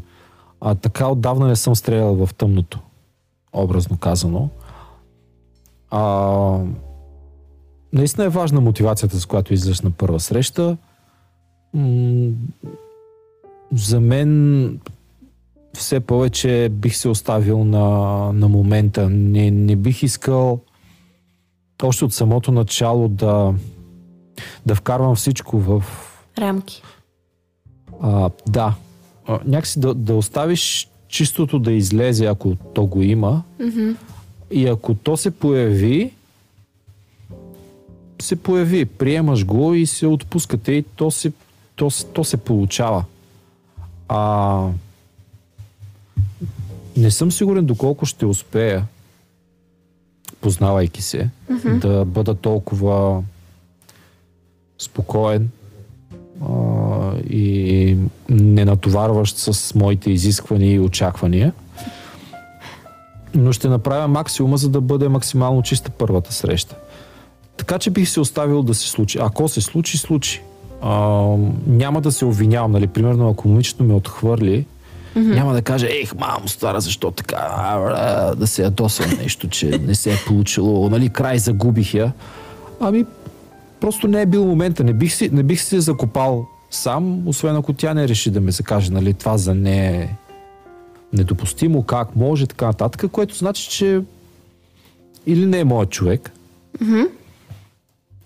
А 0.61 0.75
така 0.75 1.07
отдавна 1.07 1.47
не 1.47 1.55
съм 1.55 1.75
стрелял 1.75 2.25
в 2.25 2.33
тъмното, 2.33 2.79
образно 3.53 3.97
казано. 3.97 4.49
А, 5.89 6.59
наистина 7.93 8.25
е 8.25 8.29
важна 8.29 8.61
мотивацията, 8.61 9.19
с 9.19 9.25
която 9.25 9.53
излизаш 9.53 9.81
на 9.81 9.91
първа 9.91 10.19
среща. 10.19 10.77
М- 11.73 12.31
за 13.71 13.99
мен 13.99 14.79
все 15.73 15.99
повече 15.99 16.69
бих 16.71 16.95
се 16.95 17.09
оставил 17.09 17.63
на, 17.63 17.87
на 18.33 18.47
момента. 18.47 19.09
Не, 19.09 19.51
не 19.51 19.75
бих 19.75 20.03
искал 20.03 20.59
още 21.83 22.05
от 22.05 22.13
самото 22.13 22.51
начало 22.51 23.07
да, 23.07 23.53
да 24.65 24.75
вкарвам 24.75 25.15
всичко 25.15 25.57
в... 25.57 25.83
Рамки. 26.37 26.81
А, 28.01 28.29
да. 28.47 28.75
А, 29.27 29.39
някакси 29.45 29.79
да, 29.79 29.93
да 29.93 30.15
оставиш 30.15 30.89
чистото 31.07 31.59
да 31.59 31.71
излезе, 31.71 32.25
ако 32.25 32.55
то 32.55 32.85
го 32.85 33.01
има. 33.01 33.43
Mm-hmm. 33.61 33.95
И 34.51 34.67
ако 34.67 34.93
то 34.93 35.17
се 35.17 35.31
появи, 35.31 36.11
се 38.21 38.35
появи, 38.35 38.85
приемаш 38.85 39.45
го 39.45 39.73
и 39.73 39.85
се 39.85 40.07
отпускате 40.07 40.71
и 40.71 40.83
то 40.83 41.11
се, 41.11 41.31
то, 41.75 41.89
то 42.13 42.23
се 42.23 42.37
получава. 42.37 43.05
А, 44.07 44.69
не 46.97 47.11
съм 47.11 47.31
сигурен 47.31 47.65
доколко 47.65 48.05
ще 48.05 48.25
успея, 48.25 48.85
познавайки 50.41 51.01
се, 51.01 51.29
mm-hmm. 51.51 51.79
да 51.79 52.05
бъда 52.05 52.35
толкова 52.35 53.23
спокоен 54.79 55.49
а, 56.41 56.49
и 57.29 57.97
не 58.29 58.65
натоварващ 58.65 59.37
с 59.37 59.75
моите 59.75 60.11
изисквания 60.11 60.73
и 60.73 60.79
очаквания. 60.79 61.53
Но 63.35 63.51
ще 63.51 63.69
направя 63.69 64.07
максимума, 64.07 64.57
за 64.57 64.69
да 64.69 64.81
бъде 64.81 65.07
максимално 65.07 65.61
чиста 65.61 65.91
първата 65.91 66.33
среща. 66.33 66.75
Така 67.57 67.79
че 67.79 67.89
бих 67.89 68.09
се 68.09 68.19
оставил 68.19 68.63
да 68.63 68.73
се 68.73 68.87
случи. 68.87 69.17
Ако 69.21 69.47
се 69.47 69.61
случи, 69.61 69.97
случи. 69.97 70.41
А, 70.81 70.99
няма 71.67 72.01
да 72.01 72.11
се 72.11 72.25
обвинявам, 72.25 72.71
нали? 72.71 72.87
Примерно, 72.87 73.29
ако 73.29 73.47
момичето 73.47 73.83
ме 73.83 73.93
отхвърли, 73.93 74.65
Mm-hmm. 75.17 75.33
Няма 75.33 75.53
да 75.53 75.61
каже, 75.61 75.87
ех, 75.87 76.15
мамо, 76.15 76.47
стара, 76.47 76.81
защо 76.81 77.11
така, 77.11 77.37
да 78.37 78.47
се 78.47 78.63
ядосва 78.63 79.05
нещо, 79.21 79.47
че 79.49 79.65
не 79.65 79.95
се 79.95 80.13
е 80.13 80.17
получило, 80.27 80.89
нали, 80.89 81.09
край 81.09 81.39
загубих 81.39 81.93
я. 81.93 82.11
Ами, 82.79 83.05
просто 83.79 84.07
не 84.07 84.21
е 84.21 84.25
бил 84.25 84.45
момента. 84.45 84.83
Не 84.83 84.93
бих, 84.93 85.13
си, 85.13 85.29
не 85.33 85.43
бих 85.43 85.61
се 85.61 85.79
закопал 85.79 86.47
сам, 86.71 87.27
освен 87.27 87.55
ако 87.55 87.73
тя 87.73 87.93
не 87.93 88.07
реши 88.07 88.31
да 88.31 88.41
ме 88.41 88.51
закаже, 88.51 88.91
нали, 88.91 89.13
това 89.13 89.37
за 89.37 89.55
не 89.55 89.87
е 89.87 90.09
недопустимо, 91.13 91.83
как 91.83 92.15
може, 92.15 92.47
така 92.47 92.65
нататък, 92.65 93.11
което 93.11 93.35
значи, 93.35 93.69
че 93.69 94.01
или 95.25 95.45
не 95.45 95.59
е 95.59 95.63
моят 95.63 95.89
човек, 95.89 96.31
mm-hmm. 96.77 97.09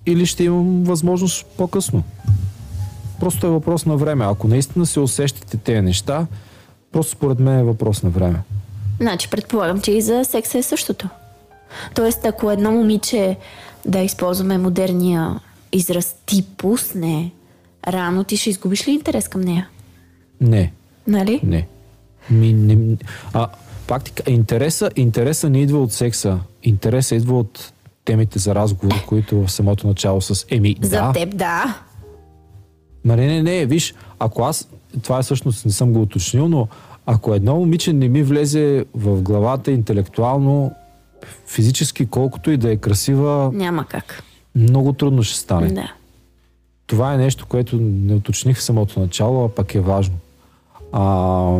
или 0.06 0.26
ще 0.26 0.44
имам 0.44 0.84
възможност 0.84 1.46
по-късно. 1.58 2.04
Просто 3.20 3.48
е 3.48 3.50
въпрос 3.50 3.86
на 3.86 3.98
време. 3.98 4.26
Ако 4.26 4.48
наистина 4.48 4.86
се 4.86 5.00
усещате 5.00 5.58
тези 5.58 5.82
неща, 5.82 6.28
Просто 6.92 7.12
според 7.12 7.40
мен 7.40 7.60
е 7.60 7.64
въпрос 7.64 8.04
на 8.04 8.10
време. 8.10 8.40
Значи 9.00 9.30
предполагам, 9.30 9.82
че 9.82 9.92
и 9.92 10.02
за 10.02 10.26
секса 10.26 10.58
е 10.58 10.64
същото. 10.64 11.10
Тоест, 11.96 12.26
ако 12.26 12.52
едно 12.52 12.72
момиче, 12.72 13.38
да 13.86 14.00
използваме 14.00 14.58
модерния 14.58 15.40
израз, 15.72 16.16
ти 16.26 16.46
пусне 16.58 17.32
рано, 17.88 18.24
ти 18.24 18.38
ще 18.38 18.50
изгубиш 18.50 18.88
ли 18.88 18.92
интерес 18.92 19.28
към 19.28 19.42
нея? 19.42 19.70
Не. 20.42 20.72
Нали? 21.08 21.40
Не. 21.44 21.68
Ми, 22.30 22.54
не 22.54 22.98
а, 23.34 23.48
пак 23.88 24.04
ти, 24.04 24.32
интереса, 24.32 24.90
интереса 24.96 25.50
не 25.50 25.62
идва 25.62 25.80
от 25.80 25.92
секса. 25.92 26.40
Интереса 26.64 27.16
идва 27.16 27.40
от 27.40 27.74
темите 28.06 28.40
за 28.40 28.56
разговор, 28.56 29.06
които 29.08 29.46
в 29.46 29.52
самото 29.52 29.88
начало 29.88 30.22
с 30.22 30.46
Еми, 30.50 30.76
За 30.82 30.90
да. 30.90 31.12
теб, 31.14 31.38
да. 31.38 31.80
Ма 33.06 33.16
не, 33.16 33.28
не, 33.28 33.44
не, 33.44 33.66
виж, 33.66 33.96
ако 34.20 34.44
аз, 34.44 34.68
това 35.02 35.20
е 35.20 35.24
всъщност 35.24 35.66
не 35.66 35.72
съм 35.72 35.94
го 35.94 36.02
уточнил, 36.02 36.48
но 36.48 36.68
ако 37.06 37.34
едно 37.34 37.56
момиче 37.56 37.94
не 37.94 38.08
ми 38.08 38.24
влезе 38.24 38.86
в 38.94 39.22
главата 39.22 39.72
интелектуално, 39.72 40.72
физически, 41.48 42.06
колкото 42.06 42.52
и 42.52 42.58
да 42.58 42.72
е 42.72 42.78
красива, 42.78 43.52
няма 43.54 43.86
как. 43.86 44.24
Много 44.56 44.94
трудно 44.94 45.24
ще 45.24 45.38
стане. 45.38 45.68
Да. 45.68 45.94
Това 46.88 47.14
е 47.14 47.18
нещо, 47.18 47.46
което 47.50 47.78
не 47.82 48.16
уточних 48.16 48.58
в 48.58 48.64
самото 48.64 49.00
начало, 49.00 49.46
а 49.46 49.50
пък 49.50 49.76
е 49.76 49.80
важно. 49.80 50.16
А... 50.92 51.60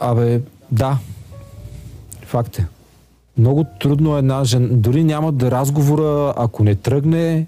Абе, 0.00 0.40
да. 0.72 0.98
Факт 2.22 2.58
е. 2.58 2.66
Много 3.38 3.66
трудно 3.80 4.16
е 4.16 4.18
една 4.18 4.44
жена. 4.44 4.68
Дори 4.70 5.04
няма 5.04 5.32
да 5.32 5.50
разговора, 5.50 6.34
ако 6.36 6.64
не 6.64 6.74
тръгне, 6.74 7.46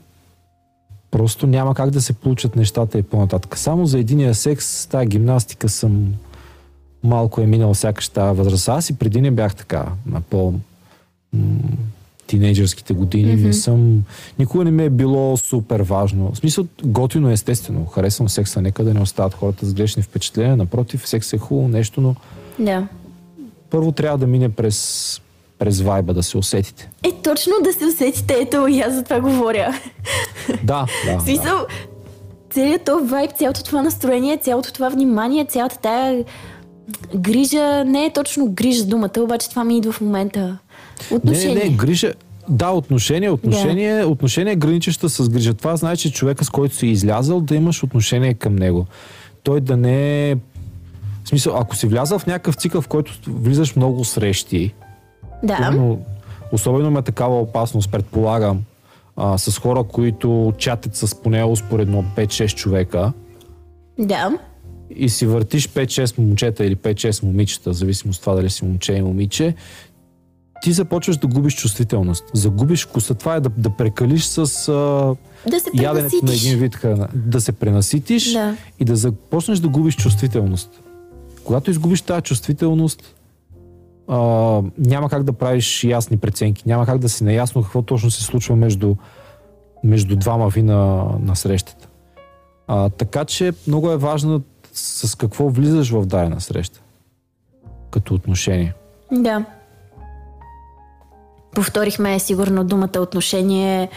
Просто 1.11 1.46
няма 1.46 1.74
как 1.74 1.90
да 1.90 2.00
се 2.00 2.12
получат 2.12 2.56
нещата 2.56 2.98
и 2.98 3.02
по-нататък. 3.02 3.58
Само 3.58 3.86
за 3.86 3.98
единия 3.98 4.34
секс, 4.34 4.86
тази 4.86 5.06
гимнастика 5.06 5.68
съм 5.68 6.14
малко 7.05 7.40
е 7.40 7.46
минал 7.46 7.74
сякаш 7.74 8.09
тази 8.09 8.38
възраст. 8.38 8.68
Аз 8.68 8.90
и 8.90 8.98
преди 8.98 9.20
не 9.20 9.30
бях 9.30 9.55
така, 9.55 9.86
на 10.07 10.20
по 10.20 10.55
тинейджърските 12.26 12.94
години. 12.94 13.38
Mm-hmm. 13.38 13.46
Не 13.46 13.53
съм... 13.53 14.05
Никога 14.38 14.64
не 14.64 14.70
ми 14.70 14.84
е 14.84 14.90
било 14.90 15.36
супер 15.36 15.80
важно. 15.80 16.32
В 16.32 16.36
смисъл, 16.36 16.66
готино 16.84 17.30
естествено. 17.30 17.86
Харесвам 17.86 18.28
секса, 18.28 18.62
нека 18.62 18.84
да 18.84 18.94
не 18.94 19.01
остават 19.01 19.34
хората 19.34 19.66
с 19.66 19.74
грешни 19.74 20.03
впечатления. 20.03 20.57
Напротив, 20.57 21.09
секс 21.09 21.32
е 21.32 21.38
хубаво 21.38 21.68
нещо, 21.68 22.01
но... 22.01 22.14
Да. 22.59 22.86
Първо 23.70 23.92
трябва 23.92 24.18
да 24.18 24.26
мине 24.26 24.48
през 24.48 25.20
през 25.61 25.80
вайба 25.80 26.14
да 26.14 26.22
се 26.22 26.38
усетите. 26.38 26.90
Е, 27.03 27.12
точно 27.22 27.53
да 27.64 27.72
се 27.72 27.86
усетите, 27.86 28.34
ето 28.40 28.66
и 28.66 28.80
аз 28.80 28.94
за 28.94 29.03
това 29.03 29.20
говоря. 29.20 29.74
Да, 30.64 30.86
да. 31.07 31.20
Смисъл, 31.24 31.57
да. 31.57 31.66
целият 32.51 32.84
този 32.84 33.07
вайб, 33.07 33.30
цялото 33.32 33.64
това 33.64 33.82
настроение, 33.82 34.36
цялото 34.36 34.72
това 34.72 34.88
внимание, 34.88 35.44
цялата 35.44 35.78
тая 35.78 36.24
грижа, 37.14 37.84
не 37.84 38.05
е 38.05 38.12
точно 38.12 38.47
грижа 38.47 38.84
думата, 38.84 39.11
обаче 39.18 39.51
това 39.51 39.64
ми 39.64 39.78
идва 39.78 39.93
в 39.93 40.01
момента. 40.01 40.59
Отношение. 41.11 41.55
Не, 41.55 41.70
не, 41.70 41.76
грижа, 41.76 42.12
да, 42.49 42.70
отношение, 42.70 43.30
отношение, 43.30 43.95
да. 43.95 44.09
отношение 44.09 44.57
граничеща 44.57 45.09
с 45.09 45.28
грижа. 45.28 45.55
Това 45.55 45.76
значи 45.76 46.12
човека, 46.12 46.45
с 46.45 46.51
който 46.51 46.74
си 46.74 46.86
излязал, 46.86 47.41
да 47.41 47.55
имаш 47.55 47.82
отношение 47.82 48.34
към 48.34 48.57
него. 48.57 48.86
Той 49.43 49.61
да 49.61 49.76
не 49.76 50.30
е... 50.30 50.34
В 51.24 51.28
смисъл, 51.28 51.57
ако 51.57 51.76
си 51.76 51.86
влязал 51.86 52.18
в 52.18 52.26
някакъв 52.26 52.55
цикъл, 52.55 52.80
в 52.80 52.88
който 52.88 53.12
влизаш 53.26 53.76
много 53.76 54.05
срещи, 54.05 54.74
да. 55.43 55.70
Но, 55.70 55.99
особено 56.53 56.91
ме 56.91 57.03
такава 57.03 57.41
опасност, 57.41 57.91
предполагам, 57.91 58.62
а, 59.16 59.38
с 59.38 59.59
хора, 59.59 59.84
които 59.84 60.53
чатят 60.59 60.97
с 60.97 61.14
поне 61.22 61.45
успоредно 61.45 62.05
5-6 62.16 62.55
човека. 62.55 63.12
Да. 63.99 64.38
И 64.97 65.09
си 65.09 65.26
въртиш 65.26 65.68
5-6 65.68 66.18
момчета 66.18 66.64
или 66.64 66.76
5-6 66.76 67.22
момичета, 67.22 67.70
в 67.70 67.76
зависимост 67.76 68.16
от 68.16 68.20
това 68.20 68.34
дали 68.34 68.51
си 68.51 68.64
момче 68.64 68.93
и 68.93 69.03
момиче, 69.03 69.55
ти 70.61 70.72
започваш 70.72 71.16
да 71.16 71.26
губиш 71.26 71.57
чувствителност. 71.57 72.24
Загубиш 72.34 72.86
вкуса. 72.86 73.14
Това 73.14 73.34
е 73.34 73.41
да, 73.41 73.49
да 73.49 73.70
прекалиш 73.70 74.24
с 74.24 74.38
а, 74.38 74.43
да 75.51 75.61
се 75.61 75.70
яденето 75.74 76.16
на 76.22 76.32
един 76.32 76.59
вид 76.59 76.76
храна. 76.76 77.09
Да 77.14 77.41
се 77.41 77.53
пренаситиш 77.53 78.32
да. 78.32 78.57
и 78.80 78.84
да 78.84 78.97
започнеш 78.97 79.59
да 79.59 79.68
губиш 79.68 79.97
чувствителност. 79.97 80.80
Когато 81.45 81.70
изгубиш 81.70 82.03
тази 82.03 82.22
чувствителност, 82.22 83.14
а, 84.09 84.18
няма 84.78 85.09
как 85.11 85.22
да 85.22 85.32
правиш 85.32 85.84
ясни 85.84 86.16
преценки, 86.16 86.62
няма 86.66 86.86
как 86.86 86.99
да 86.99 87.09
си 87.09 87.24
наясно 87.24 87.62
какво 87.62 87.82
точно 87.82 88.11
се 88.11 88.24
случва 88.24 88.57
между, 88.57 88.95
между 89.84 90.16
двама 90.16 90.49
ви 90.49 90.62
на, 90.62 91.05
на 91.20 91.36
срещата. 91.36 91.88
А, 92.66 92.88
така 92.88 93.24
че 93.24 93.53
много 93.66 93.91
е 93.91 93.97
важно 93.97 94.43
с 94.73 95.14
какво 95.14 95.49
влизаш 95.49 95.91
в 95.91 96.07
дадена 96.07 96.41
среща. 96.41 96.81
Като 97.91 98.14
отношение. 98.14 98.75
Да. 99.12 99.45
Повторихме 101.55 102.18
сигурно 102.18 102.64
думата 102.64 102.99
отношение 102.99 103.89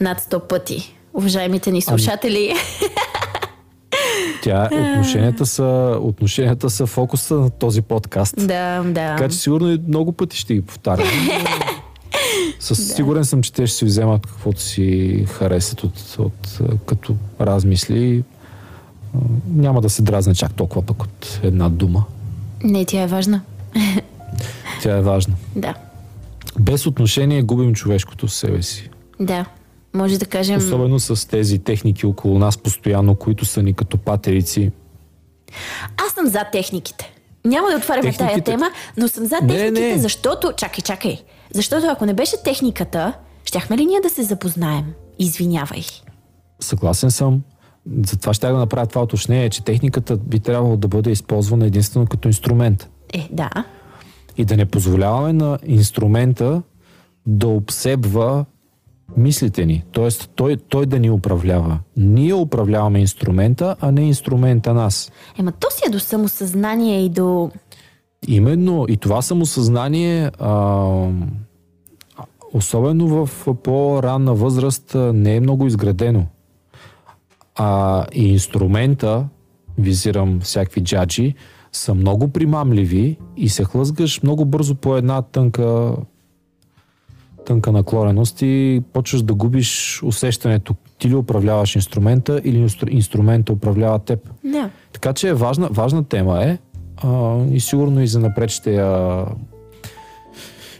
над 0.00 0.20
100 0.20 0.48
пъти. 0.48 0.94
Уважаемите 1.14 1.70
ни 1.70 1.82
слушатели. 1.82 2.50
Ами... 2.50 2.90
Тя, 4.42 4.68
отношенията 4.72 5.46
са, 5.46 5.98
отношенията 6.00 6.70
са 6.70 6.86
фокуса 6.86 7.34
на 7.34 7.50
този 7.50 7.82
подкаст. 7.82 8.34
Да, 8.46 8.82
да. 8.82 9.16
Така 9.16 9.28
че 9.28 9.36
сигурно 9.36 9.72
и 9.72 9.80
много 9.88 10.12
пъти 10.12 10.36
ще 10.36 10.54
ги 10.54 10.62
повтарям. 10.62 11.08
Със 12.60 12.78
да. 12.78 12.94
сигурен 12.94 13.24
съм, 13.24 13.42
че 13.42 13.52
те 13.52 13.66
ще 13.66 13.76
си 13.76 13.84
вземат 13.84 14.26
каквото 14.26 14.60
си 14.60 15.24
харесат 15.28 15.84
от, 15.84 16.16
от, 16.18 16.58
като 16.86 17.16
размисли. 17.40 18.24
Няма 19.54 19.80
да 19.80 19.90
се 19.90 20.02
дразне 20.02 20.34
чак 20.34 20.54
толкова 20.54 20.82
пък 20.82 21.02
от 21.02 21.40
една 21.42 21.68
дума. 21.68 22.04
Не, 22.62 22.84
тя 22.84 23.02
е 23.02 23.06
важна. 23.06 23.40
Тя 24.82 24.96
е 24.96 25.00
важна. 25.00 25.34
Да. 25.56 25.74
Без 26.58 26.86
отношение 26.86 27.42
губим 27.42 27.74
човешкото 27.74 28.26
в 28.26 28.32
себе 28.34 28.62
си. 28.62 28.90
Да. 29.20 29.46
Може 29.94 30.18
да 30.18 30.26
кажем... 30.26 30.56
Особено 30.58 30.98
с 31.00 31.28
тези 31.28 31.58
техники 31.58 32.06
около 32.06 32.38
нас 32.38 32.58
постоянно, 32.58 33.14
които 33.14 33.44
са 33.44 33.62
ни 33.62 33.74
като 33.74 33.98
патерици. 33.98 34.70
Аз 36.06 36.12
съм 36.12 36.26
за 36.26 36.44
техниките. 36.52 37.12
Няма 37.44 37.68
да 37.70 37.76
отваряме 37.76 38.12
тая 38.12 38.16
Техниките? 38.28 38.50
тема, 38.50 38.70
но 38.96 39.08
съм 39.08 39.26
за 39.26 39.36
Не, 39.42 39.48
техниките, 39.48 39.92
не. 39.92 39.98
защото... 39.98 40.52
Чакай, 40.56 40.82
чакай. 40.82 41.22
Защото 41.54 41.86
ако 41.86 42.06
не 42.06 42.14
беше 42.14 42.42
техниката, 42.44 43.12
щяхме 43.44 43.78
ли 43.78 43.86
ние 43.86 44.00
да 44.00 44.10
се 44.10 44.22
запознаем? 44.22 44.84
Извинявай. 45.18 45.82
Съгласен 46.60 47.10
съм. 47.10 47.42
Затова 48.06 48.34
ще 48.34 48.46
да 48.46 48.58
направя 48.58 48.86
това 48.86 49.02
уточнение, 49.02 49.50
че 49.50 49.64
техниката 49.64 50.16
би 50.16 50.40
трябвало 50.40 50.76
да 50.76 50.88
бъде 50.88 51.10
използвана 51.10 51.66
единствено 51.66 52.06
като 52.06 52.28
инструмент. 52.28 52.90
Е, 53.12 53.28
да. 53.32 53.50
И 54.36 54.44
да 54.44 54.56
не 54.56 54.66
позволяваме 54.66 55.32
на 55.32 55.58
инструмента 55.66 56.62
да 57.26 57.48
обсебва 57.48 58.44
мислите 59.16 59.66
ни. 59.66 59.84
Тоест, 59.92 60.30
той, 60.34 60.56
той 60.56 60.86
да 60.86 60.98
ни 60.98 61.10
управлява. 61.10 61.78
Ние 61.96 62.34
управляваме 62.34 63.00
инструмента, 63.00 63.76
а 63.80 63.92
не 63.92 64.00
инструмента 64.00 64.74
нас. 64.74 65.12
Ема 65.38 65.52
то 65.52 65.70
си 65.70 65.82
е 65.86 65.90
до 65.90 65.98
самосъзнание 65.98 67.04
и 67.04 67.08
до... 67.08 67.50
Именно 68.28 68.86
и 68.88 68.96
това 68.96 69.22
самосъзнание, 69.22 70.30
а, 70.38 71.08
особено 72.52 73.26
в 73.26 73.46
по-ранна 73.62 74.34
възраст, 74.34 74.92
не 74.94 75.36
е 75.36 75.40
много 75.40 75.66
изградено. 75.66 76.26
А 77.62 78.06
и 78.14 78.28
инструмента, 78.28 79.28
визирам 79.78 80.40
всякакви 80.40 80.80
джаджи, 80.80 81.34
са 81.72 81.94
много 81.94 82.28
примамливи 82.28 83.16
и 83.36 83.48
се 83.48 83.64
хлъзгаш 83.64 84.22
много 84.22 84.44
бързо 84.44 84.74
по 84.74 84.96
една 84.96 85.22
тънка 85.22 85.96
тънка 87.46 87.72
наклоненост 87.72 88.42
и 88.42 88.82
почваш 88.92 89.22
да 89.22 89.34
губиш 89.34 90.02
усещането. 90.02 90.74
Ти 90.98 91.08
ли 91.08 91.14
управляваш 91.14 91.76
инструмента 91.76 92.40
или 92.44 92.68
инстру- 92.68 92.90
инструмента 92.90 93.52
управлява 93.52 93.98
теб. 93.98 94.30
Да. 94.44 94.70
Така 94.92 95.12
че 95.12 95.34
важна, 95.34 95.68
важна 95.70 96.04
тема 96.04 96.44
е 96.44 96.58
а, 96.96 97.38
и 97.50 97.60
сигурно 97.60 98.02
и 98.02 98.06
за 98.06 98.20
напред 98.20 98.50
ще 98.50 98.74
я, 98.74 99.24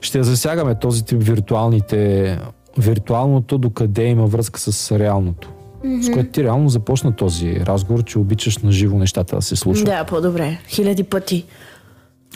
ще 0.00 0.18
я 0.18 0.24
засягаме 0.24 0.74
този 0.74 1.04
тип 1.04 1.18
виртуалните, 1.22 2.38
виртуалното 2.78 3.58
докъде 3.58 4.04
има 4.04 4.26
връзка 4.26 4.60
с 4.60 4.98
реалното. 4.98 5.50
Mm-hmm. 5.84 6.02
С 6.02 6.12
което 6.12 6.30
ти 6.30 6.44
реално 6.44 6.68
започна 6.68 7.16
този 7.16 7.60
разговор, 7.60 8.04
че 8.04 8.18
обичаш 8.18 8.58
на 8.58 8.72
живо 8.72 8.98
нещата 8.98 9.36
да 9.36 9.42
се 9.42 9.56
случват. 9.56 9.86
Да, 9.86 10.04
по-добре. 10.04 10.58
Хиляди 10.68 11.02
пъти. 11.02 11.44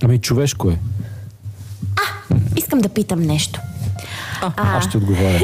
Ами 0.03 0.19
човешко 0.19 0.71
е. 0.71 0.79
Искам 2.57 2.79
да 2.79 2.89
питам 2.89 3.23
нещо. 3.23 3.61
А, 4.43 4.53
а. 4.57 4.77
Аз 4.77 4.89
ще 4.89 4.97
отговоря. 4.97 5.41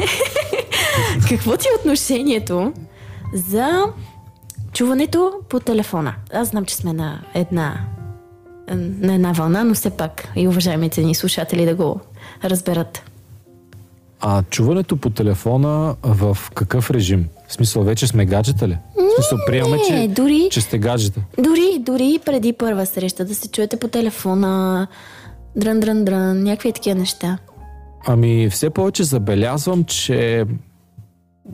Какво 1.29 1.57
ти 1.57 1.67
е 1.67 1.79
отношението 1.79 2.73
за 3.33 3.83
чуването 4.73 5.33
по 5.49 5.59
телефона? 5.59 6.15
Аз 6.33 6.47
знам, 6.47 6.65
че 6.65 6.75
сме 6.75 6.93
на 6.93 7.21
една, 7.33 7.79
на 8.77 9.13
една 9.13 9.31
вълна, 9.31 9.63
но 9.63 9.73
все 9.73 9.89
пак 9.89 10.27
и 10.35 10.47
уважаемите 10.47 11.03
ни 11.03 11.15
слушатели 11.15 11.65
да 11.65 11.75
го 11.75 11.99
разберат. 12.43 13.03
А 14.21 14.43
чуването 14.43 14.97
по 14.97 15.09
телефона 15.09 15.95
в 16.03 16.37
какъв 16.55 16.91
режим? 16.91 17.27
В 17.51 17.53
смисъл, 17.53 17.83
вече 17.83 18.07
сме 18.07 18.25
гаджета 18.25 18.67
ли? 18.67 18.77
В 18.95 19.15
смисъл, 19.15 19.37
приемаме, 19.47 19.77
че, 19.87 20.07
дори- 20.07 20.47
че 20.51 20.61
сте 20.61 20.77
гаджета. 20.77 21.21
Дори, 21.37 21.79
дори 21.79 22.19
преди 22.25 22.53
първа 22.53 22.85
среща 22.85 23.25
да 23.25 23.35
се 23.35 23.51
чуете 23.51 23.77
по 23.77 23.87
телефона, 23.87 24.87
дрън, 25.55 25.79
дрън, 25.79 26.05
дрън, 26.05 26.43
някакви 26.43 26.73
такива 26.73 26.95
неща. 26.95 27.37
Ами, 28.07 28.49
все 28.49 28.69
повече 28.69 29.03
забелязвам, 29.03 29.83
че 29.83 30.45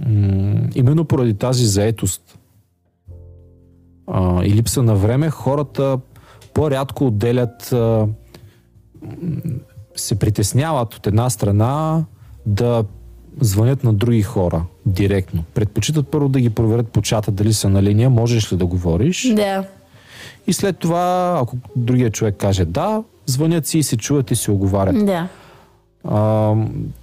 м- 0.08 0.62
именно 0.76 1.06
поради 1.06 1.34
тази 1.34 1.66
заетост 1.66 2.38
а, 4.08 4.44
и 4.46 4.54
липса 4.54 4.84
на 4.84 4.96
време, 4.96 5.30
хората 5.30 6.00
по-рядко 6.54 7.08
отделят, 7.08 7.72
а, 7.74 8.08
се 9.96 10.20
притесняват 10.20 10.94
от 10.94 11.08
една 11.08 11.30
страна 11.30 12.06
да 12.46 12.86
звънят 13.42 13.84
на 13.84 13.94
други 13.94 14.22
хора 14.22 14.66
директно. 14.88 15.44
Предпочитат 15.54 16.08
първо 16.08 16.30
да 16.30 16.40
ги 16.40 16.50
проверят 16.50 16.88
по 16.88 17.02
чата 17.02 17.32
дали 17.32 17.54
са 17.54 17.70
на 17.70 17.84
линия, 17.84 18.10
можеш 18.10 18.54
ли 18.54 18.58
да 18.58 18.66
говориш. 18.66 19.34
Да. 19.34 19.64
И 20.48 20.54
след 20.54 20.78
това, 20.78 21.38
ако 21.42 21.58
другия 21.76 22.12
човек 22.12 22.36
каже 22.38 22.66
да, 22.66 23.04
звънят 23.26 23.68
си 23.68 23.78
и 23.78 23.84
се 23.84 23.98
чуват 23.98 24.32
и 24.32 24.36
се 24.36 24.52
оговарят. 24.52 25.06
Да. 25.06 25.28
А, 26.04 26.54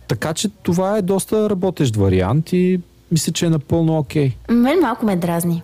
така 0.09 0.35
че 0.35 0.49
това 0.49 0.97
е 0.97 1.03
доста 1.03 1.51
работещ 1.51 1.97
вариант 1.97 2.53
и 2.53 2.81
мисля, 3.13 3.33
че 3.33 3.47
е 3.47 3.51
напълно 3.51 3.99
окей. 3.99 4.33
Мен 4.51 4.81
малко 4.81 5.07
ме 5.07 5.17
дразни. 5.17 5.63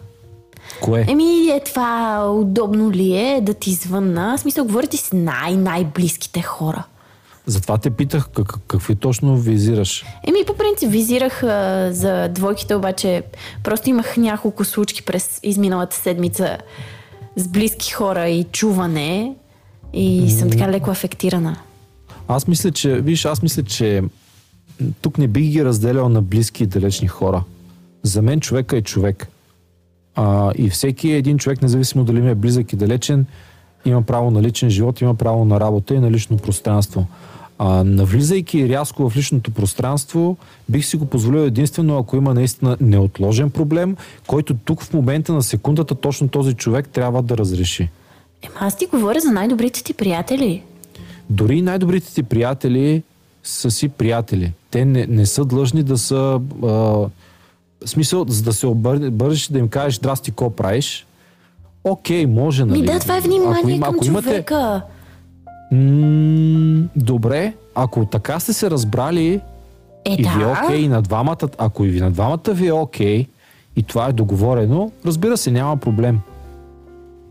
Кое? 0.81 1.07
Еми, 1.09 1.51
е 1.51 1.61
това 1.61 2.25
удобно 2.31 2.91
ли 2.91 3.17
е 3.17 3.41
да 3.41 3.55
ти 3.55 3.73
звънна? 3.73 4.37
В 4.37 4.41
смисъл, 4.41 4.65
говорите 4.65 4.97
с 4.97 5.13
най-най-близките 5.13 6.43
хора. 6.43 6.85
Затова 7.51 7.79
те 7.79 7.91
питах 7.91 8.29
как, 8.35 8.59
какви 8.67 8.95
точно 8.95 9.37
визираш. 9.37 10.05
Еми, 10.29 10.39
по 10.47 10.55
принцип 10.55 10.91
визирах 10.91 11.43
а, 11.43 11.89
за 11.93 12.29
двойките, 12.29 12.75
обаче 12.75 13.23
просто 13.63 13.91
имах 13.91 14.17
няколко 14.17 14.65
случки 14.65 15.03
през 15.03 15.41
изминалата 15.43 15.97
седмица 15.97 16.59
с 17.37 17.49
близки 17.49 17.93
хора 17.93 18.29
и 18.29 18.45
чуване 18.45 19.35
и 19.93 20.31
съм 20.31 20.51
така 20.51 20.69
леко 20.69 20.91
афектирана. 20.91 21.57
Аз 22.29 22.49
мисля, 22.49 22.71
че, 22.71 23.01
виж, 23.01 23.25
аз 23.25 23.43
мисля, 23.43 23.63
че 23.63 24.03
тук 25.01 25.19
не 25.19 25.29
бих 25.29 25.51
ги 25.51 25.65
разделял 25.65 26.09
на 26.09 26.23
близки 26.23 26.63
и 26.63 26.67
далечни 26.67 27.09
хора. 27.09 27.45
За 28.03 28.23
мен 28.23 28.41
човека 28.41 28.77
е 28.77 28.83
човек. 28.83 29.29
А, 30.15 30.53
и 30.57 30.71
всеки 30.71 31.11
един 31.11 31.39
човек, 31.39 31.63
независимо 31.63 32.05
дали 32.05 32.21
ми 32.21 32.31
е 32.31 32.35
близък 32.35 32.73
и 32.73 32.77
далечен, 32.77 33.27
има 33.85 34.03
право 34.03 34.31
на 34.31 34.43
личен 34.43 34.71
живот, 34.71 35.01
има 35.01 35.15
право 35.15 35.45
на 35.45 35.61
работа 35.61 35.95
и 35.95 35.99
на 35.99 36.11
лично 36.11 36.37
пространство. 36.37 37.07
А, 37.63 37.85
навлизайки 37.85 38.69
рязко 38.69 39.11
в 39.11 39.17
личното 39.17 39.51
пространство, 39.51 40.37
бих 40.69 40.87
си 40.87 40.97
го 40.97 41.07
позволил 41.07 41.41
единствено, 41.41 41.99
ако 41.99 42.17
има 42.17 42.35
наистина 42.35 42.77
неотложен 42.81 43.51
проблем, 43.51 43.97
който 44.27 44.55
тук 44.55 44.83
в 44.83 44.93
момента 44.93 45.33
на 45.33 45.43
секундата 45.43 45.95
точно 45.95 46.29
този 46.29 46.55
човек 46.55 46.89
трябва 46.89 47.23
да 47.23 47.39
разреши. 47.39 47.89
Ема 48.43 48.55
аз 48.61 48.77
ти 48.77 48.87
говоря 48.87 49.21
за 49.21 49.33
най-добрите 49.33 49.85
ти 49.85 49.95
приятели. 49.95 50.63
Дори 51.31 51.63
най-добрите 51.63 52.15
ти 52.15 52.23
приятели 52.23 53.03
са 53.45 53.71
си 53.71 53.89
приятели. 53.89 54.53
Те 54.71 54.85
не, 54.85 55.07
не 55.07 55.27
са 55.27 55.45
длъжни 55.45 55.83
да 55.83 55.99
са... 55.99 56.41
А, 56.63 56.67
в 56.67 57.09
смисъл, 57.85 58.25
за 58.29 58.43
да 58.43 58.53
се 58.53 58.67
обърнеш 58.67 59.49
да 59.49 59.59
им 59.59 59.69
кажеш 59.69 59.97
здрасти, 59.97 60.31
какво 60.31 60.51
правиш? 60.51 61.07
Окей, 61.85 62.27
може, 62.27 62.65
нали? 62.65 62.81
Ми 62.81 62.87
да, 62.87 62.99
това 62.99 63.17
е 63.17 63.21
внимание 63.21 63.61
Ако 63.61 63.69
има- 63.71 63.87
към 63.87 63.95
ако 63.97 64.05
имате- 64.07 64.29
човека. 64.29 64.83
М, 65.73 66.89
добре, 66.97 67.55
ако 67.75 68.05
така 68.07 68.41
сте 68.41 68.53
се 68.53 68.71
разбрали 68.71 69.41
Е, 70.05 70.13
и 70.13 70.23
да. 70.23 70.31
ви 70.31 70.43
е 70.43 70.47
окей, 70.47 70.79
и 70.81 70.89
на 70.89 71.03
двамата, 71.03 71.49
ако 71.59 71.85
и 71.85 71.89
ви 71.89 72.01
на 72.01 72.11
двамата 72.11 72.49
ви 72.49 72.67
е 72.67 72.73
окей, 72.73 73.27
и 73.77 73.83
това 73.83 74.07
е 74.07 74.13
договорено, 74.13 74.93
разбира 75.07 75.37
се, 75.37 75.51
няма 75.51 75.77
проблем. 75.77 76.21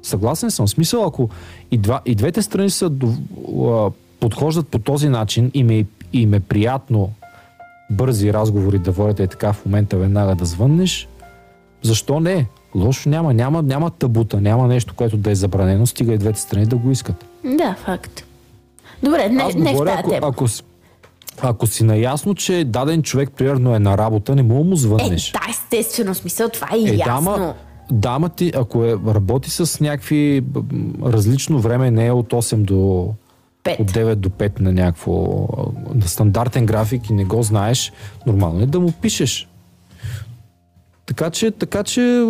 Съгласен 0.04 0.52
съм. 0.52 0.68
Смисъл, 0.68 1.06
ако 1.06 1.30
и, 1.72 1.78
два, 1.78 2.02
и 2.06 2.16
двете 2.16 2.42
страни 2.42 2.70
са 2.70 2.92
а, 3.66 3.92
подхождат 4.20 4.68
по 4.68 4.80
този 4.80 5.10
начин 5.10 5.52
и 5.54 5.64
ме, 5.64 5.86
и 6.14 6.26
ме 6.26 6.38
е 6.38 6.40
приятно 6.40 7.12
бързи 7.92 8.34
разговори 8.34 8.80
да 8.80 8.92
водите 8.92 9.24
и 9.24 9.28
така 9.28 9.54
в 9.54 9.66
момента 9.66 9.98
веднага 9.98 10.36
да 10.36 10.46
звъннеш, 10.46 11.08
защо 11.82 12.20
не? 12.20 12.46
Лошо 12.76 13.10
няма, 13.10 13.34
няма, 13.34 13.62
няма 13.62 13.90
табута, 13.90 14.42
няма 14.42 14.68
нещо, 14.68 14.94
което 14.96 15.18
да 15.18 15.32
е 15.32 15.36
забранено, 15.36 15.86
стига 15.86 16.14
и 16.14 16.18
двете 16.18 16.40
страни 16.40 16.66
да 16.66 16.76
го 16.76 16.92
искат. 16.92 17.26
Да, 17.44 17.76
факт. 17.86 18.24
Добре, 19.04 19.30
не, 19.30 19.43
Аз 19.43 19.56
не 19.56 19.62
в 19.64 19.72
говоря, 19.72 19.95
тази 19.95 20.16
ако, 20.16 20.26
ако, 20.26 20.47
си- 20.47 20.64
ако 21.39 21.68
си 21.68 21.84
наясно, 21.84 22.36
че 22.36 22.64
даден 22.64 23.02
човек, 23.02 23.32
примерно, 23.32 23.76
е 23.76 23.80
на 23.80 23.97
работа, 23.97 24.36
не 24.36 24.43
му 24.43 24.64
му 24.64 24.74
Е, 24.74 24.78
звъннеш. 24.78 25.32
да, 25.32 25.39
естествено, 25.50 26.16
смисъл, 26.16 26.50
това 26.50 26.68
е, 26.68 26.80
Е, 26.80 26.95
ясно. 26.95 27.06
дама, 27.06 27.54
дама 27.91 28.30
ти, 28.30 28.52
ако 28.56 28.86
е, 28.86 28.91
работи 29.08 29.50
с 29.50 29.80
някакви 29.80 30.43
различно 31.04 31.60
време, 31.60 31.91
не 31.91 32.06
е 32.06 32.12
от 32.12 32.28
8 32.28 32.56
до 32.58 33.10
Пет. 33.64 33.80
от 33.80 33.91
9 33.91 34.16
до 34.16 34.30
5 34.30 34.60
на 34.60 34.72
някакво 34.74 35.47
на 35.93 36.08
стандартен 36.08 36.66
график 36.66 37.10
и 37.10 37.14
не 37.14 37.26
го 37.26 37.43
знаеш, 37.43 37.91
нормално 38.26 38.60
е 38.60 38.66
да 38.66 38.80
му 38.80 38.91
пишеш. 38.91 39.47
Така 41.06 41.30
че, 41.30 41.52
така 41.52 41.84
че 41.84 42.26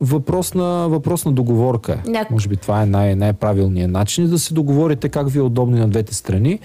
въпрос 0.00 0.54
на, 0.54 0.88
въпрос 0.88 1.24
на 1.24 1.32
договорка. 1.32 2.02
е. 2.06 2.10
Да. 2.10 2.26
Може 2.30 2.48
би 2.48 2.56
това 2.56 2.82
е 2.82 2.86
най- 2.86 3.14
най-правилният 3.14 3.90
начин 3.90 4.28
да 4.30 4.38
се 4.38 4.54
договорите 4.54 5.08
как 5.08 5.30
ви 5.30 5.38
е 5.38 5.42
удобно 5.42 5.76
на 5.76 5.88
двете 5.88 6.14
страни 6.14 6.58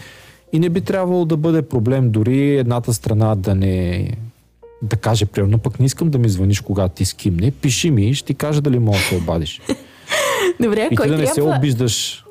и 0.54 0.60
не 0.60 0.70
би 0.70 0.82
трябвало 0.82 1.26
да 1.26 1.38
бъде 1.38 1.62
проблем 1.62 2.12
дори 2.12 2.58
едната 2.58 2.94
страна 2.94 3.36
да 3.36 3.56
не 3.56 4.08
да 4.82 4.96
каже, 4.96 5.26
примерно, 5.26 5.58
пък 5.58 5.80
не 5.80 5.86
искам 5.86 6.10
да 6.10 6.18
ми 6.18 6.30
звъниш, 6.30 6.62
когато 6.62 6.96
ти 6.96 7.06
скимне, 7.06 7.52
пиши 7.52 7.92
ми 7.92 8.10
и 8.10 8.14
ще 8.14 8.28
ти 8.28 8.34
кажа 8.34 8.62
дали 8.62 8.80
мога 8.80 8.98
да 8.98 9.04
се 9.04 9.16
обадиш. 9.16 9.62
Добре, 10.62 10.90
И 10.92 10.96
кой 10.96 11.06
ти 11.06 11.12
да 11.12 11.18
не 11.18 11.28
се 11.28 11.42
обиждаш. 11.42 12.26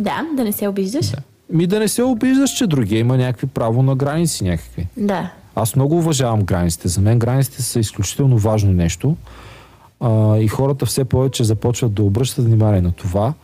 Да, 0.00 0.22
да 0.36 0.44
не 0.44 0.52
се 0.52 0.68
обиждаш. 0.68 1.10
Да. 1.10 1.16
Ми 1.50 1.66
да 1.66 1.78
не 1.78 1.88
се 1.88 2.02
обиждаш, 2.02 2.50
че 2.50 2.66
другия 2.66 2.98
има 2.98 3.16
някакви 3.16 3.46
право 3.46 3.82
на 3.82 3.96
граници 3.96 4.44
някакви. 4.44 4.86
да. 4.96 5.30
Аз 5.54 5.76
много 5.76 5.98
уважавам 5.98 6.42
границите. 6.42 6.88
За 6.88 7.00
мен 7.00 7.18
границите 7.18 7.62
са 7.62 7.80
изключително 7.80 8.38
важно 8.38 8.72
нещо. 8.72 9.16
А, 10.00 10.36
и 10.36 10.48
хората 10.48 10.86
все 10.86 11.04
повече 11.04 11.44
започват 11.44 11.94
да 11.94 12.02
обръщат 12.02 12.44
внимание 12.44 12.80
на 12.80 12.92
това. 12.92 13.34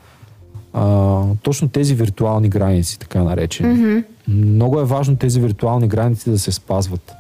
А, 0.73 1.23
точно 1.43 1.69
тези 1.69 1.95
виртуални 1.95 2.49
граници, 2.49 2.99
така 2.99 3.23
наречени. 3.23 3.75
Мгм. 3.75 3.99
Много 4.29 4.81
е 4.81 4.85
важно 4.85 5.17
тези 5.17 5.41
виртуални 5.41 5.89
граници 5.89 6.31
да 6.31 6.39
се 6.39 6.53
спазват. 6.53 7.13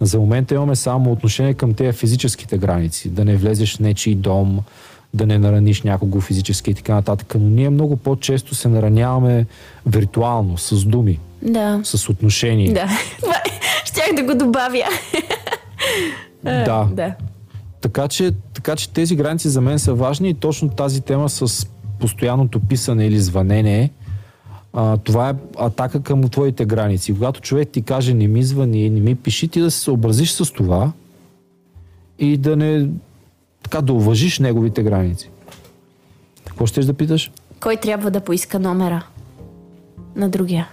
За 0.00 0.18
момента 0.18 0.54
имаме 0.54 0.76
само 0.76 1.12
отношение 1.12 1.54
към 1.54 1.74
тези 1.74 1.98
физическите 1.98 2.58
граници. 2.58 3.08
Да 3.08 3.24
не 3.24 3.36
влезеш 3.36 3.76
в 3.76 3.80
нечий 3.80 4.14
дом, 4.14 4.60
да 5.14 5.26
не 5.26 5.38
нараниш 5.38 5.82
някого 5.82 6.20
физически 6.20 6.70
и 6.70 6.74
така 6.74 6.94
нататък. 6.94 7.34
Но 7.40 7.48
ние 7.48 7.70
много 7.70 7.96
по-често 7.96 8.54
се 8.54 8.68
нараняваме 8.68 9.46
виртуално, 9.86 10.58
с 10.58 10.84
думи, 10.84 11.18
Да. 11.42 11.80
с 11.84 12.08
отношения. 12.08 12.74
Да. 12.74 12.88
Щях 13.84 14.14
да 14.16 14.22
го 14.22 14.34
добавя. 14.38 14.84
Да. 16.44 16.88
Да. 16.92 17.14
Така 17.80 18.08
че, 18.08 18.32
така 18.54 18.76
че 18.76 18.90
тези 18.90 19.16
граници 19.16 19.48
за 19.48 19.60
мен 19.60 19.78
са 19.78 19.94
важни 19.94 20.28
и 20.28 20.34
точно 20.34 20.68
тази 20.68 21.00
тема 21.00 21.28
с 21.28 21.66
постоянното 22.00 22.60
писане 22.60 23.06
или 23.06 23.20
звънене, 23.20 23.90
а, 24.72 24.96
това 24.96 25.30
е 25.30 25.34
атака 25.58 26.02
към 26.02 26.28
твоите 26.28 26.64
граници. 26.64 27.14
Когато 27.14 27.40
човек 27.40 27.68
ти 27.68 27.82
каже 27.82 28.14
не 28.14 28.28
ми 28.28 28.42
звъни, 28.42 28.90
не 28.90 29.00
ми 29.00 29.14
пиши, 29.14 29.48
ти 29.48 29.60
да 29.60 29.70
се 29.70 29.80
съобразиш 29.80 30.30
с 30.30 30.52
това 30.52 30.92
и 32.18 32.36
да 32.36 32.56
не 32.56 32.88
така 33.62 33.80
да 33.80 33.92
уважиш 33.92 34.38
неговите 34.38 34.82
граници. 34.82 35.30
Какво 36.46 36.66
ще 36.66 36.80
да 36.80 36.94
питаш? 36.94 37.30
Кой 37.60 37.76
трябва 37.76 38.10
да 38.10 38.20
поиска 38.20 38.58
номера 38.58 39.06
на 40.16 40.28
другия? 40.28 40.68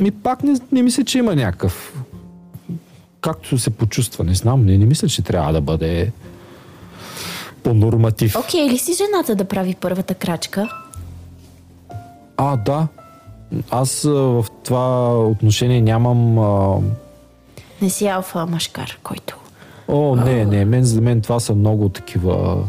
Ми 0.00 0.10
пак 0.10 0.42
не, 0.42 0.60
не 0.72 0.82
мисля, 0.82 1.04
че 1.04 1.18
има 1.18 1.34
някакъв. 1.34 2.02
Както 3.24 3.58
се 3.58 3.70
почувства, 3.70 4.24
не 4.24 4.34
знам, 4.34 4.64
не, 4.66 4.78
не 4.78 4.86
мисля, 4.86 5.08
че 5.08 5.22
трябва 5.22 5.52
да 5.52 5.60
бъде 5.60 6.12
по 7.62 7.74
норматив. 7.74 8.36
Окей, 8.36 8.70
ли 8.70 8.78
си 8.78 8.92
жената 8.94 9.34
да 9.34 9.44
прави 9.44 9.76
първата 9.80 10.14
крачка? 10.14 10.68
А, 12.36 12.56
да. 12.56 12.88
Аз 13.70 14.02
в 14.02 14.46
това 14.64 15.18
отношение 15.18 15.80
нямам. 15.80 16.38
А... 16.38 16.80
Не 17.82 17.90
си 17.90 18.06
алфа 18.06 18.46
мъжкар, 18.46 18.98
който... 19.02 19.36
О, 19.88 20.16
не, 20.16 20.44
не. 20.44 20.64
Мен, 20.64 20.84
за 20.84 21.00
мен 21.00 21.20
това 21.20 21.40
са 21.40 21.54
много 21.54 21.88
такива. 21.88 22.64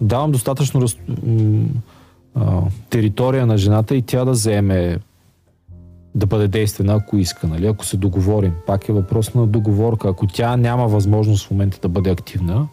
Давам 0.00 0.30
достатъчно 0.30 0.82
раз... 0.82 0.96
територия 2.90 3.46
на 3.46 3.58
жената 3.58 3.94
и 3.94 4.02
тя 4.02 4.24
да 4.24 4.34
заеме 4.34 4.98
да 6.14 6.26
бъде 6.26 6.48
действена, 6.48 6.94
ако 6.94 7.16
иска, 7.16 7.46
нали? 7.46 7.66
ако 7.66 7.84
се 7.84 7.96
договорим. 7.96 8.52
Пак 8.66 8.88
е 8.88 8.92
въпрос 8.92 9.34
на 9.34 9.46
договорка. 9.46 10.08
Ако 10.08 10.26
тя 10.26 10.56
няма 10.56 10.88
възможност 10.88 11.46
в 11.46 11.50
момента 11.50 11.78
да 11.82 11.88
бъде 11.88 12.10
активна, 12.10 12.68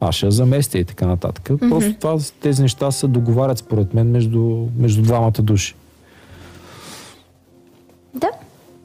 аз 0.00 0.14
ще 0.14 0.26
я 0.26 0.32
заместя 0.32 0.78
и 0.78 0.84
така 0.84 1.06
нататък. 1.06 1.44
Mm-hmm. 1.44 1.68
Просто 1.68 1.94
това, 2.00 2.18
тези 2.40 2.62
неща 2.62 2.90
се 2.90 3.06
договарят 3.06 3.58
според 3.58 3.94
мен 3.94 4.10
между, 4.10 4.66
между 4.76 5.02
двамата 5.02 5.30
души. 5.30 5.74
Да, 8.14 8.30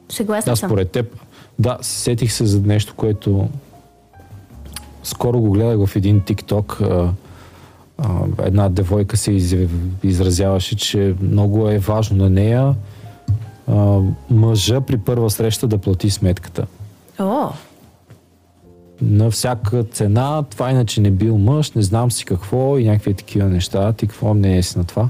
съгласна 0.08 0.52
Да, 0.52 0.56
съм. 0.56 0.68
според 0.68 0.90
теб. 0.90 1.16
Да, 1.58 1.78
сетих 1.80 2.32
се 2.32 2.46
за 2.46 2.60
нещо, 2.60 2.94
което 2.96 3.48
скоро 5.02 5.40
го 5.40 5.50
гледах 5.50 5.86
в 5.86 5.96
един 5.96 6.20
тикток. 6.20 6.80
Една 8.42 8.68
девойка 8.68 9.16
се 9.16 9.32
из, 9.32 9.56
изразяваше, 10.02 10.76
че 10.76 11.14
много 11.20 11.68
е 11.68 11.78
важно 11.78 12.16
на 12.16 12.30
нея 12.30 12.74
а, 13.70 14.00
мъжа 14.30 14.80
при 14.80 14.98
първа 14.98 15.30
среща 15.30 15.66
да 15.66 15.78
плати 15.78 16.10
сметката. 16.10 16.66
О, 17.18 17.48
На 19.02 19.30
всяка 19.30 19.84
цена, 19.84 20.42
това 20.50 20.70
иначе 20.70 21.00
не 21.00 21.10
бил 21.10 21.38
мъж, 21.38 21.72
не 21.72 21.82
знам 21.82 22.10
си 22.10 22.24
какво 22.24 22.78
и 22.78 22.84
някакви 22.84 23.14
такива 23.14 23.48
неща. 23.48 23.92
Ти 23.92 24.06
какво 24.06 24.34
мнение 24.34 24.62
си 24.62 24.78
на 24.78 24.84
това? 24.84 25.08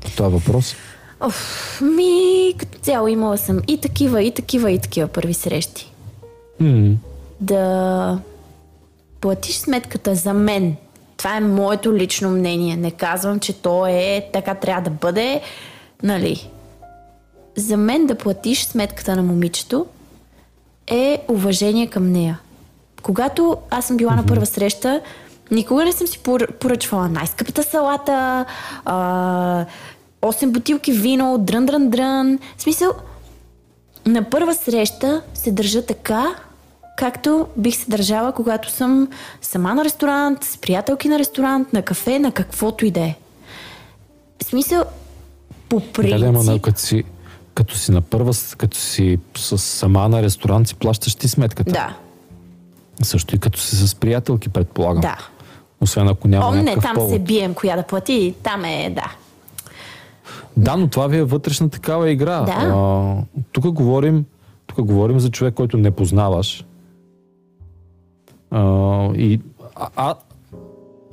По 0.00 0.10
този 0.10 0.34
въпрос? 0.34 0.74
Оф, 1.20 1.80
ми, 1.96 2.54
като 2.58 2.78
цяло 2.78 3.08
имала 3.08 3.38
съм 3.38 3.60
и 3.68 3.80
такива, 3.80 4.22
и 4.22 4.30
такива, 4.30 4.70
и 4.70 4.78
такива 4.78 5.08
първи 5.08 5.34
срещи. 5.34 5.92
М, 6.60 6.94
Да 7.40 8.18
платиш 9.20 9.56
сметката 9.56 10.14
за 10.14 10.32
мен. 10.32 10.76
Това 11.16 11.36
е 11.36 11.40
моето 11.40 11.94
лично 11.94 12.30
мнение. 12.30 12.76
Не 12.76 12.90
казвам, 12.90 13.40
че 13.40 13.52
то 13.52 13.86
е 13.86 14.28
така 14.32 14.54
трябва 14.54 14.82
да 14.82 14.90
бъде. 14.90 15.40
Нали? 16.02 16.48
За 17.56 17.76
мен 17.76 18.06
да 18.06 18.14
платиш 18.14 18.64
сметката 18.64 19.16
на 19.16 19.22
момичето 19.22 19.86
е 20.86 21.24
уважение 21.28 21.86
към 21.86 22.12
нея. 22.12 22.40
Когато 23.02 23.56
аз 23.70 23.86
съм 23.86 23.96
била 23.96 24.16
на 24.16 24.26
първа 24.26 24.46
среща, 24.46 25.00
никога 25.50 25.84
не 25.84 25.92
съм 25.92 26.06
си 26.06 26.18
пор- 26.18 26.52
поръчвала 26.52 27.08
най-скъпата 27.08 27.62
салата, 27.62 28.44
а, 28.84 29.66
8 30.22 30.50
бутилки 30.50 30.92
вино, 30.92 31.38
дрън-дрън-дрън. 31.38 32.38
В 32.56 32.62
смисъл, 32.62 32.92
на 34.06 34.30
първа 34.30 34.54
среща 34.54 35.22
се 35.34 35.52
държа 35.52 35.86
така, 35.86 36.34
както 36.96 37.46
бих 37.56 37.76
се 37.76 37.90
държала, 37.90 38.32
когато 38.32 38.70
съм 38.70 39.08
сама 39.42 39.74
на 39.74 39.84
ресторант, 39.84 40.44
с 40.44 40.58
приятелки 40.58 41.08
на 41.08 41.18
ресторант, 41.18 41.72
на 41.72 41.82
кафе, 41.82 42.18
на 42.18 42.32
каквото 42.32 42.86
и 42.86 42.90
да 42.90 43.00
е. 43.00 43.14
В 44.42 44.44
смисъл, 44.44 44.84
по 45.68 45.80
принцип... 45.80 46.20
Да, 46.20 46.32
да, 46.32 46.52
но 46.52 46.58
като 46.58 46.80
си, 46.80 47.04
като 47.56 47.76
си 47.76 47.92
на 47.92 48.00
първа, 48.00 48.32
като 48.56 48.76
си 48.76 49.18
с 49.36 49.58
сама 49.58 50.08
на 50.08 50.22
ресторант, 50.22 50.68
си 50.68 50.74
плащаш 50.74 51.14
ти 51.14 51.28
сметката. 51.28 51.72
Да, 51.72 51.96
Също 53.02 53.36
и 53.36 53.38
като 53.38 53.60
си 53.60 53.76
с 53.88 53.94
приятелки, 53.94 54.48
предполагам. 54.48 55.00
да. 55.00 55.16
Освен 55.80 56.08
ако 56.08 56.28
няма 56.28 56.46
О, 56.46 56.54
не, 56.54 56.76
там 56.76 56.94
повод. 56.94 57.10
се 57.10 57.18
бием 57.18 57.54
коя 57.54 57.76
да 57.76 57.82
плати, 57.82 58.34
там 58.42 58.64
е, 58.64 58.90
да. 58.90 59.12
Да, 60.56 60.76
но 60.76 60.88
това 60.88 61.06
ви 61.06 61.16
е 61.16 61.24
вътрешна 61.24 61.70
такава 61.70 62.10
игра. 62.10 62.40
Да. 62.40 62.52
А, 62.52 63.42
тук, 63.52 63.70
говорим, 63.70 64.24
тук 64.66 64.82
говорим 64.82 65.20
за 65.20 65.30
човек, 65.30 65.54
който 65.54 65.76
не 65.76 65.90
познаваш. 65.90 66.64
А, 68.50 68.62
и 69.14 69.40
а, 69.76 69.88
а, 69.96 70.14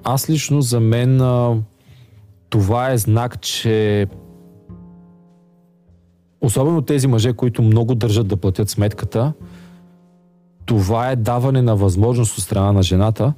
аз 0.03 0.29
лично 0.29 0.61
за 0.61 0.79
мен 0.79 1.21
а, 1.21 1.55
това 2.49 2.91
е 2.91 2.97
знак, 2.97 3.41
че 3.41 4.07
особено 6.43 6.81
тези 6.81 7.07
мъже, 7.07 7.33
които 7.33 7.61
много 7.61 7.95
държат 7.95 8.27
да 8.27 8.37
платят 8.37 8.69
сметката, 8.69 9.33
това 10.65 11.11
е 11.11 11.15
даване 11.15 11.61
на 11.61 11.75
възможност 11.75 12.37
от 12.37 12.43
страна 12.43 12.71
на 12.71 12.83
жената 12.83 13.33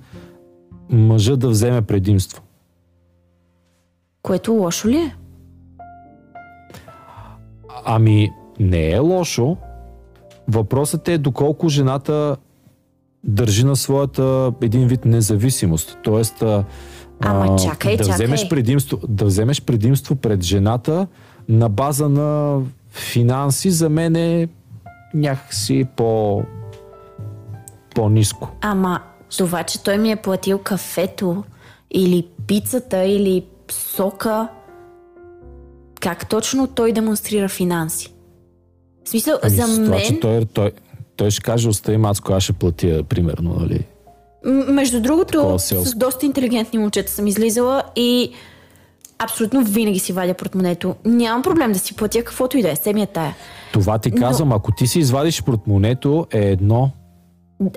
мъжа 0.90 1.38
да 1.38 1.50
вземе 1.50 1.82
предимство. 1.82 2.42
Което 4.22 4.54
лошо 4.54 4.88
ли 4.88 4.98
е? 4.98 5.16
Ами, 7.86 8.32
не 8.60 8.92
е 8.92 9.00
лошо. 9.00 9.58
Въпросът 10.48 11.08
е 11.08 11.18
доколко 11.18 11.70
жената 11.70 12.38
държи 13.24 13.66
на 13.66 13.76
своята 13.76 14.54
един 14.62 14.88
вид 14.88 15.06
независимост. 15.06 15.98
Тоест, 16.04 16.44
Ама 17.20 17.54
а, 17.54 17.56
чакай, 17.56 17.98
да, 17.98 18.04
чакай. 18.04 18.14
Вземеш 18.14 18.50
предимство, 18.50 19.00
да 19.08 19.26
вземеш 19.26 19.62
предимство 19.62 20.16
пред 20.16 20.44
жената 20.44 21.08
на 21.50 21.70
база 21.70 22.10
на 22.10 22.60
финанси, 22.96 23.72
за 23.72 23.90
мен 23.90 24.16
е 24.16 24.48
някакси 25.14 25.86
по, 25.96 26.44
по-низко. 27.96 28.50
Ама 28.62 29.02
това, 29.38 29.64
че 29.64 29.84
той 29.84 29.98
ми 29.98 30.12
е 30.12 30.16
платил 30.16 30.58
кафето 30.58 31.44
или 31.92 32.28
пицата 32.48 33.04
или 33.04 33.46
сока, 33.72 34.48
как 36.02 36.30
точно 36.30 36.68
той 36.68 36.92
демонстрира 36.92 37.50
финанси? 37.50 38.14
В 39.06 39.10
смисъл, 39.10 39.40
Ами, 39.44 39.56
за 39.56 39.68
с 39.68 39.76
това, 39.76 39.98
че 40.00 40.12
мен, 40.12 40.22
той, 40.22 40.46
той, 40.46 40.72
той 41.16 41.32
ще 41.32 41.42
каже, 41.42 41.70
остави 41.70 41.98
мацко, 41.98 42.34
аз 42.34 42.44
ще 42.44 42.54
платя, 42.54 43.04
примерно, 43.04 43.56
нали? 43.60 43.86
между 44.68 45.02
другото, 45.02 45.60
с 45.60 45.96
доста 45.96 46.26
интелигентни 46.26 46.80
момчета 46.80 47.12
съм 47.12 47.28
излизала 47.28 47.84
и 47.96 48.32
абсолютно 49.20 49.64
винаги 49.64 50.00
си 50.00 50.14
вадя 50.14 50.34
портмонето. 50.34 50.96
Нямам 51.06 51.42
проблем 51.42 51.72
да 51.72 51.80
си 51.80 51.96
платя 51.96 52.20
каквото 52.20 52.58
и 52.58 52.62
да 52.62 52.72
е, 52.72 52.76
се 52.76 52.94
ми 52.94 53.02
е 53.02 53.06
тая. 53.06 53.36
Това 53.74 53.98
ти 53.98 54.12
Но- 54.12 54.18
казвам, 54.18 54.52
ако 54.52 54.72
ти 54.72 54.88
си 54.88 55.00
извадиш 55.00 55.44
портмонето, 55.44 56.28
е 56.32 56.40
едно, 56.40 56.92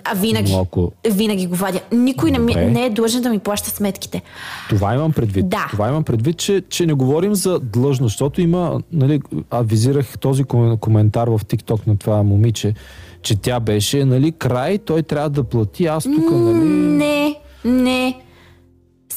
А 0.05 0.15
винаги, 0.15 0.53
но 0.53 0.61
ако 0.61 0.93
винаги 1.11 1.47
го 1.47 1.55
вадя. 1.55 1.81
Никой 1.93 2.31
не, 2.31 2.39
ми, 2.39 2.55
не 2.55 2.85
е 2.85 2.91
длъжен 2.91 3.23
да 3.23 3.31
ми 3.31 3.39
плаща 3.39 3.71
сметките. 3.71 4.23
Това 4.69 4.95
имам 4.95 5.13
предвид. 5.13 5.49
Да. 5.49 5.67
Това 5.71 5.89
имам 5.89 6.05
предвид, 6.05 6.37
че, 6.37 6.63
че 6.69 6.87
не 6.87 6.93
говорим 6.93 7.35
за 7.35 7.59
длъжност, 7.61 8.13
защото 8.13 8.41
има, 8.41 8.81
нали, 8.93 9.21
а 9.51 9.63
визирах 9.63 10.19
този 10.19 10.45
ком- 10.45 10.79
коментар 10.79 11.29
в 11.29 11.39
TikTok 11.39 11.87
на 11.87 11.97
това 11.97 12.23
момиче, 12.23 12.75
че 13.23 13.37
тя 13.37 13.61
беше, 13.61 14.05
нали, 14.05 14.33
край, 14.33 14.79
той 14.79 15.03
трябва 15.03 15.31
да 15.31 15.45
плати, 15.45 15.87
аз 15.87 16.05
тук, 16.05 16.31
нали... 16.31 16.65
Не, 16.65 17.37
не. 17.65 18.21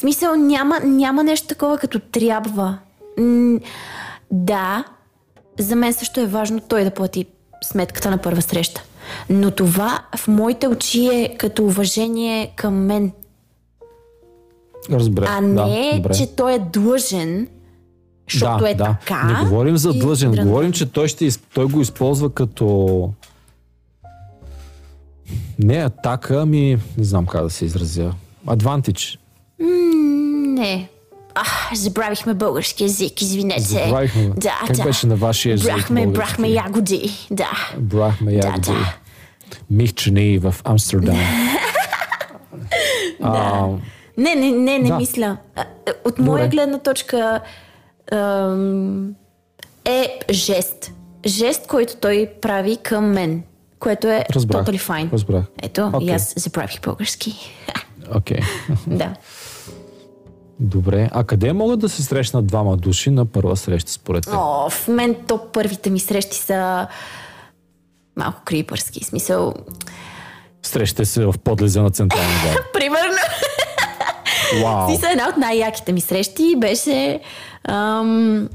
Смисъл 0.02 0.36
няма, 0.36 0.80
няма 0.80 1.24
нещо 1.24 1.46
такова 1.46 1.78
като 1.78 1.98
трябва. 1.98 2.78
М, 3.18 3.58
да, 4.30 4.84
за 5.58 5.76
мен 5.76 5.92
също 5.92 6.20
е 6.20 6.26
важно 6.26 6.60
той 6.60 6.84
да 6.84 6.90
плати 6.90 7.26
сметката 7.64 8.10
на 8.10 8.18
първа 8.18 8.42
среща. 8.42 8.82
Но 9.30 9.50
това 9.50 10.04
в 10.16 10.28
моите 10.28 10.68
очи 10.68 11.06
е 11.06 11.36
като 11.38 11.64
уважение 11.64 12.52
към 12.56 12.74
мен. 12.74 13.12
Разбрах. 14.90 15.30
А 15.30 15.40
не, 15.40 15.90
да, 15.92 15.96
добре. 15.96 16.14
че 16.14 16.36
той 16.36 16.54
е 16.54 16.58
длъжен, 16.58 17.48
защото 18.32 18.64
да, 18.64 18.70
е 18.70 18.74
да. 18.74 18.84
така. 18.84 19.24
Не 19.24 19.44
говорим 19.44 19.76
за 19.76 19.90
и 19.90 19.98
длъжен, 19.98 20.32
дрън- 20.32 20.42
говорим, 20.44 20.72
че 20.72 20.92
той, 20.92 21.08
ще, 21.08 21.28
той 21.54 21.64
го 21.64 21.80
използва 21.80 22.30
като 22.30 23.10
не 25.58 25.76
атака, 25.76 26.40
ами 26.40 26.78
не 26.98 27.04
знам 27.04 27.26
как 27.26 27.42
да 27.42 27.50
се 27.50 27.64
изразя. 27.64 28.12
Адвантич. 28.46 29.18
Не. 29.62 30.88
А, 31.34 31.44
забравихме 31.74 32.34
български 32.34 32.84
език, 32.84 33.22
извинете. 33.22 33.60
Забравихме. 33.60 34.30
Да, 34.36 34.60
как 34.66 34.76
да. 34.76 34.82
беше 34.82 35.06
на 35.06 35.16
вашия 35.16 35.54
език? 35.54 35.66
Брахме, 35.66 36.06
брахме 36.06 36.48
ягоди. 36.48 37.26
Да. 37.30 37.50
Брахме 37.78 38.32
Да, 38.32 38.46
ягоди. 38.46 38.70
да. 38.70 38.94
Михчени 39.70 40.38
в 40.38 40.54
Амстердам. 40.64 41.18
А, 43.22 43.66
Не, 44.16 44.34
не, 44.34 44.50
не, 44.50 44.78
не 44.78 44.88
Да. 44.88 44.96
мисля. 44.96 45.36
А, 45.56 45.64
От 46.04 46.18
моя 46.18 46.44
Добре. 46.44 46.48
гледна 46.48 46.78
точка 46.78 47.40
е 49.84 50.18
жест. 50.30 50.92
Жест, 51.26 51.66
който 51.66 51.96
той 51.96 52.30
прави 52.40 52.76
към 52.76 53.04
мен, 53.04 53.42
което 53.78 54.06
е 54.06 54.24
Разбрах. 54.34 54.66
totally 54.66 54.80
fine. 54.80 55.12
Разбрах. 55.12 55.44
Ето, 55.62 55.80
и 55.80 55.96
Окей. 55.96 56.14
аз 56.14 56.34
забравих 56.36 56.80
български. 56.80 57.34
Окей. 58.16 58.40
да. 58.86 59.14
Добре. 60.60 61.10
А 61.12 61.24
къде 61.24 61.52
могат 61.52 61.80
да 61.80 61.88
се 61.88 62.02
срещнат 62.02 62.46
двама 62.46 62.76
души 62.76 63.10
на 63.10 63.24
първа 63.24 63.56
среща 63.56 63.92
според 63.92 64.24
теб? 64.24 64.34
О, 64.36 64.70
в 64.70 64.88
мен 64.88 65.16
то 65.28 65.52
първите 65.52 65.90
ми 65.90 66.00
срещи 66.00 66.36
са 66.36 66.86
малко 68.16 68.40
крипърски. 68.44 69.04
Смисъл, 69.04 69.54
Срещате 70.62 71.04
се 71.04 71.26
в 71.26 71.34
подлеза 71.44 71.82
на 71.82 71.90
централния 71.90 72.38
град. 72.42 72.64
примерно, 72.72 73.16
Вау. 74.62 74.88
Смисъл, 74.88 75.10
една 75.10 75.28
от 75.28 75.36
най-яките 75.36 75.92
ми 75.92 76.00
срещи 76.00 76.54
беше... 76.58 77.20
Ам, 77.64 78.48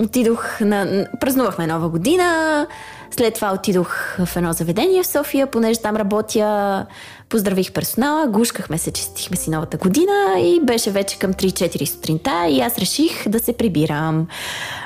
отидох 0.00 0.60
на... 0.60 1.06
Празнувахме 1.20 1.66
нова 1.66 1.88
година, 1.88 2.66
след 3.10 3.34
това 3.34 3.52
отидох 3.52 4.16
в 4.24 4.36
едно 4.36 4.52
заведение 4.52 5.02
в 5.02 5.06
София, 5.06 5.46
понеже 5.46 5.80
там 5.80 5.96
работя, 5.96 6.86
поздравих 7.30 7.72
персонала, 7.72 8.26
гушкахме 8.26 8.78
се, 8.78 8.92
честихме 8.92 9.36
си 9.36 9.50
новата 9.50 9.76
година 9.76 10.34
и 10.38 10.60
беше 10.62 10.90
вече 10.90 11.18
към 11.18 11.32
3-4 11.32 11.84
сутринта 11.84 12.46
и 12.48 12.60
аз 12.60 12.78
реших 12.78 13.28
да 13.28 13.38
се 13.38 13.52
прибирам. 13.52 14.26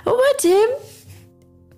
Обаче, 0.06 0.56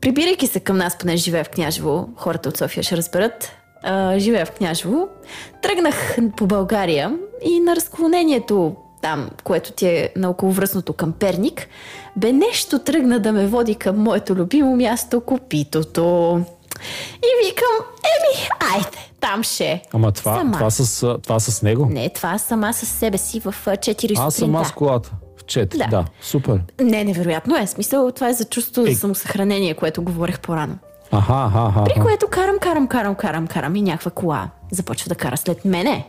прибирайки 0.01 0.47
се 0.47 0.61
към 0.61 0.77
нас, 0.77 0.99
понеже 0.99 1.23
живея 1.23 1.45
в 1.45 1.49
Княжево, 1.49 2.09
хората 2.17 2.49
от 2.49 2.57
София 2.57 2.83
ще 2.83 2.97
разберат, 2.97 3.53
а, 3.83 4.19
живея 4.19 4.47
в 4.47 4.51
Княжево, 4.51 5.09
тръгнах 5.63 6.17
по 6.37 6.47
България 6.47 7.19
и 7.45 7.61
на 7.61 7.77
разклонението 7.77 8.77
там, 9.03 9.31
което 9.45 9.73
ти 9.73 9.87
е 9.87 10.11
на 10.17 10.31
околовръстното 10.31 10.93
към 10.93 11.13
Перник, 11.13 11.69
бе 12.17 12.33
нещо 12.33 12.79
тръгна 12.79 13.21
да 13.21 13.33
ме 13.33 13.47
води 13.47 13.75
към 13.75 13.99
моето 13.99 14.35
любимо 14.35 14.77
място, 14.77 15.21
Копитото. 15.21 16.41
И 17.17 17.47
викам, 17.47 17.87
еми, 18.05 18.49
айде, 18.75 19.06
там 19.21 19.43
ще. 19.43 19.65
е». 19.67 19.83
Ама 19.93 20.13
това, 20.13 20.37
Сама. 20.37 20.53
това, 20.53 20.71
с, 20.71 21.19
това 21.23 21.41
с 21.41 21.63
него? 21.63 21.87
Не, 21.91 22.09
това 22.09 22.39
сама 22.39 22.73
с 22.73 22.87
себе 22.87 23.19
си 23.19 23.41
в 23.41 23.55
4 23.67 23.79
Аз 23.79 23.87
сутринта. 23.87 24.31
сама 24.33 24.65
с 24.65 24.73
колата. 24.73 25.13
В 25.37 25.45
4. 25.45 25.77
Да. 25.79 25.87
Да. 25.87 26.05
Супер. 26.21 26.61
Не, 26.81 27.05
невероятно 27.05 27.57
е. 27.57 27.67
Смисъл, 27.67 28.13
това 28.13 28.29
е 28.29 28.33
за 28.33 28.45
чувство 28.45 28.83
за 28.83 28.91
Е. 28.91 28.95
самосъхранение, 28.95 29.75
което 29.75 30.03
говорех 30.03 30.41
по-рано. 30.41 30.79
Аха, 31.13 31.35
аха, 31.47 31.69
аха. 31.69 31.85
При 31.85 32.01
което 32.01 32.27
карам, 32.27 32.57
карам, 32.61 32.87
карам, 32.87 33.15
карам, 33.15 33.47
карам 33.47 33.77
и 33.77 33.83
някаква 33.83 34.11
кола 34.11 34.49
започва 34.73 35.09
да 35.09 35.15
кара 35.15 35.37
след 35.37 35.65
мене. 35.65 36.09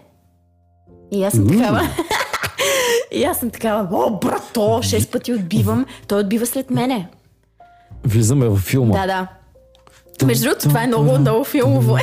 И 1.12 1.24
аз 1.24 1.34
съм 1.34 1.48
такава. 1.50 1.82
и 3.12 3.24
аз 3.24 3.38
съм 3.40 3.50
такава, 3.50 3.88
о, 3.92 4.10
брато, 4.12 4.80
шест 4.84 5.12
пъти 5.12 5.34
отбивам. 5.34 5.86
Той 6.08 6.20
отбива 6.20 6.46
след 6.46 6.70
мене. 6.70 7.08
Влизаме 8.06 8.48
във 8.48 8.60
филма. 8.60 8.94
Да, 8.94 9.08
да. 9.08 9.28
Между 10.26 10.44
другото, 10.44 10.68
това 10.68 10.84
е 10.84 10.88
много, 10.88 11.20
много 11.20 11.44
филмово. 11.44 11.98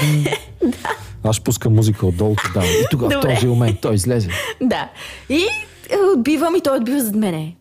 Аз 1.25 1.37
ще 1.37 1.45
пускам 1.45 1.75
музика 1.75 2.07
отдолу 2.07 2.37
да. 2.55 2.67
И 2.67 2.85
тогава 2.91 3.21
в 3.21 3.21
този 3.21 3.47
момент 3.47 3.81
той 3.81 3.95
излезе. 3.95 4.29
да. 4.61 4.89
И 5.29 5.47
е, 5.91 5.97
отбивам 6.17 6.57
и 6.57 6.61
той 6.61 6.77
отбива 6.77 7.01
зад 7.01 7.15
мене. 7.15 7.57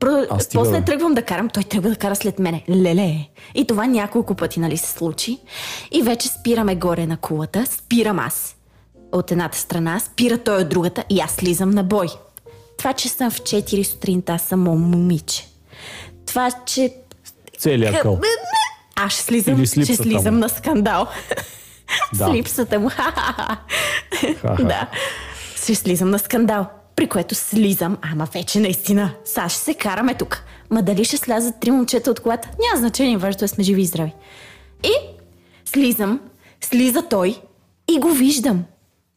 Про... 0.00 0.26
А, 0.30 0.40
стига, 0.40 0.62
После 0.62 0.78
бе. 0.78 0.84
тръгвам 0.84 1.14
да 1.14 1.22
карам, 1.22 1.48
той 1.48 1.62
тръгва 1.62 1.90
да 1.90 1.96
кара 1.96 2.16
след 2.16 2.38
мене. 2.38 2.64
Леле. 2.70 3.28
И 3.54 3.66
това 3.66 3.86
няколко 3.86 4.34
пъти, 4.34 4.60
нали, 4.60 4.76
се 4.76 4.90
случи. 4.90 5.38
И 5.92 6.02
вече 6.02 6.28
спираме 6.28 6.74
горе 6.76 7.06
на 7.06 7.16
кулата, 7.16 7.66
спирам 7.66 8.18
аз 8.18 8.56
от 9.12 9.32
едната 9.32 9.58
страна, 9.58 10.00
спира 10.00 10.38
той 10.38 10.62
от 10.62 10.68
другата 10.68 11.04
и 11.10 11.20
аз 11.20 11.30
слизам 11.30 11.70
на 11.70 11.82
бой. 11.82 12.08
Това, 12.78 12.92
че 12.92 13.08
съм 13.08 13.30
в 13.30 13.40
4 13.40 13.82
сутринта, 13.82 14.32
аз 14.32 14.42
съм 14.42 14.60
момиче. 14.60 15.48
Това, 16.26 16.50
че 16.66 16.94
Целият 17.58 18.00
къл. 18.00 18.20
Аз 18.98 19.12
ще 19.12 19.22
слизам, 19.22 19.66
ще 19.66 19.96
слизам 19.96 20.34
му. 20.34 20.40
на 20.40 20.48
скандал. 20.48 21.06
Да. 22.14 22.26
С 22.26 22.32
липсата 22.32 22.80
му. 22.80 22.90
Да. 24.58 24.86
Ще 25.56 25.74
слизам 25.74 26.10
на 26.10 26.18
скандал. 26.18 26.66
При 26.96 27.08
което 27.08 27.34
слизам, 27.34 27.96
ама 28.02 28.28
вече 28.34 28.60
наистина. 28.60 29.14
Сега 29.24 29.48
ще 29.48 29.60
се 29.60 29.74
караме 29.74 30.14
тук. 30.14 30.44
Ма 30.70 30.82
дали 30.82 31.04
ще 31.04 31.16
слязат 31.16 31.60
три 31.60 31.70
момчета 31.70 32.10
от 32.10 32.20
колата? 32.20 32.48
Няма 32.60 32.78
значение, 32.80 33.16
важното 33.16 33.44
е 33.44 33.48
сме 33.48 33.64
живи 33.64 33.82
и 33.82 33.86
здрави. 33.86 34.12
И 34.84 34.92
слизам, 35.64 36.20
слиза 36.60 37.02
той 37.02 37.40
и 37.90 38.00
го 38.00 38.10
виждам. 38.10 38.64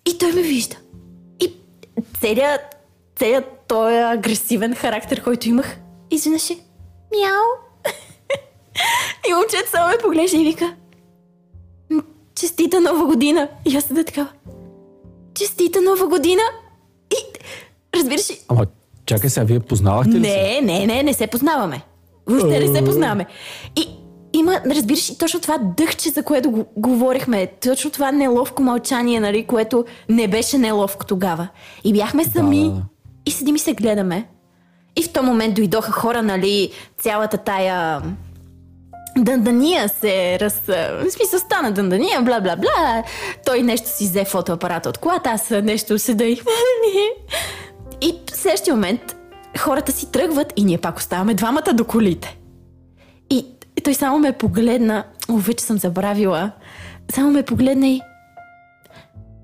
И 0.09 0.17
той 0.17 0.31
ме 0.31 0.41
вижда. 0.41 0.75
И 1.39 1.53
целият, 2.21 2.61
целият 3.15 3.45
този 3.67 3.95
агресивен 3.95 4.75
характер, 4.75 5.23
който 5.23 5.49
имах, 5.49 5.77
изведнъж 6.11 6.49
е 6.49 6.53
мяу. 7.11 7.70
И 9.29 9.33
момчето 9.33 9.69
само 9.71 9.87
ме 9.87 9.97
поглежда 10.03 10.37
и 10.37 10.43
вика 10.43 10.75
«М, 11.89 12.01
Честита 12.35 12.81
нова 12.81 13.05
година! 13.05 13.47
И 13.65 13.77
аз 13.77 13.83
седа 13.83 14.03
такава. 14.03 14.27
Честита 15.33 15.81
нова 15.81 16.07
година! 16.07 16.41
И 17.11 17.17
разбираш 17.97 18.29
ли, 18.29 18.39
Ама 18.47 18.65
чакай 19.05 19.29
сега, 19.29 19.45
вие 19.45 19.59
познавахте 19.59 20.11
ли 20.11 20.25
се? 20.25 20.61
не, 20.61 20.61
не, 20.61 20.85
не, 20.85 21.03
не 21.03 21.13
се 21.13 21.27
познаваме. 21.27 21.81
Въобще 22.27 22.59
не 22.59 22.75
се 22.75 22.85
познаваме. 22.85 23.25
И 23.75 23.87
има, 24.33 24.61
разбираш, 24.65 25.09
и 25.09 25.17
точно 25.17 25.39
това 25.39 25.57
дъхче, 25.57 26.09
за 26.09 26.23
което 26.23 26.51
го, 26.51 26.65
говорихме, 26.77 27.47
точно 27.47 27.91
това 27.91 28.11
неловко 28.11 28.63
мълчание, 28.63 29.19
нали, 29.19 29.45
което 29.45 29.85
не 30.09 30.27
беше 30.27 30.57
неловко 30.57 31.05
тогава. 31.05 31.47
И 31.83 31.93
бяхме 31.93 32.23
сами 32.23 32.63
да, 32.63 32.69
да. 32.69 32.81
и 33.25 33.31
седим 33.31 33.55
и 33.55 33.59
се 33.59 33.73
гледаме. 33.73 34.27
И 34.95 35.03
в 35.03 35.09
този 35.13 35.25
момент 35.25 35.55
дойдоха 35.55 35.91
хора, 35.91 36.23
нали, 36.23 36.71
цялата 36.97 37.37
тая 37.37 38.01
дъндания 39.17 39.89
се 39.89 40.39
раз... 40.39 40.61
В 40.67 41.05
смисъл 41.09 41.39
стана 41.39 41.71
дъндания, 41.71 42.21
бла 42.21 42.41
бла 42.41 42.55
бла. 42.55 43.03
Той 43.45 43.61
нещо 43.61 43.89
си 43.89 44.03
взе 44.03 44.25
фотоапарата 44.25 44.89
от 44.89 44.97
колата, 44.97 45.29
аз 45.29 45.49
нещо 45.49 45.99
седа 45.99 46.23
и... 46.23 46.41
И 48.01 48.19
в 48.33 48.35
следващия 48.35 48.75
момент 48.75 49.15
хората 49.57 49.91
си 49.91 50.11
тръгват 50.11 50.53
и 50.55 50.63
ние 50.63 50.77
пак 50.77 50.97
оставаме 50.97 51.33
двамата 51.33 51.73
до 51.73 51.85
колите. 51.85 52.37
И, 53.29 53.45
и 53.77 53.81
той 53.81 53.93
само 53.93 54.19
ме 54.19 54.31
погледна, 54.31 55.03
о, 55.29 55.37
вече 55.37 55.63
съм 55.63 55.77
забравила, 55.77 56.51
само 57.11 57.31
ме 57.31 57.43
погледна 57.43 57.87
и 57.87 58.01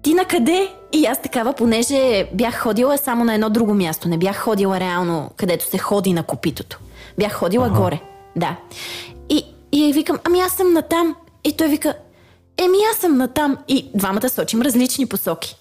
ти 0.01 0.13
на 0.13 0.25
къде? 0.25 0.69
И 0.93 1.05
аз 1.05 1.21
такава, 1.21 1.53
понеже 1.53 2.29
бях 2.33 2.59
ходила 2.59 2.97
само 2.97 3.23
на 3.23 3.33
едно 3.33 3.49
друго 3.49 3.73
място. 3.73 4.09
Не 4.09 4.17
бях 4.17 4.37
ходила 4.37 4.79
реално, 4.79 5.31
където 5.37 5.65
се 5.65 5.77
ходи 5.77 6.13
на 6.13 6.23
копитото. 6.23 6.79
Бях 7.17 7.33
ходила 7.33 7.65
ага. 7.65 7.75
горе. 7.75 8.01
Да. 8.35 8.55
И, 9.77 9.87
я 9.87 9.93
викам, 9.93 10.19
ами 10.23 10.39
аз 10.39 10.51
съм 10.51 10.73
натам. 10.73 11.15
И 11.43 11.57
той 11.57 11.67
вика, 11.67 11.95
еми 12.57 12.77
аз 12.91 12.97
съм 12.97 13.17
натам. 13.17 13.57
И 13.67 13.89
двамата 13.95 14.29
сочим 14.29 14.61
различни 14.61 15.05
посоки. 15.05 15.55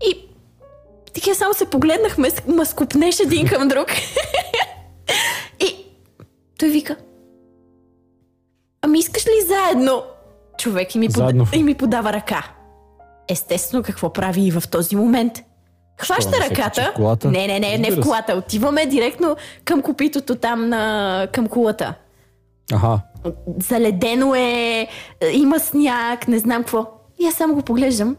И 0.00 0.28
така 1.14 1.34
само 1.34 1.54
се 1.54 1.64
погледнахме, 1.64 2.28
ма 2.48 2.66
скупнеш 2.66 3.20
един 3.20 3.46
към 3.46 3.68
друг. 3.68 3.86
и 5.60 5.76
той 6.58 6.68
вика, 6.68 6.96
ами 8.82 8.98
искаш 8.98 9.26
ли 9.26 9.46
заедно? 9.46 10.02
Човек 10.58 10.94
и 10.94 10.98
ми, 10.98 11.10
Заедно. 11.10 11.44
пода... 11.44 11.56
и 11.56 11.62
ми 11.62 11.74
подава 11.74 12.12
ръка. 12.12 12.44
Естествено, 13.28 13.82
какво 13.82 14.12
прави 14.12 14.46
и 14.46 14.50
в 14.50 14.62
този 14.70 14.96
момент? 14.96 15.32
Хваща 16.00 16.40
ръката. 16.40 16.94
Не, 17.24 17.46
не, 17.46 17.60
не, 17.60 17.78
не 17.78 17.90
в 17.90 18.00
колата. 18.00 18.34
Отиваме 18.34 18.86
директно 18.86 19.36
към 19.64 19.82
копитото 19.82 20.36
там 20.36 20.68
на... 20.68 21.28
към 21.32 21.48
кулата. 21.48 21.94
Аха. 22.72 23.00
Заледено 23.60 24.34
е, 24.34 24.88
има 25.32 25.60
сняг, 25.60 26.28
не 26.28 26.38
знам 26.38 26.62
какво. 26.62 26.86
И 27.20 27.26
аз 27.26 27.34
само 27.34 27.54
го 27.54 27.62
поглеждам. 27.62 28.16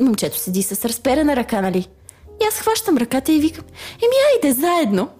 Момчето 0.00 0.38
седи 0.38 0.62
с 0.62 0.84
разперена 0.84 1.36
ръка, 1.36 1.60
нали? 1.60 1.88
И 2.42 2.46
аз 2.48 2.54
хващам 2.54 2.96
ръката 2.98 3.32
и 3.32 3.40
викам, 3.40 3.64
еми 3.94 4.14
айде 4.34 4.60
заедно. 4.60 5.08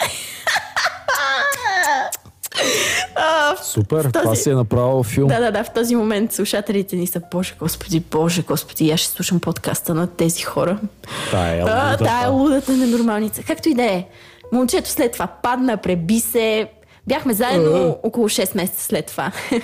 А, 3.16 3.57
Супер, 3.57 4.03
този- 4.03 4.12
това 4.12 4.35
си 4.35 4.51
е 4.51 4.55
направо 4.55 5.03
филм. 5.03 5.28
Да, 5.28 5.41
да, 5.41 5.51
да, 5.53 5.64
в 5.64 5.70
този 5.70 5.97
момент 5.97 6.32
слушателите 6.32 6.97
ни 6.97 7.07
са, 7.07 7.20
Боже, 7.30 7.55
Господи, 7.59 8.01
Боже, 8.01 8.43
Господи, 8.43 8.91
аз 8.91 9.01
ще 9.01 9.11
слушам 9.12 9.41
подкаста 9.41 9.95
на 9.95 10.07
тези 10.07 10.43
хора. 10.43 10.78
Та 11.30 11.49
е 11.49 11.61
лудата. 11.62 12.05
тая 12.05 12.30
лудата 12.30 12.72
ненормалница. 12.72 13.43
Както 13.43 13.68
и 13.68 13.74
да 13.74 13.85
е. 13.85 14.07
Момчето 14.53 14.91
след 14.91 15.12
това 15.12 15.26
падна, 15.26 15.76
преби 15.76 16.20
се. 16.20 16.68
Бяхме 17.07 17.34
заедно 17.34 17.98
около 18.02 18.28
6 18.28 18.57
месеца 18.57 18.84
след 18.84 19.07
това. 19.07 19.32
Е, 19.52 19.61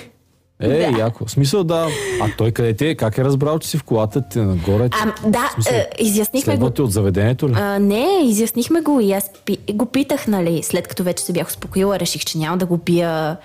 Да. 0.91 0.99
яко. 0.99 1.25
В 1.25 1.31
смисъл 1.31 1.63
да. 1.63 1.87
А 2.21 2.27
той 2.37 2.51
къде 2.51 2.73
ти 2.73 2.87
е? 2.87 2.95
Как 2.95 3.17
е 3.17 3.23
разбрал, 3.23 3.59
че 3.59 3.67
си 3.67 3.77
в 3.77 3.83
колата 3.83 4.29
ти 4.29 4.39
нагоре? 4.39 4.89
А, 4.91 5.29
да, 5.29 5.49
смисъл, 5.53 5.73
е, 5.73 5.89
изяснихме 5.99 6.57
го. 6.57 6.65
От 6.65 6.91
заведението 6.91 7.49
ли? 7.49 7.53
А, 7.55 7.79
не, 7.79 8.07
изяснихме 8.23 8.81
го 8.81 8.99
и 8.99 9.11
аз 9.11 9.31
пи, 9.45 9.57
го 9.71 9.85
питах, 9.85 10.27
нали, 10.27 10.63
след 10.63 10.87
като 10.87 11.03
вече 11.03 11.23
се 11.23 11.33
бях 11.33 11.47
успокоила, 11.47 11.99
реших, 11.99 12.25
че 12.25 12.37
няма 12.37 12.57
да 12.57 12.65
го 12.65 12.77
бия. 12.77 13.37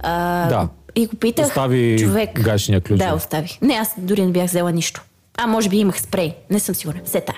А, 0.00 0.48
Да. 0.48 0.68
И 0.94 1.06
го 1.06 1.16
питах. 1.16 1.46
Остави 1.46 1.98
човек. 1.98 2.40
гашения 2.40 2.80
ключ. 2.80 2.98
Да, 2.98 3.14
оставих. 3.14 3.60
Не, 3.62 3.74
аз 3.74 3.94
дори 3.98 4.26
не 4.26 4.32
бях 4.32 4.46
взела 4.46 4.72
нищо. 4.72 5.02
А, 5.36 5.46
може 5.46 5.68
би 5.68 5.76
имах 5.76 6.00
спрей. 6.00 6.34
Не 6.50 6.60
съм 6.60 6.74
сигурна. 6.74 7.00
Сета. 7.04 7.32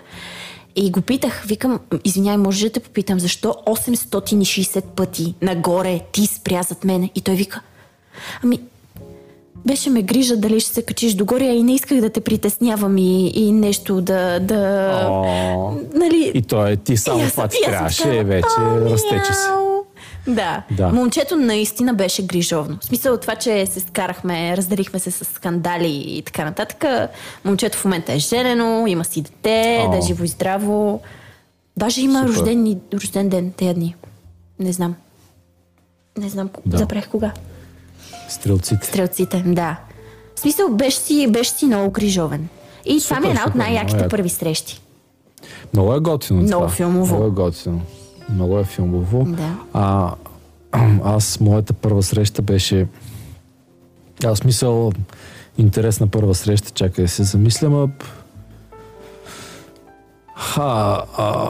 И 0.77 0.91
го 0.91 1.01
питах, 1.01 1.43
викам, 1.47 1.81
извиняй, 2.05 2.37
може 2.37 2.67
да 2.67 2.73
те 2.73 2.81
попитам, 2.81 3.21
защо 3.21 3.57
860 3.67 4.83
пъти 4.83 5.35
нагоре 5.43 6.01
ти 6.13 6.27
спря 6.27 6.63
зад 6.63 6.85
мене? 6.85 7.11
И 7.15 7.21
той 7.21 7.35
вика, 7.35 7.61
ами, 8.45 8.61
беше 9.67 9.91
ме 9.91 10.03
грижа 10.03 10.37
дали 10.37 10.61
ще 10.61 10.75
се 10.75 10.83
качиш 10.83 11.15
догоре, 11.15 11.45
а 11.45 11.53
и 11.53 11.63
не 11.63 11.75
исках 11.75 12.01
да 12.01 12.11
те 12.11 12.21
притеснявам 12.21 12.99
и, 12.99 13.29
и 13.29 13.53
нещо 13.53 14.01
да... 14.01 14.41
да 14.41 15.07
О, 15.11 15.75
нали, 15.95 16.33
И 16.35 16.43
той 16.43 16.77
ти 16.77 16.97
само 16.97 17.31
това 17.31 17.49
ти 17.49 17.57
трябваше, 17.67 18.25
вече 18.25 18.47
«О, 18.59 18.91
разтече 18.91 19.33
се. 19.33 19.49
Мяу». 20.27 20.35
Да. 20.37 20.63
Да. 20.71 20.89
Момчето 20.89 21.37
наистина 21.37 21.95
беше 21.95 22.23
грижовно. 22.23 22.79
В 22.81 22.85
смисъл 22.85 23.17
това, 23.17 23.35
че 23.35 23.67
се 23.67 23.81
скарахме, 23.81 24.57
раздарихме 24.57 24.99
се 24.99 25.11
с 25.11 25.25
скандали 25.25 26.05
и 26.09 26.23
така 26.23 26.45
нататък. 26.45 26.85
Момчето 27.45 27.79
в 27.79 27.85
момента 27.85 28.13
е 28.13 28.19
женено, 28.19 28.87
има 28.87 29.05
си 29.05 29.23
дете, 29.23 29.85
О. 29.87 29.91
да 29.91 29.97
е 29.97 30.01
живо 30.01 30.25
и 30.25 30.29
здраво. 30.29 31.01
Даже 31.77 32.01
има 32.01 32.19
Супер. 32.19 32.31
рожден, 32.31 32.81
рожден 32.95 33.29
ден 33.29 33.53
тези 33.53 33.75
дни. 33.75 33.97
Не 34.59 34.73
знам. 34.73 34.95
Не 36.19 36.29
знам, 36.29 36.51
Да. 36.67 36.79
забрах 36.79 37.09
кога. 37.09 37.33
Стрелците. 38.29 38.87
Стрелците, 38.87 39.43
да. 39.47 39.77
В 40.37 40.41
смисъл, 40.41 40.69
беше 40.69 40.97
си, 40.97 41.27
беше 41.27 41.51
си 41.51 41.67
много 41.67 41.91
грижовен. 41.91 42.49
И 42.85 43.01
това 43.01 43.21
ми 43.21 43.27
е 43.27 43.31
Супер, 43.31 43.31
една 43.31 43.41
от 43.41 43.47
супер, 43.47 43.59
най-яките 43.59 44.09
първи 44.09 44.29
срещи. 44.29 44.81
Много 45.73 45.95
е 45.95 46.01
готино 46.01 46.41
Много 46.41 46.63
това. 46.63 46.75
филмово. 46.77 47.15
Много 47.15 47.27
е 47.27 47.45
готино. 47.45 47.81
Много 48.31 48.59
е 48.59 48.65
филмово. 48.65 49.25
Да. 49.25 49.59
А, 49.73 50.15
аз, 51.05 51.41
моята 51.41 51.73
първа 51.73 52.03
среща 52.03 52.43
беше... 52.43 52.87
Аз 54.25 54.45
мисъл, 54.45 54.93
интересна 55.59 56.07
първа 56.07 56.35
среща, 56.35 56.71
чакай 56.71 57.05
да 57.05 57.09
се 57.09 57.23
замисля, 57.23 57.71
ма... 57.71 57.89
Ха, 60.37 61.03
а... 61.17 61.49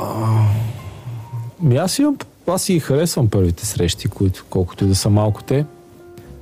Ми 1.60 1.76
аз 1.76 1.98
имам... 1.98 2.16
Аз 2.46 2.62
си 2.62 2.80
харесвам 2.80 3.28
първите 3.28 3.66
срещи, 3.66 4.08
които, 4.08 4.44
колкото 4.50 4.84
и 4.84 4.88
да 4.88 4.94
са 4.94 5.10
малко 5.10 5.42
те, 5.42 5.66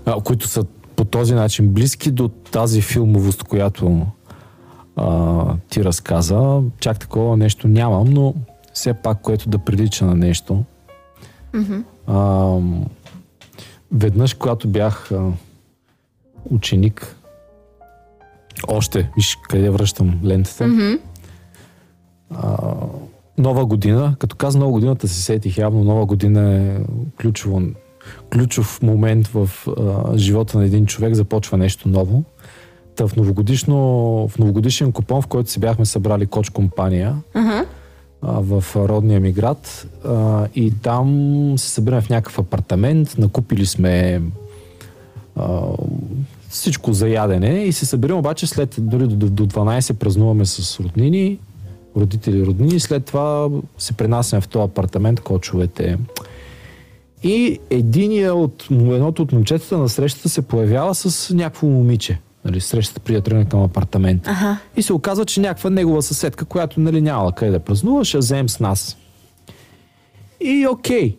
а, 0.07 0.21
които 0.21 0.49
са 0.49 0.65
по 0.97 1.05
този 1.05 1.35
начин 1.35 1.69
близки 1.69 2.11
до 2.11 2.29
тази 2.29 2.83
филмовост, 2.83 3.43
която 3.43 4.07
а, 4.97 5.45
ти 5.69 5.85
разказа. 5.85 6.61
Чак 6.81 6.99
такова 6.99 7.37
нещо 7.37 7.69
нямам, 7.69 8.11
но 8.11 8.35
все 8.81 8.95
пак, 8.95 9.21
което 9.21 9.49
да 9.49 9.59
прилича 9.59 10.07
на 10.07 10.15
нещо. 10.15 10.65
А, 12.07 12.57
веднъж, 13.93 14.35
когато 14.35 14.69
бях 14.69 15.13
а, 15.13 15.31
ученик, 16.51 17.17
още, 18.69 19.11
виж 19.17 19.39
къде 19.49 19.71
връщам 19.71 20.21
лентата, 20.25 20.99
а, 22.31 22.59
нова 23.39 23.67
година, 23.67 24.17
като 24.19 24.37
каза 24.37 24.59
нова 24.59 24.73
годината 24.73 25.09
се 25.09 25.23
сетих 25.23 25.59
явно, 25.59 25.85
нова 25.85 26.07
година 26.07 26.55
е 26.55 26.79
ключово, 27.21 27.63
ключов 28.33 28.83
момент 28.83 29.27
в 29.27 29.51
а, 29.69 30.19
живота 30.19 30.59
на 30.59 30.65
един 30.65 30.87
човек, 30.87 31.15
започва 31.15 31.59
нещо 31.59 31.89
ново. 31.89 32.25
Та 32.97 33.09
в, 33.09 33.17
новогодишно, 33.17 33.77
в 34.29 34.39
новогодишен 34.39 34.93
купон, 34.93 35.23
в 35.23 35.27
който 35.27 35.51
се 35.51 35.61
бяхме 35.61 35.85
събрали 35.85 36.27
коч 36.27 36.51
компания, 36.51 37.17
Ага. 37.35 37.67
В 38.23 38.65
родния 38.77 39.21
ми 39.21 39.33
град 39.33 39.87
а, 40.05 40.47
и 40.55 40.73
там 40.83 41.55
се 41.57 41.71
събираме 41.71 42.03
в 42.03 42.09
някакъв 42.09 42.39
апартамент, 42.39 43.19
накупили 43.19 43.67
сме 43.67 44.23
а, 45.37 45.61
всичко 46.49 46.93
за 46.93 47.09
ядене 47.09 47.65
и 47.65 47.73
се 47.73 47.87
събираме 47.87 48.19
обаче 48.19 48.47
след 48.47 48.75
дори 48.79 49.07
до, 49.07 49.31
до 49.31 49.47
12 49.47 49.93
празнуваме 49.93 50.45
с 50.45 50.81
роднини, 50.81 51.39
родители, 51.97 52.47
роднини, 52.47 52.81
след 52.81 53.05
това 53.05 53.49
се 53.79 53.93
пренасяме 53.93 54.41
в 54.41 54.49
този 54.49 54.65
апартамент, 54.65 55.21
кочовете. 55.21 55.99
И 57.23 57.59
единия 57.71 58.35
от, 58.35 58.67
едното 58.71 59.23
от 59.23 59.33
момчетата 59.33 59.79
на 59.79 59.89
срещата 59.89 60.29
се 60.29 60.43
появява 60.43 60.95
с 60.95 61.35
някакво 61.35 61.67
момиче. 61.67 62.19
Нали, 62.45 62.61
срещата 62.61 63.01
преди 63.01 63.17
да 63.17 63.23
тръгне 63.23 63.45
към 63.45 63.63
апартамента. 63.63 64.31
Ага. 64.31 64.59
И 64.77 64.83
се 64.83 64.93
оказва, 64.93 65.25
че 65.25 65.41
някаква 65.41 65.71
негова 65.71 66.03
съседка, 66.03 66.45
която 66.45 66.81
нали, 66.81 67.01
нямала 67.01 67.33
къде 67.33 67.53
да 67.53 67.61
празнува, 67.61 68.05
ще 68.05 68.19
вземем 68.19 68.49
с 68.49 68.61
нас. 68.61 68.97
И 70.41 70.67
окей. 70.67 71.17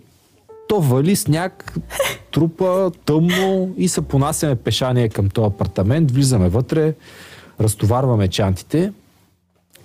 То 0.70 0.82
вали 0.82 1.16
сняг, 1.16 1.78
трупа, 2.32 2.92
тъмно 3.06 3.74
и 3.78 3.88
се 3.88 4.02
понасяме 4.02 4.56
пешание 4.56 5.10
към 5.10 5.30
този 5.30 5.48
апартамент, 5.48 6.12
влизаме 6.12 6.50
вътре, 6.50 6.94
разтоварваме 7.60 8.28
чантите 8.28 8.94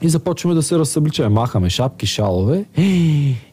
и 0.02 0.08
започваме 0.08 0.54
да 0.54 0.62
се 0.62 0.78
разсъбличаме. 0.78 1.28
Махаме 1.28 1.70
шапки, 1.70 2.06
шалове 2.06 2.64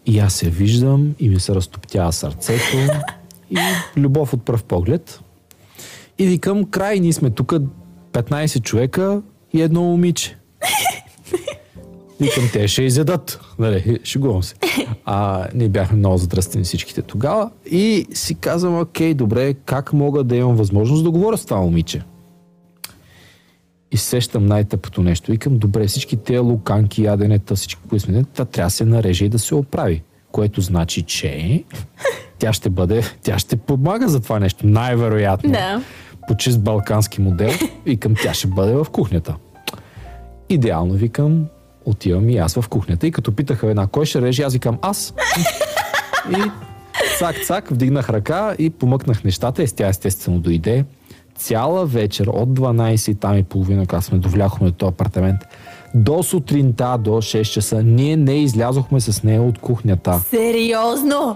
и 0.05 0.19
аз 0.21 0.33
се 0.33 0.49
виждам 0.49 1.15
и 1.19 1.29
ми 1.29 1.39
се 1.39 1.55
разтоптява 1.55 2.13
сърцето 2.13 2.77
и 3.49 3.57
любов 3.97 4.33
от 4.33 4.45
пръв 4.45 4.63
поглед. 4.63 5.22
И 6.17 6.27
викам, 6.27 6.65
край, 6.65 6.99
ние 6.99 7.13
сме 7.13 7.29
тук 7.29 7.53
15 8.11 8.61
човека 8.61 9.21
и 9.53 9.61
едно 9.61 9.81
момиче. 9.81 10.37
Викам, 12.21 12.49
те 12.53 12.67
ще 12.67 12.83
изядат. 12.83 13.39
Нали, 13.59 13.99
шегувам 14.03 14.43
се. 14.43 14.55
А, 15.05 15.47
ние 15.55 15.69
бяхме 15.69 15.97
много 15.97 16.17
задръстени 16.17 16.63
всичките 16.63 17.01
тогава. 17.01 17.51
И 17.71 18.07
си 18.13 18.35
казвам, 18.35 18.79
окей, 18.79 19.13
добре, 19.13 19.53
как 19.53 19.93
мога 19.93 20.23
да 20.23 20.35
имам 20.35 20.55
възможност 20.55 21.03
да 21.03 21.11
говоря 21.11 21.37
с 21.37 21.45
това 21.45 21.61
момиче? 21.61 22.01
И 23.91 23.97
сещам 23.97 24.45
най-тъпото 24.45 25.01
нещо. 25.01 25.31
Викам, 25.31 25.57
добре, 25.57 25.87
всички 25.87 26.17
тези 26.17 26.39
луканки, 26.39 27.03
яденета, 27.03 27.55
всички, 27.55 27.81
които 27.89 28.05
сме, 28.05 28.23
трябва 28.23 28.67
да 28.67 28.69
се 28.69 28.85
нареже 28.85 29.25
и 29.25 29.29
да 29.29 29.39
се 29.39 29.55
оправи. 29.55 30.03
Което 30.31 30.61
значи, 30.61 31.01
че 31.01 31.63
тя 32.43 32.53
ще 32.53 32.69
бъде, 32.69 33.03
тя 33.21 33.39
ще 33.39 33.55
помага 33.55 34.07
за 34.07 34.19
това 34.19 34.39
нещо, 34.39 34.67
най-вероятно 34.67 35.51
Да. 35.51 35.81
по 36.27 36.37
чист 36.37 36.61
балкански 36.61 37.21
модел, 37.21 37.51
викам, 37.85 38.13
тя 38.23 38.33
ще 38.33 38.47
бъде 38.47 38.73
в 38.73 38.85
кухнята. 38.91 39.35
Идеално, 40.49 40.93
викам, 40.93 41.45
отивам 41.85 42.29
и 42.29 42.37
аз 42.37 42.53
в 42.59 42.69
кухнята. 42.69 43.07
И 43.07 43.11
като 43.11 43.31
питаха 43.31 43.67
една, 43.69 43.87
кой 43.87 44.05
ще 44.05 44.21
реже, 44.21 44.43
аз 44.43 44.53
викам, 44.53 44.77
аз. 44.81 45.13
И 46.31 46.41
цак-цак, 47.19 47.71
вдигнах 47.71 48.09
ръка 48.09 48.55
и 48.59 48.69
помъкнах 48.69 49.23
нещата. 49.23 49.63
И 49.63 49.67
тя 49.67 49.87
естествено 49.87 50.39
дойде. 50.39 50.85
Цяла 51.35 51.85
вечер 51.85 52.27
от 52.27 52.49
12 52.59 53.11
и 53.11 53.15
там 53.15 53.37
и 53.37 53.43
половина, 53.43 53.85
когато 53.85 54.05
сме 54.05 54.17
довлякохме 54.17 54.67
до 54.67 54.73
този 54.73 54.89
апартамент, 54.89 55.41
до 55.95 56.23
сутринта, 56.23 56.97
до 56.99 57.09
6 57.09 57.43
часа, 57.43 57.83
ние 57.83 58.17
не 58.17 58.33
излязохме 58.43 58.99
с 59.01 59.23
нея 59.23 59.41
от 59.41 59.59
кухнята. 59.59 60.19
Сериозно? 60.29 61.35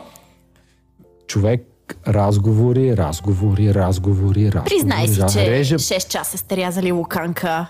Човек, 1.27 1.61
разговори, 2.07 2.97
разговори, 2.97 3.73
разговори, 3.73 4.45
разговори. 4.45 4.65
Признай 4.65 5.07
си, 5.07 5.21
че 5.33 5.51
реже 5.51 5.75
6 5.75 6.07
часа 6.07 6.37
сте 6.37 6.57
рязали 6.57 6.91
луканка. 6.91 7.65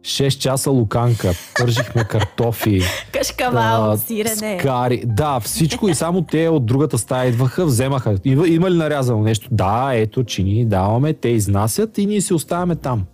6 0.00 0.38
часа 0.38 0.70
луканка, 0.70 1.32
пържихме 1.58 2.04
картофи, 2.04 2.80
Кашкавал, 3.12 3.96
сирене. 3.96 4.58
скари. 4.60 5.02
Да, 5.06 5.40
всичко 5.40 5.88
и 5.88 5.94
само 5.94 6.22
те 6.22 6.48
от 6.48 6.66
другата 6.66 6.98
стая 6.98 7.28
идваха, 7.28 7.66
вземаха. 7.66 8.16
Има, 8.24 8.48
има 8.48 8.70
ли 8.70 8.76
нарязано 8.76 9.22
нещо? 9.22 9.48
Да, 9.50 9.90
ето, 9.94 10.24
че 10.24 10.42
ние 10.42 10.64
даваме, 10.64 11.12
те 11.12 11.28
изнасят 11.28 11.98
и 11.98 12.06
ние 12.06 12.20
си 12.20 12.34
оставяме 12.34 12.76
там. 12.76 13.04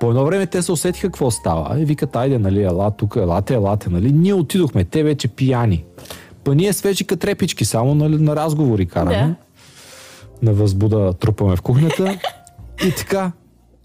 По 0.00 0.10
едно 0.10 0.24
време 0.24 0.46
те 0.46 0.62
се 0.62 0.72
усетиха 0.72 1.06
какво 1.06 1.30
става. 1.30 1.80
И 1.80 1.84
викат, 1.84 2.16
айде, 2.16 2.38
нали, 2.38 2.62
ела 2.62 2.90
тук, 2.90 3.16
елате, 3.16 3.54
елате, 3.54 3.90
нали. 3.90 4.12
Ние 4.12 4.34
отидохме, 4.34 4.84
те 4.84 5.02
вече 5.02 5.28
пияни. 5.28 5.84
Па 6.44 6.54
ние 6.54 6.72
свежика 6.72 7.16
трепички, 7.16 7.64
само 7.64 7.94
нали, 7.94 8.16
на 8.16 8.36
разговори 8.36 8.86
караме. 8.86 9.16
Да. 9.16 9.34
На 10.42 10.52
възбуда 10.52 11.12
трупаме 11.12 11.56
в 11.56 11.62
кухнята. 11.62 12.18
И 12.86 12.92
така. 12.92 13.32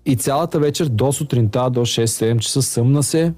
И 0.05 0.15
цялата 0.15 0.59
вечер 0.59 0.85
до 0.85 1.11
сутринта, 1.13 1.69
до 1.69 1.79
6-7 1.79 2.39
часа 2.39 2.61
съмна 2.61 3.03
се. 3.03 3.33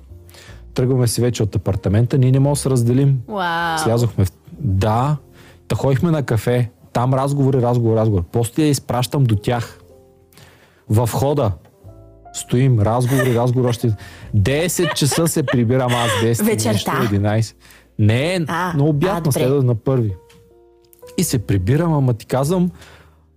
Тръгваме 0.74 1.08
си 1.08 1.22
вече 1.22 1.44
от 1.44 1.56
апартамента. 1.56 2.18
Ние 2.18 2.32
не 2.32 2.40
можем 2.40 2.54
да 2.54 2.60
се 2.60 2.70
разделим. 2.70 3.20
Вау. 3.28 3.78
Слязохме 3.78 4.26
в... 4.26 4.32
Да. 4.60 5.18
Та 5.68 5.76
ходихме 5.76 6.12
на 6.12 6.24
кафе. 6.24 6.70
там 6.94 7.14
разговори, 7.14 7.62
разговор, 7.62 7.98
разговор. 7.98 8.24
После 8.32 8.64
я 8.64 8.70
изпращам 8.70 9.24
до 9.24 9.36
тях. 9.36 9.80
В 10.90 11.10
хода. 11.12 11.52
Стоим, 12.34 12.80
разговори, 12.80 13.36
разговори, 13.36 13.70
още 13.70 13.96
10 14.36 14.94
часа 14.94 15.28
се 15.28 15.44
прибирам 15.44 15.92
аз, 15.96 16.12
10 16.12 16.44
Вечерта? 16.44 16.72
нещо, 16.72 17.16
11. 17.16 17.56
Не, 18.00 18.46
А, 18.48 18.78
добре. 18.78 19.22
на 19.26 19.32
следва 19.32 19.64
на 19.64 19.76
първи. 19.76 20.14
И 21.18 21.24
се 21.24 21.40
прибирам, 21.40 21.94
ама 21.94 22.14
ти 22.14 22.26
казвам, 22.26 22.72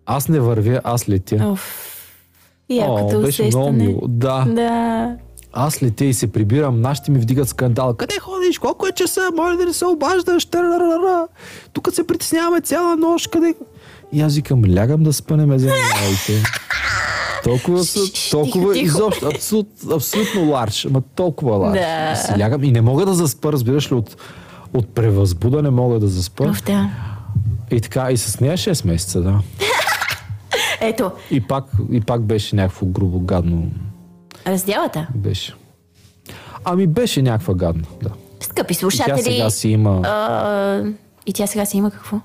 аз 0.07 0.29
не 0.29 0.41
вървя, 0.41 0.81
аз 0.85 1.09
летя. 1.09 1.37
Оф. 1.43 1.85
Якото 2.71 3.19
О, 3.19 3.21
беше 3.21 3.43
усещане. 3.43 3.49
много 3.51 3.73
мило. 3.73 4.01
Да. 4.09 4.45
Да. 4.45 5.17
Аз 5.53 5.83
летя 5.83 6.05
и 6.05 6.15
се 6.15 6.33
прибирам, 6.33 6.81
нашите 6.81 7.11
ми 7.11 7.19
вдигат 7.19 7.49
скандал. 7.49 7.95
Къде 7.95 8.19
ходиш? 8.19 8.59
Колко 8.59 8.87
е 8.87 8.93
часа? 8.93 9.21
Моля 9.37 9.57
да 9.57 9.65
не 9.67 9.73
се 9.73 9.87
обаждаш. 9.87 10.45
Тарарара. 10.45 11.29
Тук 11.73 11.89
се 11.93 12.07
притесняваме 12.07 12.61
цяла 12.61 12.97
нощ. 12.97 13.31
Къде? 13.31 13.55
И 14.13 14.21
аз 14.21 14.35
викам, 14.37 14.63
лягам 14.77 15.03
да 15.03 15.13
спа, 15.13 15.37
не 15.37 15.47
ме 15.47 15.59
занимавайте. 15.59 16.43
Толкова, 17.45 17.85
са, 17.85 18.01
толкова 18.31 18.73
тихо, 18.73 18.85
изобщо, 18.87 19.27
абсолют, 19.27 19.67
абсолютно 19.93 20.51
ларш, 20.51 20.85
ама 20.85 21.01
толкова 21.15 21.57
ларш. 21.57 21.79
Да. 21.81 22.17
Си 22.17 22.41
лягам 22.41 22.65
и 22.65 22.73
не 22.73 22.81
мога 22.81 23.07
да 23.07 23.15
заспа, 23.15 23.53
разбираш 23.53 23.91
ли, 23.93 23.95
от, 23.95 24.17
от 24.75 24.95
превъзбуда 24.95 25.63
не 25.63 25.71
мога 25.71 25.99
да 25.99 26.09
заспа. 26.09 26.45
Оф, 26.45 26.65
да. 26.65 26.91
И 27.71 27.81
така, 27.81 28.11
и 28.11 28.17
с 28.17 28.41
нея 28.41 28.57
6 28.57 28.87
месеца, 28.87 29.21
да. 29.21 29.41
Ето, 30.81 31.11
И 31.31 31.41
пак, 31.41 31.65
и 31.91 32.01
пак 32.01 32.23
беше 32.23 32.57
някакво 32.57 32.87
грубо, 32.87 33.21
гадно. 33.21 33.71
разделата. 34.47 35.07
Беше. 35.15 35.55
Ами 36.65 36.87
беше 36.87 37.23
някаква 37.23 37.55
гадна, 37.55 37.85
да. 38.03 38.11
Скъпи 38.41 38.73
И 38.73 38.77
тя 38.77 38.81
слушатели. 38.81 39.23
сега 39.23 39.51
си 39.51 39.69
има... 39.69 40.01
а, 40.05 40.83
и 41.27 41.33
тя 41.33 41.47
сега 41.47 41.65
си 41.65 41.77
има 41.77 41.91
какво? 41.91 42.21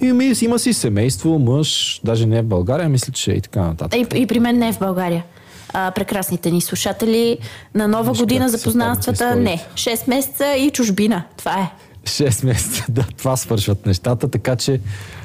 И 0.00 0.12
ми, 0.12 0.32
има 0.42 0.58
си 0.58 0.72
семейство, 0.72 1.38
мъж, 1.38 2.00
даже 2.04 2.26
не 2.26 2.38
е 2.38 2.42
в 2.42 2.46
България, 2.46 2.88
мисля, 2.88 3.12
че 3.12 3.32
е 3.32 3.34
и 3.34 3.40
така 3.40 3.60
нататък. 3.62 4.00
И, 4.14 4.20
и 4.20 4.26
при 4.26 4.40
мен 4.40 4.58
не 4.58 4.68
е 4.68 4.72
в 4.72 4.78
България. 4.78 5.24
А, 5.72 5.90
прекрасните 5.90 6.50
ни 6.50 6.60
слушатели 6.60 7.38
на 7.74 7.88
нова 7.88 8.12
Виж 8.12 8.20
година 8.20 8.40
как 8.40 8.50
за 8.50 8.58
се 8.58 8.64
познанствата 8.64 9.28
помните 9.30 9.50
не. 9.50 9.64
6 9.74 10.08
месеца 10.08 10.54
и 10.54 10.70
чужбина. 10.70 11.22
Това 11.36 11.52
е. 11.52 11.70
6 12.04 12.46
месеца, 12.46 12.84
да, 12.92 13.04
това 13.18 13.36
свършват 13.36 13.86
нещата, 13.86 14.28
така 14.28 14.56
че 14.56 14.80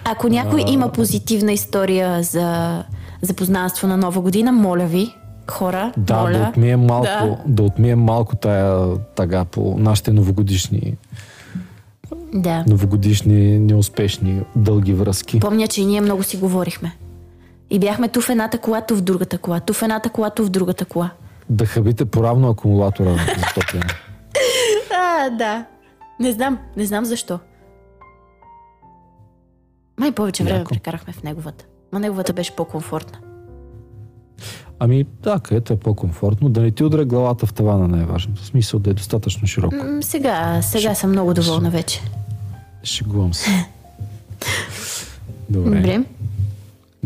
Ако 0.05 0.27
някой 0.27 0.63
има 0.67 0.91
позитивна 0.91 1.51
история 1.51 2.23
за, 2.23 2.83
за 3.21 3.33
познанство 3.33 3.87
на 3.87 3.97
нова 3.97 4.21
година, 4.21 4.51
моля 4.51 4.85
ви, 4.85 5.13
хора, 5.51 5.91
да, 5.97 6.15
моля. 6.17 6.31
да 6.33 6.49
отмием 6.49 6.79
малко, 6.79 7.05
Да. 7.05 7.37
да. 7.45 7.63
отмием 7.63 7.99
малко 7.99 8.35
тая 8.35 8.95
тага 9.15 9.45
по 9.45 9.75
нашите 9.77 10.11
новогодишни, 10.13 10.97
Да. 12.33 12.63
новогодишни 12.67 13.59
неуспешни 13.59 14.41
дълги 14.55 14.93
връзки. 14.93 15.39
Помня, 15.39 15.67
че 15.67 15.81
и 15.81 15.85
ние 15.85 16.01
много 16.01 16.23
си 16.23 16.37
говорихме. 16.37 16.95
И 17.69 17.79
бяхме 17.79 18.07
ту 18.07 18.21
в 18.21 18.29
едната 18.29 18.57
кола, 18.57 18.81
ту 18.81 18.95
в 18.95 19.01
другата 19.01 19.37
кола, 19.37 19.59
ту 19.59 19.73
в 19.73 19.81
едната 19.83 20.09
кола, 20.09 20.29
ту 20.29 20.43
в 20.43 20.49
другата 20.49 20.85
кола. 20.85 21.11
Да 21.49 21.65
хабите 21.65 22.05
поравно 22.05 22.49
акумулатора 22.49 23.09
за 23.11 23.53
топляне. 23.55 23.85
А, 24.99 25.29
да. 25.29 25.65
Не 26.19 26.31
знам, 26.31 26.57
не 26.77 26.85
знам 26.85 27.05
защо. 27.05 27.39
Май 29.99 30.11
повече 30.11 30.43
време 30.43 30.59
Яко. 30.59 30.69
прекарахме 30.69 31.13
в 31.13 31.23
неговата. 31.23 31.65
Но 31.93 31.99
неговата 31.99 32.33
беше 32.33 32.55
по-комфортна. 32.55 33.17
Ами 34.79 35.05
да, 35.23 35.39
където 35.39 35.73
е 35.73 35.77
по-комфортно, 35.77 36.49
да 36.49 36.61
не 36.61 36.71
ти 36.71 36.83
удря 36.83 37.05
главата 37.05 37.45
в 37.45 37.53
тавана 37.53 38.01
е 38.01 38.05
важно. 38.05 38.35
В 38.35 38.45
смисъл 38.45 38.79
да 38.79 38.89
е 38.89 38.93
достатъчно 38.93 39.47
широко. 39.47 39.75
М, 39.75 40.03
сега, 40.03 40.61
сега 40.61 40.95
съм 40.95 41.09
много 41.09 41.33
доволна 41.33 41.69
вече. 41.69 42.01
Шегувам 42.83 43.33
се. 43.33 43.49
Добре. 45.49 45.75
Добре. 45.75 46.03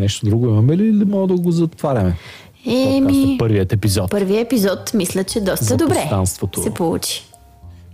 Нещо 0.01 0.25
друго 0.25 0.47
имаме 0.47 0.77
ли 0.77 0.87
или 0.87 1.05
мога 1.05 1.27
да 1.27 1.41
го 1.41 1.51
затваряме? 1.51 2.17
Еми, 2.65 3.35
първият 3.39 3.73
епизод. 3.73 4.11
първият 4.11 4.45
епизод 4.45 4.93
мисля, 4.93 5.23
че 5.23 5.41
доста 5.41 5.65
За 5.65 5.77
добре 5.77 6.09
се 6.55 6.73
получи. 6.73 7.25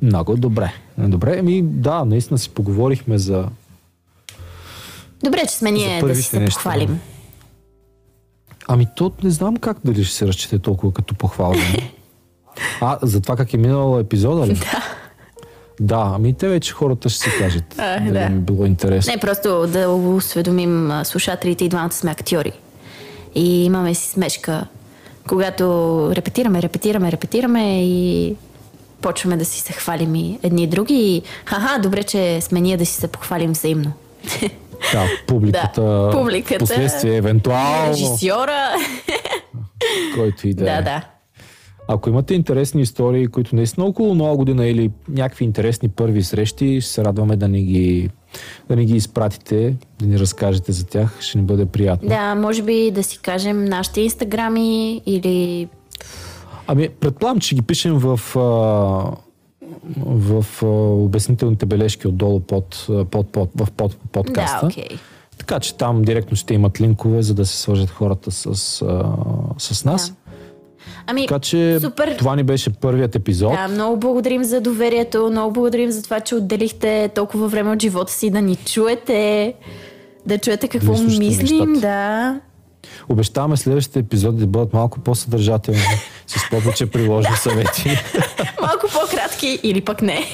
Много 0.01 0.37
добре. 0.37 0.73
Добре, 0.97 1.37
ами 1.39 1.61
да, 1.63 2.05
наистина 2.05 2.37
си 2.37 2.49
поговорихме 2.49 3.17
за... 3.17 3.47
Добре, 5.23 5.39
че 5.47 5.53
сме 5.55 5.71
ние 5.71 6.01
да 6.01 6.15
се 6.15 6.39
неща. 6.39 6.59
похвалим. 6.59 6.99
Ами 8.67 8.87
то 8.95 9.11
не 9.23 9.29
знам 9.29 9.57
как 9.57 9.77
дали 9.85 10.03
ще 10.03 10.15
се 10.15 10.27
разчете 10.27 10.59
толкова 10.59 10.93
като 10.93 11.15
похвалване. 11.15 11.93
а, 12.81 12.97
за 13.01 13.21
това 13.21 13.35
как 13.35 13.53
е 13.53 13.57
минал 13.57 13.99
епизода 13.99 14.47
ли? 14.47 14.53
Да. 14.53 14.96
Да, 15.79 16.11
ами 16.15 16.33
те 16.33 16.47
вече 16.47 16.73
хората 16.73 17.09
ще 17.09 17.19
си 17.19 17.29
кажат. 17.39 17.75
А, 17.77 17.99
да. 17.99 18.19
им 18.19 18.37
е 18.37 18.39
било 18.39 18.65
интересно. 18.65 19.13
Не, 19.13 19.19
просто 19.19 19.67
да 19.67 19.89
осведомим 19.89 20.91
слушателите 21.03 21.65
и 21.65 21.69
двамата 21.69 21.91
сме 21.91 22.11
актьори. 22.11 22.51
И 23.35 23.65
имаме 23.65 23.93
си 23.93 24.09
смешка, 24.09 24.65
когато 25.27 25.63
репетираме, 26.15 26.61
репетираме, 26.61 27.11
репетираме 27.11 27.83
и 27.85 28.35
почваме 29.01 29.37
да 29.37 29.45
си 29.45 29.61
се 29.61 29.73
хвалим 29.73 30.15
и 30.15 30.39
едни 30.43 30.63
и 30.63 30.67
други. 30.67 30.93
И 30.93 31.21
ха 31.45 31.79
добре, 31.83 32.03
че 32.03 32.41
сме 32.41 32.61
ние 32.61 32.77
да 32.77 32.85
си 32.85 32.93
се 32.93 33.07
похвалим 33.07 33.51
взаимно. 33.51 33.93
Да, 34.93 35.05
публиката, 35.27 35.81
Да, 35.81 36.09
публиката. 36.11 36.59
Последствие, 36.59 37.15
евентуално, 37.15 37.89
Режисьора. 37.89 38.75
който 40.15 40.47
и 40.47 40.53
да 40.53 40.63
е. 40.63 40.75
да, 40.75 40.81
да. 40.81 41.01
Ако 41.87 42.09
имате 42.09 42.33
интересни 42.33 42.81
истории, 42.81 43.27
които 43.27 43.55
наистина 43.55 43.85
около 43.85 44.15
нова 44.15 44.37
година 44.37 44.67
или 44.67 44.91
някакви 45.09 45.45
интересни 45.45 45.89
първи 45.89 46.23
срещи, 46.23 46.81
ще 46.81 46.91
се 46.91 47.05
радваме 47.05 47.35
да 47.35 47.47
ни 47.47 47.63
ги, 47.63 48.09
да 48.69 48.75
ни 48.75 48.85
ги 48.85 48.95
изпратите, 48.95 49.75
да 49.99 50.07
ни 50.07 50.19
разкажете 50.19 50.71
за 50.71 50.85
тях. 50.85 51.17
Ще 51.19 51.37
ни 51.37 51.43
бъде 51.43 51.65
приятно. 51.65 52.09
Да, 52.09 52.35
може 52.35 52.61
би 52.61 52.91
да 52.91 53.03
си 53.03 53.19
кажем 53.21 53.65
нашите 53.65 54.01
инстаграми 54.01 55.01
или... 55.05 55.67
Ами, 56.67 56.89
предполагам, 56.89 57.39
че 57.39 57.55
ги 57.55 57.61
пишем 57.61 57.97
в, 57.97 58.19
в 60.05 60.45
обяснителните 61.03 61.65
бележки 61.65 62.07
отдолу 62.07 62.39
под, 62.39 62.87
под, 63.11 63.31
под, 63.31 63.49
в 63.55 63.71
под, 63.71 63.97
подкаста. 64.11 64.59
Да, 64.61 64.67
окей. 64.67 64.97
Така 65.37 65.59
че 65.59 65.75
там 65.75 66.01
директно 66.01 66.37
ще 66.37 66.53
имат 66.53 66.81
линкове, 66.81 67.21
за 67.21 67.33
да 67.33 67.45
се 67.45 67.57
свържат 67.57 67.89
хората 67.89 68.31
с, 68.31 68.55
с 69.57 69.85
нас. 69.85 70.09
Да. 70.09 70.15
Ами, 71.07 71.27
Така 71.27 71.39
че 71.39 71.77
супер. 71.81 72.15
това 72.17 72.35
ни 72.35 72.43
беше 72.43 72.69
първият 72.71 73.15
епизод. 73.15 73.51
Да, 73.53 73.67
много 73.67 73.97
благодарим 73.97 74.43
за 74.43 74.61
доверието, 74.61 75.29
много 75.31 75.53
благодарим 75.53 75.91
за 75.91 76.03
това, 76.03 76.19
че 76.19 76.35
отделихте 76.35 77.09
толкова 77.09 77.47
време 77.47 77.71
от 77.71 77.81
живота 77.81 78.11
си 78.13 78.29
да 78.29 78.41
ни 78.41 78.55
чуете, 78.55 79.53
да 80.25 80.37
чуете 80.37 80.67
какво 80.67 80.93
Да 80.93 81.01
мислим, 81.03 81.27
нещата. 81.69 81.79
да. 81.81 82.39
Обещаваме 83.09 83.57
следващите 83.57 83.99
епизоди 83.99 84.39
да 84.39 84.47
бъдат 84.47 84.73
малко 84.73 84.99
по-съдържателни, 84.99 85.79
с 86.27 86.49
повече 86.49 86.85
приложни 86.85 87.35
съвети. 87.35 87.89
Малко 88.61 88.87
по-кратки 88.93 89.59
или 89.63 89.81
пък 89.81 90.01
не. 90.01 90.25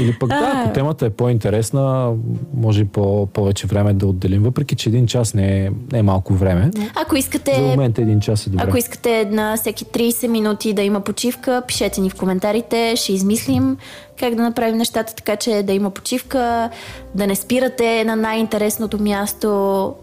Или 0.00 0.18
пък 0.20 0.28
да, 0.28 0.52
ако 0.64 0.72
темата 0.72 1.06
е 1.06 1.10
по-интересна, 1.10 2.12
може 2.54 2.84
по- 2.84 3.26
повече 3.26 3.66
време 3.66 3.92
да 3.92 4.06
отделим, 4.06 4.42
въпреки 4.42 4.74
че 4.74 4.88
един 4.88 5.06
час 5.06 5.34
не 5.34 5.64
е, 5.64 5.70
не 5.92 5.98
е 5.98 6.02
малко 6.02 6.34
време. 6.34 6.70
Ако 6.94 7.16
искате 7.16 7.54
За 7.54 7.62
момента 7.62 8.02
един 8.02 8.20
час 8.20 8.46
е 8.46 8.50
добре. 8.50 8.64
Ако 8.68 8.76
искате 8.76 9.24
на 9.24 9.56
всеки 9.56 9.84
30 9.84 10.26
минути 10.26 10.72
да 10.72 10.82
има 10.82 11.00
почивка, 11.00 11.62
пишете 11.68 12.00
ни 12.00 12.10
в 12.10 12.14
коментарите, 12.14 12.96
ще 12.96 13.12
измислим 13.12 13.76
как 14.20 14.34
да 14.34 14.42
направим 14.42 14.76
нещата 14.76 15.14
така, 15.14 15.36
че 15.36 15.62
да 15.62 15.72
има 15.72 15.90
почивка, 15.90 16.70
да 17.14 17.26
не 17.26 17.34
спирате 17.36 18.04
на 18.04 18.16
най-интересното 18.16 19.02
място, 19.02 19.94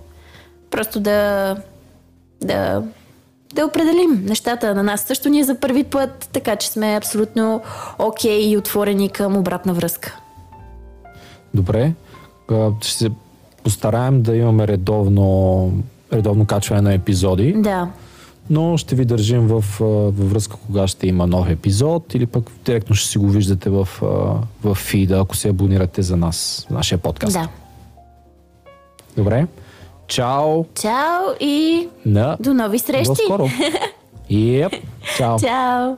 просто 0.71 0.99
да, 0.99 1.55
да, 2.41 2.83
да 3.55 3.65
определим 3.65 4.25
нещата 4.25 4.75
на 4.75 4.83
нас. 4.83 5.01
Също 5.01 5.29
ние 5.29 5.43
за 5.43 5.55
първи 5.55 5.83
път, 5.83 6.29
така 6.33 6.55
че 6.55 6.69
сме 6.69 6.95
абсолютно 6.95 7.61
окей 7.99 8.49
и 8.49 8.57
отворени 8.57 9.09
към 9.09 9.37
обратна 9.37 9.73
връзка. 9.73 10.17
Добре. 11.53 11.93
Ще 12.81 12.93
се 12.93 13.11
постараем 13.63 14.21
да 14.21 14.35
имаме 14.35 14.67
редовно, 14.67 15.71
редовно 16.13 16.45
качване 16.45 16.81
на 16.81 16.93
епизоди, 16.93 17.53
Да, 17.57 17.87
но 18.49 18.77
ще 18.77 18.95
ви 18.95 19.05
държим 19.05 19.47
в, 19.47 19.63
във 19.79 20.29
връзка 20.29 20.55
кога 20.65 20.87
ще 20.87 21.07
има 21.07 21.27
нов 21.27 21.49
епизод 21.49 22.13
или 22.13 22.25
пък 22.25 22.51
директно 22.65 22.95
ще 22.95 23.09
си 23.09 23.17
го 23.17 23.27
виждате 23.27 23.69
в, 23.69 23.87
в 24.63 24.75
фида, 24.75 25.19
ако 25.19 25.35
се 25.35 25.49
абонирате 25.49 26.01
за 26.01 26.17
нас, 26.17 26.65
за 26.69 26.75
нашия 26.75 26.97
подкаст. 26.97 27.33
да. 27.33 27.47
Добре. 29.17 29.47
Чао 30.11 30.65
Чао 30.75 31.35
и 31.39 31.87
на 32.03 32.35
до 32.39 32.53
нови 32.53 32.77
до 32.77 32.83
срещи! 32.83 33.23
скоро. 33.25 33.47
Yep. 34.29 34.73
Чао. 35.17 35.39
Чао! 35.39 35.97